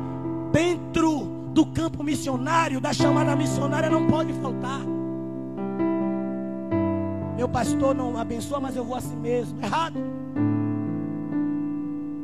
dentro 0.52 1.19
do 1.60 1.66
campo 1.66 2.02
missionário, 2.02 2.80
da 2.80 2.90
chamada 2.90 3.36
missionária, 3.36 3.90
não 3.90 4.06
pode 4.06 4.32
faltar. 4.32 4.80
Meu 7.36 7.46
pastor 7.46 7.94
não 7.94 8.16
abençoa, 8.16 8.58
mas 8.58 8.74
eu 8.74 8.82
vou 8.82 8.96
assim 8.96 9.16
mesmo. 9.16 9.62
Errado. 9.62 10.00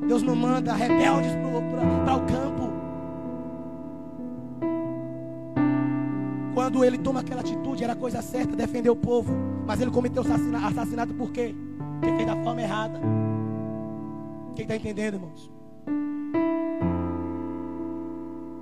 Deus 0.09 0.23
não 0.23 0.35
manda 0.35 0.73
rebeldes 0.73 1.33
para 2.05 2.17
o 2.17 2.21
campo. 2.21 2.73
Quando 6.55 6.83
ele 6.83 6.97
toma 6.97 7.21
aquela 7.21 7.43
atitude, 7.43 7.85
era 7.85 7.95
coisa 7.95 8.23
certa, 8.23 8.57
defender 8.57 8.89
o 8.89 8.97
povo. 8.97 9.35
Mas 9.67 9.83
ele 9.83 9.91
cometeu 9.91 10.23
assassinato 10.23 11.13
por 11.13 11.31
quê? 11.31 11.55
Porque 12.01 12.17
fez 12.17 12.27
da 12.27 12.43
forma 12.43 12.63
errada. 12.63 12.99
Quem 14.55 14.63
está 14.63 14.77
entendendo, 14.77 15.15
irmãos? 15.15 15.56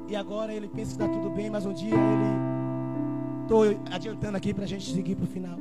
E 0.08 0.16
agora 0.16 0.52
ele 0.52 0.68
pensa 0.68 0.96
que 0.96 1.02
está 1.02 1.08
tudo 1.08 1.30
bem, 1.30 1.50
mas 1.50 1.64
um 1.64 1.72
dia 1.72 1.94
ele 1.94 2.54
Estou 3.44 3.62
adiantando 3.92 4.38
aqui 4.38 4.54
para 4.54 4.64
a 4.64 4.66
gente 4.66 4.90
seguir 4.90 5.14
para 5.14 5.24
o 5.24 5.26
final. 5.26 5.58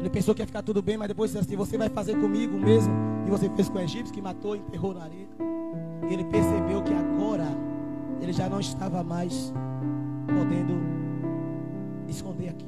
Ele 0.00 0.08
pensou 0.08 0.34
que 0.34 0.40
ia 0.40 0.46
ficar 0.46 0.62
tudo 0.62 0.80
bem, 0.80 0.96
mas 0.96 1.08
depois 1.08 1.30
disse 1.30 1.44
assim: 1.44 1.54
Você 1.54 1.76
vai 1.76 1.90
fazer 1.90 2.18
comigo 2.18 2.56
mesmo? 2.56 2.92
E 3.26 3.30
você 3.30 3.50
fez 3.50 3.68
com 3.68 3.76
o 3.76 3.80
egípcio 3.80 4.14
que 4.14 4.22
matou 4.22 4.56
e 4.56 4.60
enterrou 4.60 4.94
na 4.94 5.02
areia. 5.04 5.28
E 6.08 6.14
ele 6.14 6.24
percebeu 6.24 6.82
que 6.82 6.94
agora 6.94 7.46
ele 8.22 8.32
já 8.32 8.48
não 8.48 8.58
estava 8.58 9.02
mais 9.04 9.52
podendo 10.26 10.80
esconder 12.08 12.48
aqui. 12.48 12.66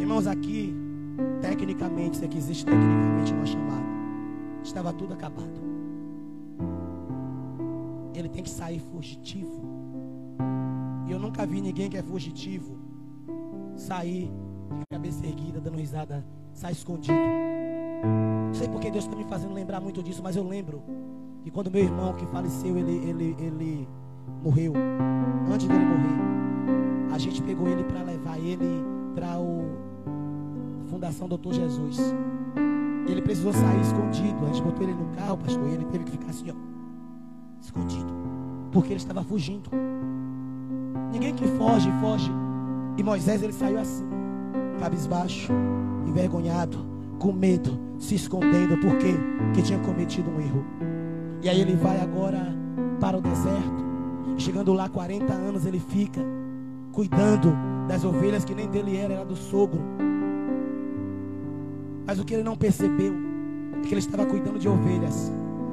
Irmãos, 0.00 0.26
aqui, 0.26 0.74
tecnicamente, 1.40 2.16
isso 2.16 2.24
aqui 2.24 2.38
existe 2.38 2.64
tecnicamente 2.64 3.32
uma 3.32 3.46
chamada. 3.46 3.86
Estava 4.64 4.92
tudo 4.92 5.14
acabado. 5.14 5.61
Ele 8.14 8.28
tem 8.28 8.42
que 8.42 8.50
sair 8.50 8.78
fugitivo. 8.78 9.62
E 11.06 11.12
eu 11.12 11.18
nunca 11.18 11.46
vi 11.46 11.60
ninguém 11.60 11.88
que 11.88 11.96
é 11.96 12.02
fugitivo 12.02 12.78
sair 13.76 14.30
de 14.78 14.84
cabeça 14.90 15.26
erguida, 15.26 15.60
dando 15.60 15.76
risada, 15.76 16.24
sai 16.52 16.72
escondido. 16.72 17.18
Não 18.46 18.54
sei 18.54 18.68
porque 18.68 18.90
Deus 18.90 19.04
está 19.04 19.16
me 19.16 19.24
fazendo 19.24 19.54
lembrar 19.54 19.80
muito 19.80 20.02
disso, 20.02 20.22
mas 20.22 20.36
eu 20.36 20.46
lembro 20.46 20.82
que 21.42 21.50
quando 21.50 21.70
meu 21.70 21.82
irmão 21.82 22.14
que 22.14 22.26
faleceu, 22.26 22.76
ele, 22.76 22.96
ele, 23.08 23.36
ele 23.38 23.88
morreu. 24.42 24.74
Antes 25.52 25.66
dele 25.66 25.84
morrer, 25.84 27.14
a 27.14 27.18
gente 27.18 27.42
pegou 27.42 27.68
ele 27.68 27.84
para 27.84 28.02
levar 28.02 28.38
ele 28.38 28.82
para 29.14 29.38
o 29.38 29.64
Fundação 30.88 31.28
Doutor 31.28 31.54
Jesus. 31.54 31.98
Ele 33.08 33.20
precisou 33.20 33.52
sair 33.52 33.80
escondido. 33.80 34.44
A 34.44 34.52
gente 34.52 34.62
botou 34.62 34.82
ele 34.82 34.94
no 34.94 35.06
carro, 35.16 35.38
pastor, 35.38 35.68
e 35.68 35.74
ele 35.74 35.84
teve 35.86 36.04
que 36.04 36.12
ficar 36.12 36.30
assim, 36.30 36.50
ó, 36.50 36.54
escondido, 37.62 38.12
porque 38.70 38.88
ele 38.88 39.00
estava 39.00 39.22
fugindo. 39.22 39.70
Ninguém 41.12 41.34
que 41.34 41.46
foge, 41.46 41.90
foge. 42.00 42.30
E 42.96 43.02
Moisés 43.02 43.42
ele 43.42 43.52
saiu 43.52 43.78
assim, 43.78 44.04
cabisbaixo, 44.80 45.52
envergonhado, 46.06 46.78
com 47.18 47.32
medo, 47.32 47.78
se 47.98 48.14
escondendo, 48.14 48.76
porque 48.78 49.14
que 49.54 49.62
tinha 49.62 49.78
cometido 49.78 50.30
um 50.30 50.40
erro. 50.40 50.64
E 51.42 51.48
aí 51.48 51.60
ele 51.60 51.74
vai 51.74 52.00
agora 52.00 52.54
para 53.00 53.16
o 53.16 53.20
deserto. 53.20 53.82
Chegando 54.36 54.72
lá 54.72 54.88
40 54.88 55.32
anos 55.32 55.66
ele 55.66 55.78
fica 55.78 56.20
cuidando 56.92 57.54
das 57.88 58.04
ovelhas 58.04 58.44
que 58.44 58.54
nem 58.54 58.68
dele 58.68 58.96
era, 58.96 59.14
era 59.14 59.24
do 59.24 59.36
sogro. 59.36 59.80
Mas 62.06 62.18
o 62.18 62.24
que 62.24 62.34
ele 62.34 62.42
não 62.42 62.56
percebeu 62.56 63.14
é 63.78 63.80
que 63.86 63.92
ele 63.92 64.00
estava 64.00 64.26
cuidando 64.26 64.58
de 64.58 64.68
ovelhas, 64.68 65.32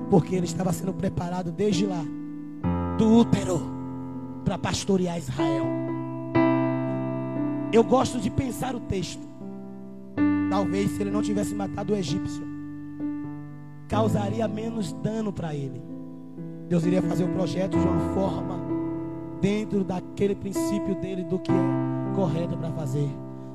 porque 0.10 0.36
ele 0.36 0.46
estava 0.46 0.74
sendo 0.74 0.94
preparado 0.94 1.52
desde 1.52 1.86
lá 1.86 2.04
do 2.98 3.18
útero 3.18 3.62
para 4.44 4.58
pastorear 4.58 5.18
Israel. 5.18 5.66
Eu 7.72 7.84
gosto 7.84 8.20
de 8.20 8.30
pensar 8.30 8.76
o 8.76 8.80
texto. 8.80 9.28
Talvez 10.50 10.92
se 10.92 11.02
ele 11.02 11.12
não 11.12 11.22
tivesse 11.22 11.54
matado 11.54 11.94
o 11.94 11.96
egípcio, 11.96 12.44
causaria 13.88 14.48
menos 14.48 14.92
dano 14.92 15.32
para 15.32 15.54
ele. 15.54 15.82
Deus 16.68 16.84
iria 16.86 17.02
fazer 17.02 17.24
o 17.24 17.30
projeto 17.30 17.78
de 17.78 17.88
uma 17.88 18.14
forma 18.14 18.60
dentro 19.40 19.84
daquele 19.84 20.36
princípio 20.36 20.96
dele 20.96 21.24
do 21.24 21.40
que 21.40 21.52
é 21.52 22.16
correto 22.16 22.58
para 22.58 22.72
fazer. 22.72 23.10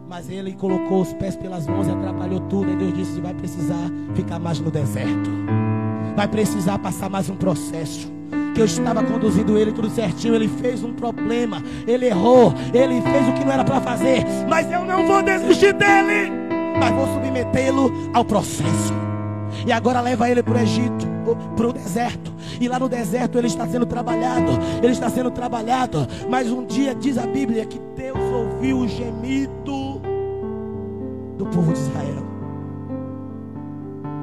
Mas 0.09 0.31
ele 0.31 0.53
colocou 0.55 1.03
os 1.03 1.13
pés 1.15 1.35
pelas 1.37 1.67
mãos 1.67 1.89
e 1.89 1.91
atrapalhou 1.91 2.41
tudo. 2.41 2.71
E 2.71 2.77
Deus 2.77 2.95
disse: 2.95 3.21
vai 3.21 3.35
precisar 3.35 3.91
ficar 4.15 4.39
mais 4.39 4.61
no 4.61 4.71
deserto. 4.71 5.31
Vai 6.17 6.29
precisar 6.29 6.79
passar 6.79 7.11
mais 7.11 7.29
um 7.29 7.37
processo. 7.37 8.13
Que 8.55 8.61
eu 8.61 8.67
estava 8.67 9.03
conduzindo 9.03 9.59
ele 9.59 9.73
tudo 9.73 9.91
certinho. 9.91 10.35
Ele 10.35 10.49
fez 10.49 10.85
um 10.85 10.93
problema. 10.93 11.63
Ele 11.87 12.07
errou. 12.07 12.55
Ele 12.73 13.01
fez 13.03 13.29
o 13.29 13.33
que 13.33 13.45
não 13.45 13.53
era 13.53 13.65
para 13.65 13.81
fazer. 13.81 14.25
Mas 14.49 14.71
eu 14.71 14.85
não 14.85 15.07
vou 15.07 15.23
desistir 15.23 15.73
dele. 15.73 16.31
Mas 16.79 16.91
vou 16.93 17.07
submetê-lo 17.15 17.93
ao 18.13 18.25
processo. 18.25 18.95
E 19.67 19.73
agora 19.73 20.01
leva 20.01 20.31
ele 20.31 20.43
para 20.43 20.55
o 20.55 20.61
Egito, 20.61 21.07
para 21.57 21.69
o 21.69 21.73
deserto. 21.73 22.33
E 22.61 22.69
lá 22.69 22.79
no 22.79 22.89
deserto 22.89 23.39
ele 23.39 23.49
está 23.49 23.67
sendo 23.67 23.87
trabalhado. 23.87 24.53
Ele 24.83 24.93
está 24.93 25.11
sendo 25.11 25.33
trabalhado. 25.33 26.07
Mas 26.29 26.49
um 26.51 26.65
dia 26.65 26.95
diz 26.95 27.19
a 27.19 27.27
Bíblia 27.27 27.67
que 27.67 27.81
Deus 27.97 28.19
ouviu 28.19 28.79
o 28.79 28.89
gemido 28.89 30.01
do 31.37 31.47
povo 31.47 31.73
de 31.73 31.81
Israel. 31.81 32.25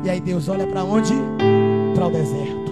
E 0.04 0.10
aí 0.10 0.20
Deus 0.20 0.48
olha 0.48 0.66
para 0.66 0.84
onde? 0.84 1.14
Para 2.02 2.08
o 2.08 2.12
deserto. 2.14 2.72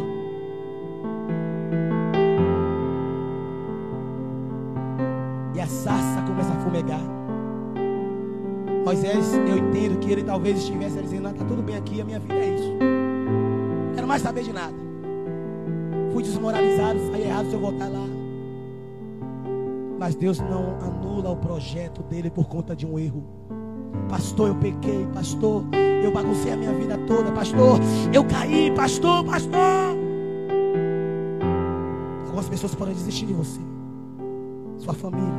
E 5.54 5.62
a 5.62 5.68
sarça 5.68 6.24
começa 6.24 6.52
a 6.52 6.56
fumegar. 6.56 7.00
Moisés, 8.84 9.36
eu 9.36 9.56
entendo 9.60 10.00
que 10.00 10.12
ele 10.12 10.24
talvez 10.24 10.58
estivesse 10.58 11.00
dizendo: 11.00 11.28
ah, 11.28 11.34
tá 11.34 11.46
tudo 11.46 11.62
bem 11.62 11.78
aqui, 11.78 12.02
a 12.02 12.06
minha 12.06 12.20
vida 12.20 12.34
é 12.34 12.56
isso. 12.56 12.74
Quero 13.94 14.08
mais 14.08 14.24
saber 14.24 14.42
de 14.42 14.52
nada. 14.52 14.74
Fui 16.12 16.24
desmoralizado, 16.24 17.00
saí 17.12 17.22
errado 17.22 17.50
se 17.50 17.54
eu 17.54 17.60
voltar 17.60 17.88
lá. 17.88 18.08
Mas 20.00 20.16
Deus 20.16 20.40
não 20.40 20.76
anula 20.82 21.30
o 21.30 21.38
projeto 21.38 22.02
dele 22.02 22.32
por 22.32 22.48
conta 22.48 22.76
de 22.76 22.88
um 22.88 22.98
erro. 22.98 23.24
Pastor, 24.10 24.48
eu 24.48 24.56
pequei, 24.56 25.06
pastor, 25.14 25.66
eu 26.04 26.12
baguncei 26.12 26.54
a 26.54 26.58
minha 26.58 26.74
vida 26.74 26.98
toda, 27.08 27.32
pastor, 27.32 27.80
eu 28.14 28.24
caí, 28.24 28.72
pastor, 28.76 29.24
pastor. 29.26 29.98
Algumas 32.26 32.50
pessoas 32.50 32.76
podem 32.76 32.94
desistir 32.94 33.26
de 33.26 33.34
você, 33.34 33.60
sua 34.78 34.94
família, 34.94 35.34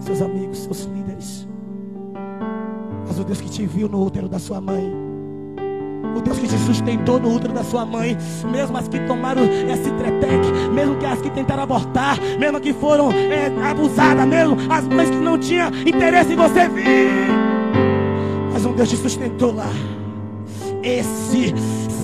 seus 0.00 0.22
amigos, 0.22 0.58
seus 0.58 0.84
líderes. 0.84 1.48
Mas 3.06 3.18
o 3.18 3.24
Deus 3.24 3.40
que 3.40 3.50
te 3.50 3.66
viu 3.66 3.88
no 3.88 4.04
útero 4.04 4.28
da 4.28 4.38
sua 4.38 4.60
mãe, 4.60 5.08
o 6.16 6.20
Deus 6.20 6.38
que 6.38 6.48
te 6.48 6.58
sustentou 6.58 7.18
no 7.18 7.34
útero 7.34 7.52
da 7.52 7.64
sua 7.64 7.84
mãe, 7.84 8.16
mesmo 8.50 8.76
as 8.76 8.88
que 8.88 8.98
tomaram 9.00 9.42
esse 9.44 9.90
tretec, 9.92 10.70
mesmo 10.72 10.96
que 10.96 11.06
as 11.06 11.20
que 11.20 11.30
tentaram 11.30 11.62
abortar, 11.62 12.18
mesmo 12.38 12.60
que 12.60 12.72
foram 12.72 13.10
é, 13.12 13.46
abusadas, 13.70 14.26
mesmo 14.26 14.56
as 14.70 14.86
mães 14.86 15.10
que 15.10 15.16
não 15.16 15.38
tinham 15.38 15.70
interesse 15.86 16.32
em 16.32 16.36
você 16.36 16.68
vir, 16.68 17.47
mas 18.58 18.66
um 18.66 18.72
Deus 18.72 18.88
te 18.88 18.96
sustentou 18.96 19.54
lá. 19.54 19.70
Esse 20.82 21.54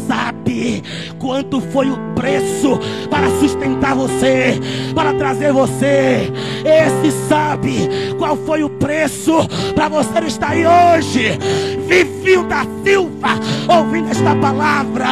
sabe 0.07 0.85
quanto 1.19 1.61
foi 1.61 1.91
o 1.91 1.97
preço 2.15 2.79
para 3.11 3.29
sustentar 3.41 3.97
você, 3.97 4.61
para 4.95 5.13
trazer 5.15 5.53
você. 5.53 6.33
Esse 6.65 7.13
sabe 7.29 7.89
qual 8.19 8.37
foi 8.37 8.63
o 8.65 8.71
preço 8.71 9.47
para 9.75 9.89
você 9.89 10.19
estar 10.21 10.51
aí 10.51 10.65
hoje. 10.67 11.39
Vivinho 11.87 12.45
da 12.45 12.65
Silva, 12.83 13.39
ouvindo 13.69 14.11
esta 14.11 14.35
palavra. 14.37 15.07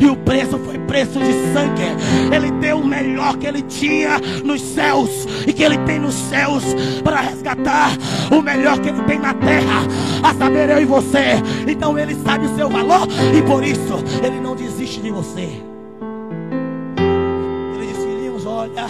E 0.00 0.06
o 0.06 0.16
preço 0.16 0.56
foi 0.58 0.78
preço 0.78 1.18
de 1.18 1.32
sangue. 1.52 1.82
Ele 2.32 2.50
deu 2.52 2.78
o 2.78 2.86
melhor 2.86 3.36
que 3.36 3.46
ele 3.46 3.62
tinha 3.62 4.20
nos 4.44 4.60
céus 4.62 5.26
e 5.46 5.52
que 5.52 5.62
ele 5.62 5.78
tem 5.78 5.98
nos 5.98 6.14
céus 6.14 6.62
para 7.02 7.20
resgatar 7.20 7.90
o 8.30 8.40
melhor 8.40 8.78
que 8.78 8.88
ele 8.88 9.02
tem 9.02 9.18
na 9.18 9.34
terra, 9.34 9.82
a 10.22 10.34
saber 10.34 10.70
eu 10.70 10.80
e 10.80 10.84
você. 10.84 11.42
Então 11.66 11.98
ele 11.98 12.14
sabe 12.14 12.46
o 12.46 12.54
seu 12.54 12.68
valor 12.68 13.08
e 13.36 13.42
por 13.42 13.64
isso 13.64 13.94
ele 14.22 14.40
não 14.40 14.54
desiste 14.54 15.00
de 15.00 15.10
você. 15.10 15.60
Ele 17.76 17.86
disse: 17.88 18.00
Filhinhos, 18.00 18.46
olha, 18.46 18.86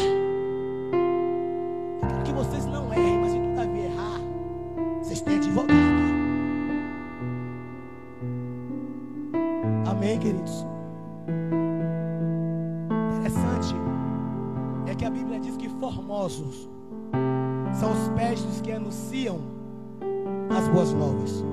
Interessante 13.17 13.75
é 14.87 14.95
que 14.95 15.05
a 15.05 15.11
Bíblia 15.11 15.41
diz 15.41 15.57
que 15.57 15.69
formosos 15.69 16.69
são 17.75 17.93
os 17.93 18.09
pés 18.11 18.43
dos 18.43 18.61
que 18.61 18.73
anunciam 18.73 19.41
as 20.57 20.69
boas 20.69 20.93
novas. 20.93 21.45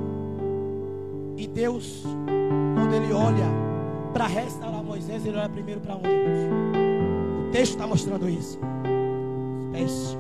E 1.37 1.47
Deus, 1.47 2.03
quando 2.75 2.93
Ele 2.93 3.13
olha 3.13 3.45
para 4.13 4.27
restaurar 4.27 4.83
Moisés, 4.83 5.25
Ele 5.25 5.37
olha 5.37 5.49
primeiro 5.49 5.81
para 5.81 5.95
onde? 5.95 6.07
O 6.07 7.51
texto 7.51 7.71
está 7.73 7.87
mostrando 7.87 8.29
isso. 8.29 8.59
Os 9.59 9.65
pés. 9.71 10.17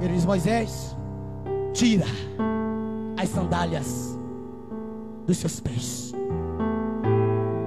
Ele 0.00 0.14
diz: 0.14 0.24
Moisés, 0.24 0.96
tira 1.72 2.06
as 3.16 3.28
sandálias 3.28 4.18
dos 5.26 5.36
seus 5.38 5.60
pés, 5.60 6.12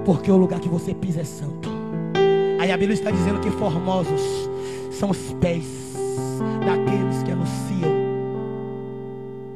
porque 0.06 0.30
o 0.30 0.36
lugar 0.36 0.60
que 0.60 0.68
você 0.68 0.94
pisa 0.94 1.22
é 1.22 1.24
santo. 1.24 1.68
Aí 2.60 2.70
a 2.70 2.76
Bíblia 2.76 2.94
está 2.94 3.10
dizendo 3.10 3.40
que 3.40 3.50
formosos 3.50 4.48
são 4.92 5.10
os 5.10 5.32
pés 5.40 5.96
daqueles 6.64 7.24
que 7.24 7.32
anunciam. 7.32 7.90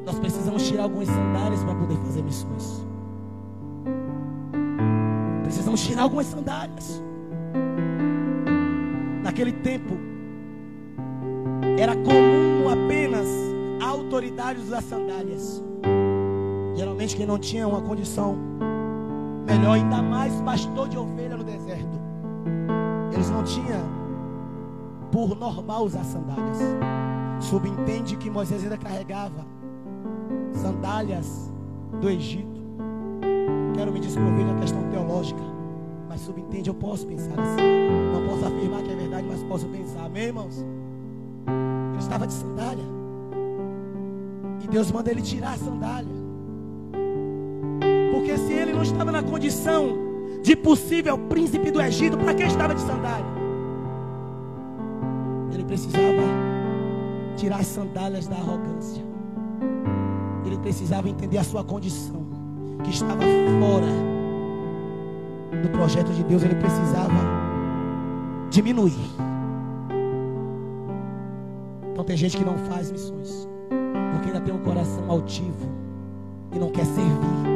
Nós 0.04 0.18
precisamos 0.18 0.66
tirar 0.66 0.82
algumas 0.82 1.06
sandálias 1.06 1.62
para 1.62 1.74
poder 1.76 1.96
fazer 1.98 2.22
missões. 2.24 2.84
Precisamos 5.44 5.86
tirar 5.86 6.02
algumas 6.02 6.26
sandálias. 6.26 7.00
Naquele 9.22 9.52
tempo, 9.52 9.94
era 11.78 11.94
comum 11.94 12.68
apenas 12.68 13.28
a 13.80 13.86
autoridade 13.86 14.58
usar 14.58 14.82
sandálias. 14.82 15.62
Geralmente 16.74 17.14
quem 17.14 17.24
não 17.24 17.38
tinha 17.38 17.68
uma 17.68 17.80
condição 17.80 18.36
melhor, 19.50 19.74
ainda 19.74 20.00
mais 20.00 20.32
pastor 20.42 20.88
de 20.88 20.96
ovelha 20.96 21.36
no 21.36 21.44
deserto. 21.44 22.00
Eles 23.12 23.30
não 23.30 23.42
tinham 23.42 23.80
por 25.10 25.36
normal 25.36 25.84
usar 25.84 26.04
sandálias. 26.04 26.58
Subentende 27.40 28.16
que 28.16 28.30
Moisés 28.30 28.62
ainda 28.62 28.76
carregava 28.76 29.44
sandálias 30.52 31.52
do 32.00 32.08
Egito. 32.08 32.60
Quero 33.74 33.92
me 33.92 34.00
desprover 34.00 34.46
da 34.46 34.54
questão 34.60 34.82
teológica, 34.90 35.40
mas 36.08 36.20
subentende, 36.20 36.68
eu 36.68 36.74
posso 36.74 37.06
pensar 37.06 37.32
assim. 37.32 37.62
Não 38.12 38.28
posso 38.28 38.46
afirmar 38.46 38.82
que 38.82 38.92
é 38.92 38.96
verdade, 38.96 39.26
mas 39.28 39.42
posso 39.44 39.66
pensar. 39.68 40.04
Amém, 40.04 40.24
irmãos? 40.24 40.64
Ele 41.92 41.98
estava 41.98 42.26
de 42.26 42.32
sandália. 42.34 42.84
E 44.62 44.68
Deus 44.68 44.92
manda 44.92 45.10
ele 45.10 45.22
tirar 45.22 45.54
a 45.54 45.56
sandália. 45.56 46.19
Porque 48.30 48.46
se 48.46 48.52
ele 48.52 48.72
não 48.72 48.82
estava 48.82 49.10
na 49.10 49.24
condição 49.24 49.98
de 50.40 50.54
possível 50.54 51.18
príncipe 51.18 51.68
do 51.72 51.82
Egito, 51.82 52.16
para 52.16 52.32
que 52.32 52.44
estava 52.44 52.72
de 52.76 52.80
sandália? 52.80 53.26
Ele 55.52 55.64
precisava 55.64 56.22
tirar 57.36 57.56
as 57.56 57.66
sandálias 57.66 58.28
da 58.28 58.36
arrogância. 58.36 59.02
Ele 60.46 60.56
precisava 60.58 61.08
entender 61.08 61.38
a 61.38 61.42
sua 61.42 61.64
condição, 61.64 62.24
que 62.84 62.90
estava 62.90 63.20
fora 63.20 63.88
do 65.60 65.68
projeto 65.70 66.12
de 66.12 66.22
Deus. 66.22 66.44
Ele 66.44 66.54
precisava 66.54 67.18
diminuir. 68.48 69.10
Então 71.90 72.04
tem 72.04 72.16
gente 72.16 72.36
que 72.36 72.44
não 72.44 72.56
faz 72.56 72.92
missões, 72.92 73.48
porque 74.12 74.28
ainda 74.28 74.40
tem 74.40 74.54
um 74.54 74.62
coração 74.62 75.10
altivo 75.10 75.68
e 76.52 76.60
não 76.60 76.70
quer 76.70 76.84
servir. 76.84 77.49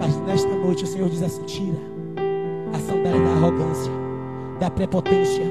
Mas 0.00 0.16
nesta 0.26 0.54
noite 0.54 0.84
o 0.84 0.86
Senhor 0.86 1.08
diz 1.08 1.22
assim: 1.22 1.42
tira 1.42 1.78
a 2.72 2.78
sandália 2.78 3.20
da 3.20 3.30
arrogância, 3.30 3.92
da 4.60 4.70
prepotência. 4.70 5.44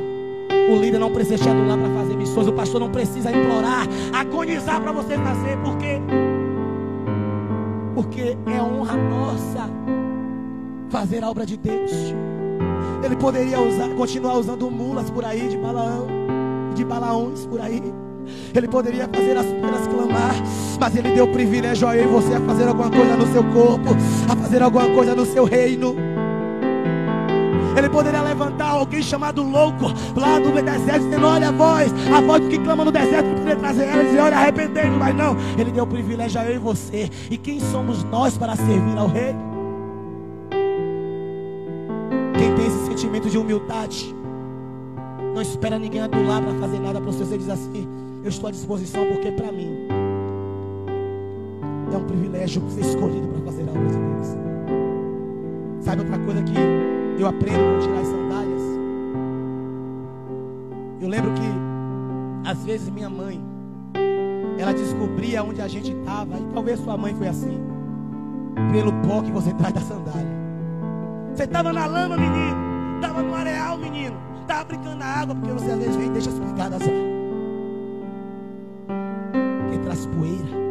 O 0.70 0.76
líder 0.76 0.99
não 0.99 1.11
precisa 1.11 1.43
te 1.43 1.49
adular 1.49 1.78
para 1.78 1.89
fazer 1.89 2.16
missões. 2.16 2.47
O 2.47 2.53
pastor 2.53 2.80
não 2.80 2.89
precisa 2.89 3.30
implorar, 3.30 3.88
agonizar 4.14 4.82
para 4.82 4.91
você 4.91 5.18
fazer. 5.18 5.57
Por 5.57 5.78
quê? 5.78 5.99
Porque 7.95 8.38
é 8.45 8.61
honra 8.61 8.95
nossa 8.95 9.70
fazer 10.89 11.24
a 11.24 11.30
obra 11.30 11.45
de 11.45 11.57
Deus. 11.57 11.91
Ele 13.03 13.16
poderia 13.16 13.59
usar, 13.59 13.89
continuar 13.89 14.38
usando 14.38 14.70
mulas 14.70 15.09
por 15.09 15.26
aí 15.26 15.49
de 15.49 15.57
Balaão, 15.57 16.07
de 16.76 16.86
Balaões 16.86 17.45
por 17.45 17.59
aí. 17.59 17.82
Ele 18.53 18.68
poderia 18.68 19.09
fazer 19.11 19.36
as 19.36 19.45
penas 19.45 19.88
clamar, 19.88 20.36
mas 20.84 20.97
ele 20.97 21.11
deu 21.11 21.25
privilégio 21.29 21.88
a 21.88 21.95
eu 21.95 22.03
e 22.03 22.07
você 22.07 22.34
a 22.34 22.41
fazer 22.41 22.67
alguma 22.67 22.89
coisa 22.89 23.15
no 23.15 23.25
seu 23.31 23.41
corpo, 23.41 23.95
a 24.27 24.36
fazer 24.36 24.61
alguma 24.61 24.89
coisa 24.89 25.15
no 25.15 25.25
seu 25.25 25.45
reino. 25.45 25.95
Ele 27.77 27.88
poderia 27.88 28.21
levantar 28.21 28.71
alguém 28.71 29.01
chamado 29.01 29.41
louco 29.43 29.86
lá 30.13 30.39
do 30.39 30.51
deserto, 30.51 31.05
dizendo: 31.05 31.25
Olha 31.25 31.47
a 31.47 31.51
voz, 31.53 31.89
a 32.13 32.19
voz 32.19 32.45
que 32.49 32.57
clama 32.59 32.84
no 32.84 32.91
deserto, 32.91 33.29
poderia 33.29 33.55
trazer 33.55 33.86
ela 33.86 34.03
e 34.03 34.05
dizer: 34.07 34.19
Olha, 34.19 34.38
arrependendo, 34.38 34.97
mas 34.97 35.15
não. 35.15 35.38
Ele 35.57 35.71
deu 35.71 35.88
privilégio 35.88 36.41
a 36.41 36.43
eu 36.43 36.55
e 36.55 36.59
você. 36.59 37.09
E 37.31 37.38
quem 37.38 37.61
somos 37.61 38.03
nós 38.03 38.38
para 38.38 38.53
servir 38.57 38.97
ao 38.97 39.07
rei? 39.07 39.34
Quem 42.38 42.55
tem 42.55 42.67
esse 42.67 42.86
sentimento 42.88 43.29
de 43.29 43.38
humildade, 43.38 44.13
não 45.34 45.41
espera 45.41 45.79
ninguém 45.79 46.01
adular 46.01 46.41
para 46.41 46.53
fazer 46.55 46.79
nada 46.79 46.99
para 46.99 47.09
você. 47.09 47.23
Você 47.23 47.38
diz 47.38 47.47
assim: 47.47 47.88
Eu 48.21 48.27
estou 48.27 48.49
à 48.49 48.51
disposição, 48.51 49.05
porque 49.05 49.31
para 49.31 49.49
mim 49.49 49.93
é 51.94 51.98
um 51.98 52.06
privilégio 52.06 52.62
ser 52.70 52.82
escolhido 52.82 53.28
para 53.28 53.41
fazer 53.41 53.62
a 53.64 53.72
obra 53.72 53.88
de 53.88 53.98
Deus. 53.98 54.28
Sabe 55.82 56.02
outra 56.02 56.20
coisa 56.20 56.41
que 56.44 57.22
eu 57.22 57.28
aprendo 57.28 57.58
com 57.58 57.80
tirar 57.80 58.00
as 58.00 58.08
sandálias? 58.08 58.62
Eu 61.02 61.08
lembro 61.10 61.32
que 61.34 62.50
às 62.50 62.64
vezes 62.64 62.89
minha 62.89 63.10
mãe 63.10 63.39
ela 64.58 64.74
descobria 64.74 65.44
onde 65.44 65.62
a 65.62 65.68
gente 65.68 65.91
estava, 65.91 66.38
e 66.38 66.46
talvez 66.54 66.80
sua 66.80 66.98
mãe 66.98 67.14
foi 67.14 67.28
assim, 67.28 67.60
pelo 68.72 68.94
pó 69.02 69.22
que 69.22 69.32
você 69.32 69.54
traz 69.54 69.74
da 69.74 69.82
sandália. 69.82 70.34
Você 71.34 71.44
estava 71.44 71.74
na 71.74 71.86
lama, 71.86 72.16
menino, 72.16 72.56
estava 72.96 73.22
no 73.22 73.34
areal, 73.34 73.78
menino, 73.78 74.16
estava 74.41 74.64
brincando 74.66 74.96
na 74.98 75.06
água, 75.06 75.36
porque 75.36 75.52
você 75.52 75.72
às 75.72 75.80
vezes 75.80 75.96
vem 75.96 76.08
e 76.08 76.12
deixa 76.12 76.30
as 76.30 76.39
pegadas. 76.39 76.82
Porque 78.88 79.78
traz 79.84 80.06
poeira. 80.06 80.62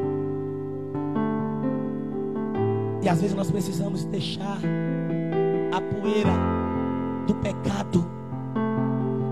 E 3.03 3.09
às 3.09 3.21
vezes 3.21 3.35
nós 3.35 3.51
precisamos 3.51 4.05
deixar 4.05 4.59
a 5.73 5.81
poeira 5.81 6.31
do 7.27 7.35
pecado, 7.35 8.09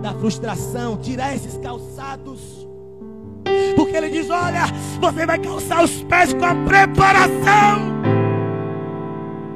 da 0.03 0.13
frustração, 0.15 0.97
tirar 0.97 1.37
esses 1.37 1.57
calçados. 1.59 2.67
Porque 3.77 3.97
ele 3.97 4.11
diz: 4.11 4.29
Olha, 4.29 4.63
você 5.01 5.25
vai 5.25 5.39
calçar 5.39 5.85
os 5.85 6.03
pés 6.03 6.35
com 6.35 6.45
a 6.45 6.55
preparação 6.55 8.01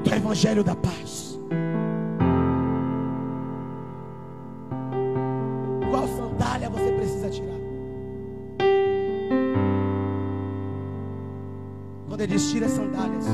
do 0.04 0.14
Evangelho 0.14 0.62
da 0.62 0.76
Paz. 0.76 1.36
Qual 5.90 6.06
sandália 6.06 6.70
você 6.70 6.92
precisa 6.92 7.30
tirar? 7.30 7.54
Quando 12.08 12.20
ele 12.20 12.32
diz: 12.32 12.48
Tira 12.48 12.66
as 12.66 12.72
sandálias, 12.72 13.26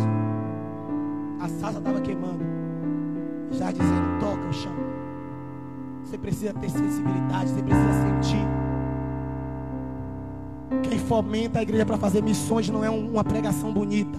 a 1.61 1.67
sasa 1.67 1.79
estava 1.79 2.01
queimando, 2.01 2.43
já 3.53 3.71
dizendo: 3.71 4.19
Toca 4.19 4.49
o 4.49 4.53
chão. 4.53 4.73
Você 6.05 6.17
precisa 6.17 6.55
ter 6.55 6.71
sensibilidade, 6.71 7.51
você 7.51 7.63
precisa 7.63 7.93
sentir. 7.93 8.47
Quem 10.83 10.99
fomenta 10.99 11.59
a 11.59 11.63
igreja 11.63 11.85
para 11.85 11.99
fazer 11.99 12.23
missões 12.23 12.69
não 12.71 12.83
é 12.85 12.91
uma 12.91 13.23
pregação 13.23 13.73
bonita, 13.73 14.19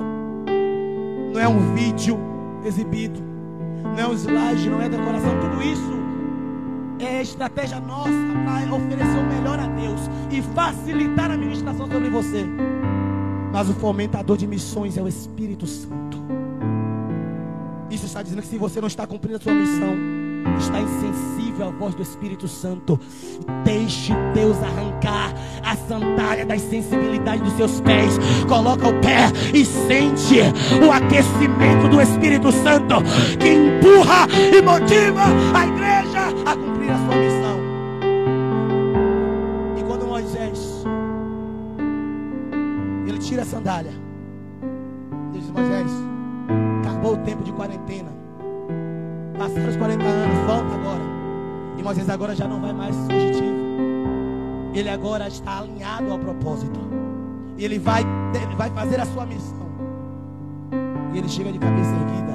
não 1.34 1.40
é 1.40 1.48
um 1.48 1.74
vídeo 1.74 2.18
exibido, 2.64 3.20
não 3.84 3.98
é 3.98 4.08
um 4.08 4.14
slide, 4.14 4.70
não 4.70 4.82
é 4.82 4.88
decoração, 4.88 5.32
tudo 5.40 5.62
isso 5.64 5.92
é 7.00 7.22
estratégia 7.22 7.80
nossa 7.80 8.12
para 8.46 8.76
oferecer 8.76 9.18
o 9.18 9.28
melhor 9.28 9.60
a 9.60 9.66
Deus 9.68 10.02
e 10.30 10.42
facilitar 10.54 11.32
a 11.32 11.38
ministração 11.38 11.88
sobre 11.88 12.10
você. 12.10 12.46
Mas 13.52 13.70
o 13.70 13.74
fomentador 13.74 14.38
de 14.38 14.46
missões 14.46 14.98
é 14.98 15.02
o 15.02 15.08
Espírito 15.08 15.66
Santo. 15.66 16.11
Está 18.22 18.30
dizendo 18.30 18.44
que 18.44 18.50
se 18.50 18.58
você 18.60 18.80
não 18.80 18.88
está 18.88 19.08
cumprindo 19.08 19.38
a 19.38 19.40
sua 19.40 19.52
missão, 19.52 19.96
está 20.60 20.80
insensível 20.80 21.70
à 21.70 21.72
voz 21.72 21.96
do 21.96 22.04
Espírito 22.04 22.48
Santo. 22.48 23.00
Deixe 23.66 24.14
Deus 24.36 24.62
arrancar 24.62 25.34
a 25.64 25.76
sandália 25.76 26.46
da 26.46 26.56
insensibilidade 26.56 27.42
dos 27.42 27.54
seus 27.54 27.82
pés. 27.82 28.20
Coloca 28.48 28.90
o 28.90 29.02
pé 29.02 29.26
e 29.52 29.66
sente 29.66 30.36
o 30.86 30.92
aquecimento 30.92 31.88
do 31.90 32.00
Espírito 32.00 32.52
Santo 32.52 32.98
que 33.40 33.50
empurra 33.50 34.28
e 34.56 34.62
motiva 34.62 35.24
a 35.56 35.66
igreja 35.66 36.28
a 36.46 36.56
cumprir 36.56 36.92
a 36.92 36.98
sua 36.98 37.16
missão. 37.16 37.60
E 39.80 39.84
quando 39.84 40.06
Moisés 40.06 40.86
ele 43.08 43.18
tira 43.18 43.42
a 43.42 43.46
sandália, 43.46 44.01
tempo 47.22 47.44
de 47.44 47.52
quarentena. 47.54 48.10
Passaram 49.38 49.70
os 49.70 49.78
40 49.78 50.04
anos, 50.04 50.38
volta 50.46 50.76
agora. 50.76 51.02
E 51.78 51.84
Moisés 51.84 52.10
agora 52.10 52.36
já 52.36 52.48
não 52.48 52.62
vai 52.62 52.74
mais 52.74 52.96
fugitivo. 52.96 53.62
Ele 54.74 54.90
agora 54.90 55.28
está 55.28 55.60
alinhado 55.60 56.12
ao 56.12 56.20
propósito. 56.20 56.80
E 57.58 57.66
ele 57.66 57.80
vai, 57.80 58.04
ele 58.36 58.56
vai 58.56 58.70
fazer 58.70 59.00
a 59.00 59.06
sua 59.06 59.26
missão. 59.26 59.68
E 61.14 61.18
ele 61.18 61.28
chega 61.28 61.52
de 61.52 61.60
cabeça 61.60 61.90
erguida. 61.90 62.34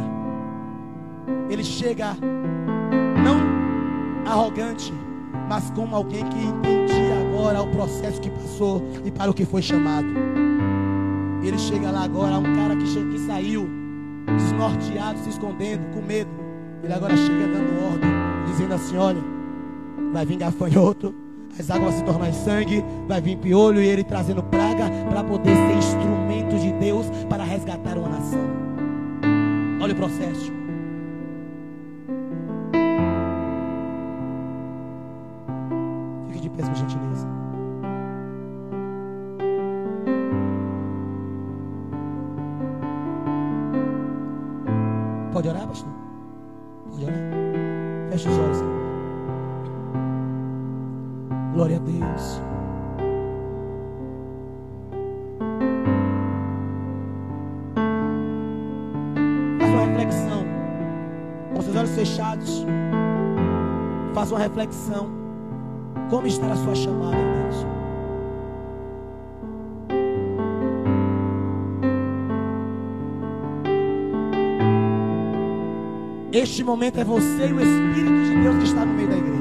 Ele 1.49 1.65
chega 1.65 2.17
não 3.23 4.31
arrogante, 4.31 4.93
mas 5.49 5.71
como 5.71 5.95
alguém 5.95 6.25
que 6.25 6.39
entendia 6.39 7.21
agora 7.21 7.63
o 7.63 7.69
processo 7.69 8.21
que 8.21 8.31
passou 8.31 8.83
e 9.05 9.11
para 9.11 9.31
o 9.31 9.35
que 9.35 9.45
foi 9.45 9.63
chamado. 9.63 10.09
Ele 11.43 11.59
chega 11.59 11.91
lá 11.91 12.03
agora, 12.03 12.39
um 12.39 12.55
cara 12.57 12.75
que, 12.75 12.85
que 12.85 13.19
saiu 13.21 13.86
desnorteado, 14.57 15.19
se 15.21 15.29
escondendo, 15.29 15.87
com 15.95 16.01
medo. 16.01 16.31
Ele 16.83 16.93
agora 16.93 17.17
chega 17.17 17.47
dando 17.47 17.85
ordem, 17.85 18.11
dizendo 18.47 18.75
assim: 18.75 18.97
olha, 18.97 19.21
vai 20.13 20.25
vir 20.25 20.39
gafanhoto, 20.39 21.15
as 21.59 21.71
águas 21.71 21.95
se 21.95 22.05
tornar 22.05 22.33
sangue, 22.33 22.85
vai 23.07 23.21
vir 23.21 23.37
piolho 23.37 23.81
e 23.81 23.87
ele 23.87 24.03
trazendo 24.03 24.43
praga 24.43 24.91
para 25.09 25.23
poder 25.23 25.55
ser 25.55 25.77
instrumento 25.77 26.59
de 26.59 26.73
Deus 26.73 27.07
para 27.29 27.45
resgatar 27.45 27.97
uma 27.99 28.09
nação. 28.09 28.41
Olha 29.81 29.93
o 29.93 29.97
processo. 29.97 30.56
Reflexão. 64.67 65.09
Como 66.11 66.27
está 66.27 66.53
a 66.53 66.57
sua 66.57 66.75
chamada 66.75 67.17
Deus? 67.17 67.67
Este 76.33 76.63
momento 76.63 77.01
é 77.01 77.05
você 77.05 77.49
e 77.49 77.53
o 77.53 77.61
Espírito 77.61 78.25
de 78.25 78.43
Deus 78.43 78.57
que 78.59 78.65
está 78.65 78.85
no 78.85 78.93
meio 78.93 79.09
da 79.09 79.17
igreja. 79.17 79.36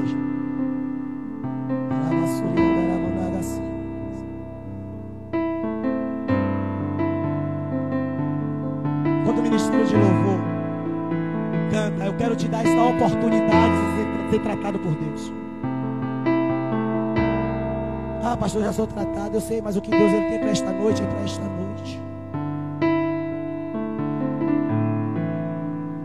Pastor, 18.46 18.62
já 18.62 18.72
sou 18.72 18.86
tratado, 18.86 19.36
eu 19.36 19.40
sei, 19.40 19.60
mas 19.60 19.76
o 19.76 19.80
que 19.80 19.90
Deus 19.90 20.12
ele 20.12 20.26
tem 20.26 20.38
para 20.38 20.50
esta 20.50 20.72
noite 20.72 21.02
é 21.02 21.06
para 21.06 21.20
esta 21.22 21.42
noite. 21.42 22.00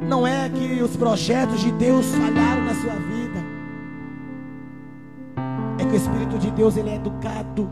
Não 0.07 0.25
é 0.25 0.49
que 0.49 0.81
os 0.81 0.97
projetos 0.97 1.59
de 1.59 1.71
Deus 1.73 2.07
falharam 2.15 2.65
na 2.65 2.73
sua 2.73 2.93
vida. 2.93 3.43
É 5.77 5.85
que 5.85 5.93
o 5.93 5.95
Espírito 5.95 6.39
de 6.39 6.49
Deus 6.49 6.77
ele 6.77 6.89
é 6.89 6.95
educado. 6.95 7.69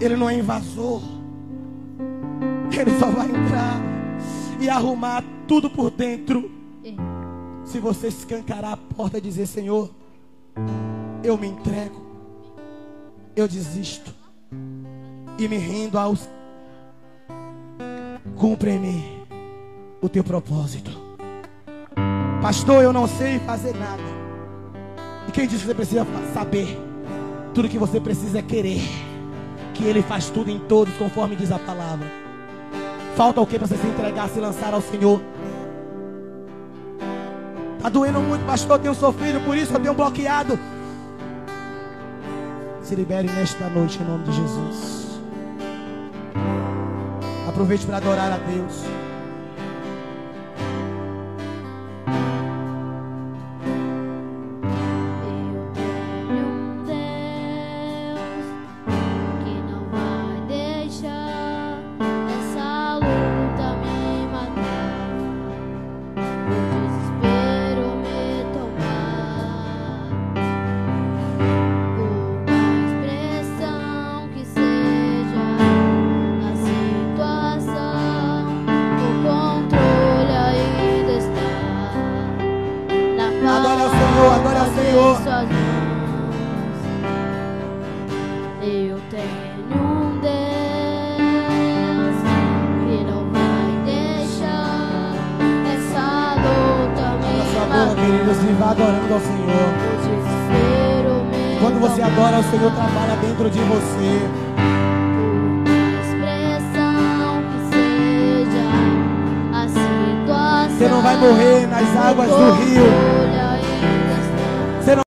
Ele 0.00 0.14
não 0.14 0.30
é 0.30 0.38
invasor. 0.38 1.02
Ele 2.70 2.98
só 3.00 3.10
vai 3.10 3.26
entrar 3.26 3.80
e 4.60 4.68
arrumar 4.68 5.24
tudo 5.48 5.68
por 5.68 5.90
dentro. 5.90 6.48
Se 7.64 7.80
você 7.80 8.06
escancarar 8.06 8.74
a 8.74 8.76
porta 8.76 9.18
e 9.18 9.20
dizer, 9.20 9.46
Senhor, 9.46 9.90
eu 11.24 11.36
me 11.36 11.48
entrego, 11.48 12.01
eu 13.34 13.48
desisto 13.48 14.12
e 15.38 15.48
me 15.48 15.56
rendo 15.56 15.98
aos. 15.98 16.28
Cumpre 18.36 18.72
em 18.72 18.78
mim 18.78 19.22
o 20.00 20.08
teu 20.08 20.24
propósito. 20.24 20.90
Pastor, 22.40 22.82
eu 22.82 22.92
não 22.92 23.06
sei 23.06 23.38
fazer 23.40 23.74
nada. 23.74 24.02
E 25.28 25.32
quem 25.32 25.46
disse 25.46 25.60
que 25.60 25.66
você 25.66 25.74
precisa 25.74 26.06
saber? 26.34 26.78
Tudo 27.54 27.68
que 27.68 27.78
você 27.78 28.00
precisa 28.00 28.38
é 28.38 28.42
querer. 28.42 28.82
Que 29.74 29.84
Ele 29.84 30.02
faz 30.02 30.28
tudo 30.28 30.50
em 30.50 30.58
todos, 30.58 30.94
conforme 30.94 31.36
diz 31.36 31.52
a 31.52 31.58
palavra. 31.58 32.06
Falta 33.16 33.40
o 33.40 33.46
que 33.46 33.58
para 33.58 33.68
você 33.68 33.76
se 33.76 33.86
entregar, 33.86 34.28
se 34.28 34.40
lançar 34.40 34.74
ao 34.74 34.82
Senhor? 34.82 35.20
Está 37.76 37.88
doendo 37.88 38.20
muito, 38.20 38.44
pastor. 38.44 38.76
Eu 38.76 38.82
tenho 38.82 38.94
sofrido, 38.94 39.40
por 39.44 39.56
isso 39.56 39.72
eu 39.72 39.80
tenho 39.80 39.94
bloqueado. 39.94 40.58
Se 42.92 42.96
libere 42.96 43.26
nesta 43.26 43.70
noite 43.70 43.98
em 44.02 44.04
nome 44.04 44.22
de 44.24 44.32
Jesus. 44.32 45.18
Aproveite 47.48 47.86
para 47.86 47.96
adorar 47.96 48.30
a 48.30 48.36
Deus. 48.36 49.01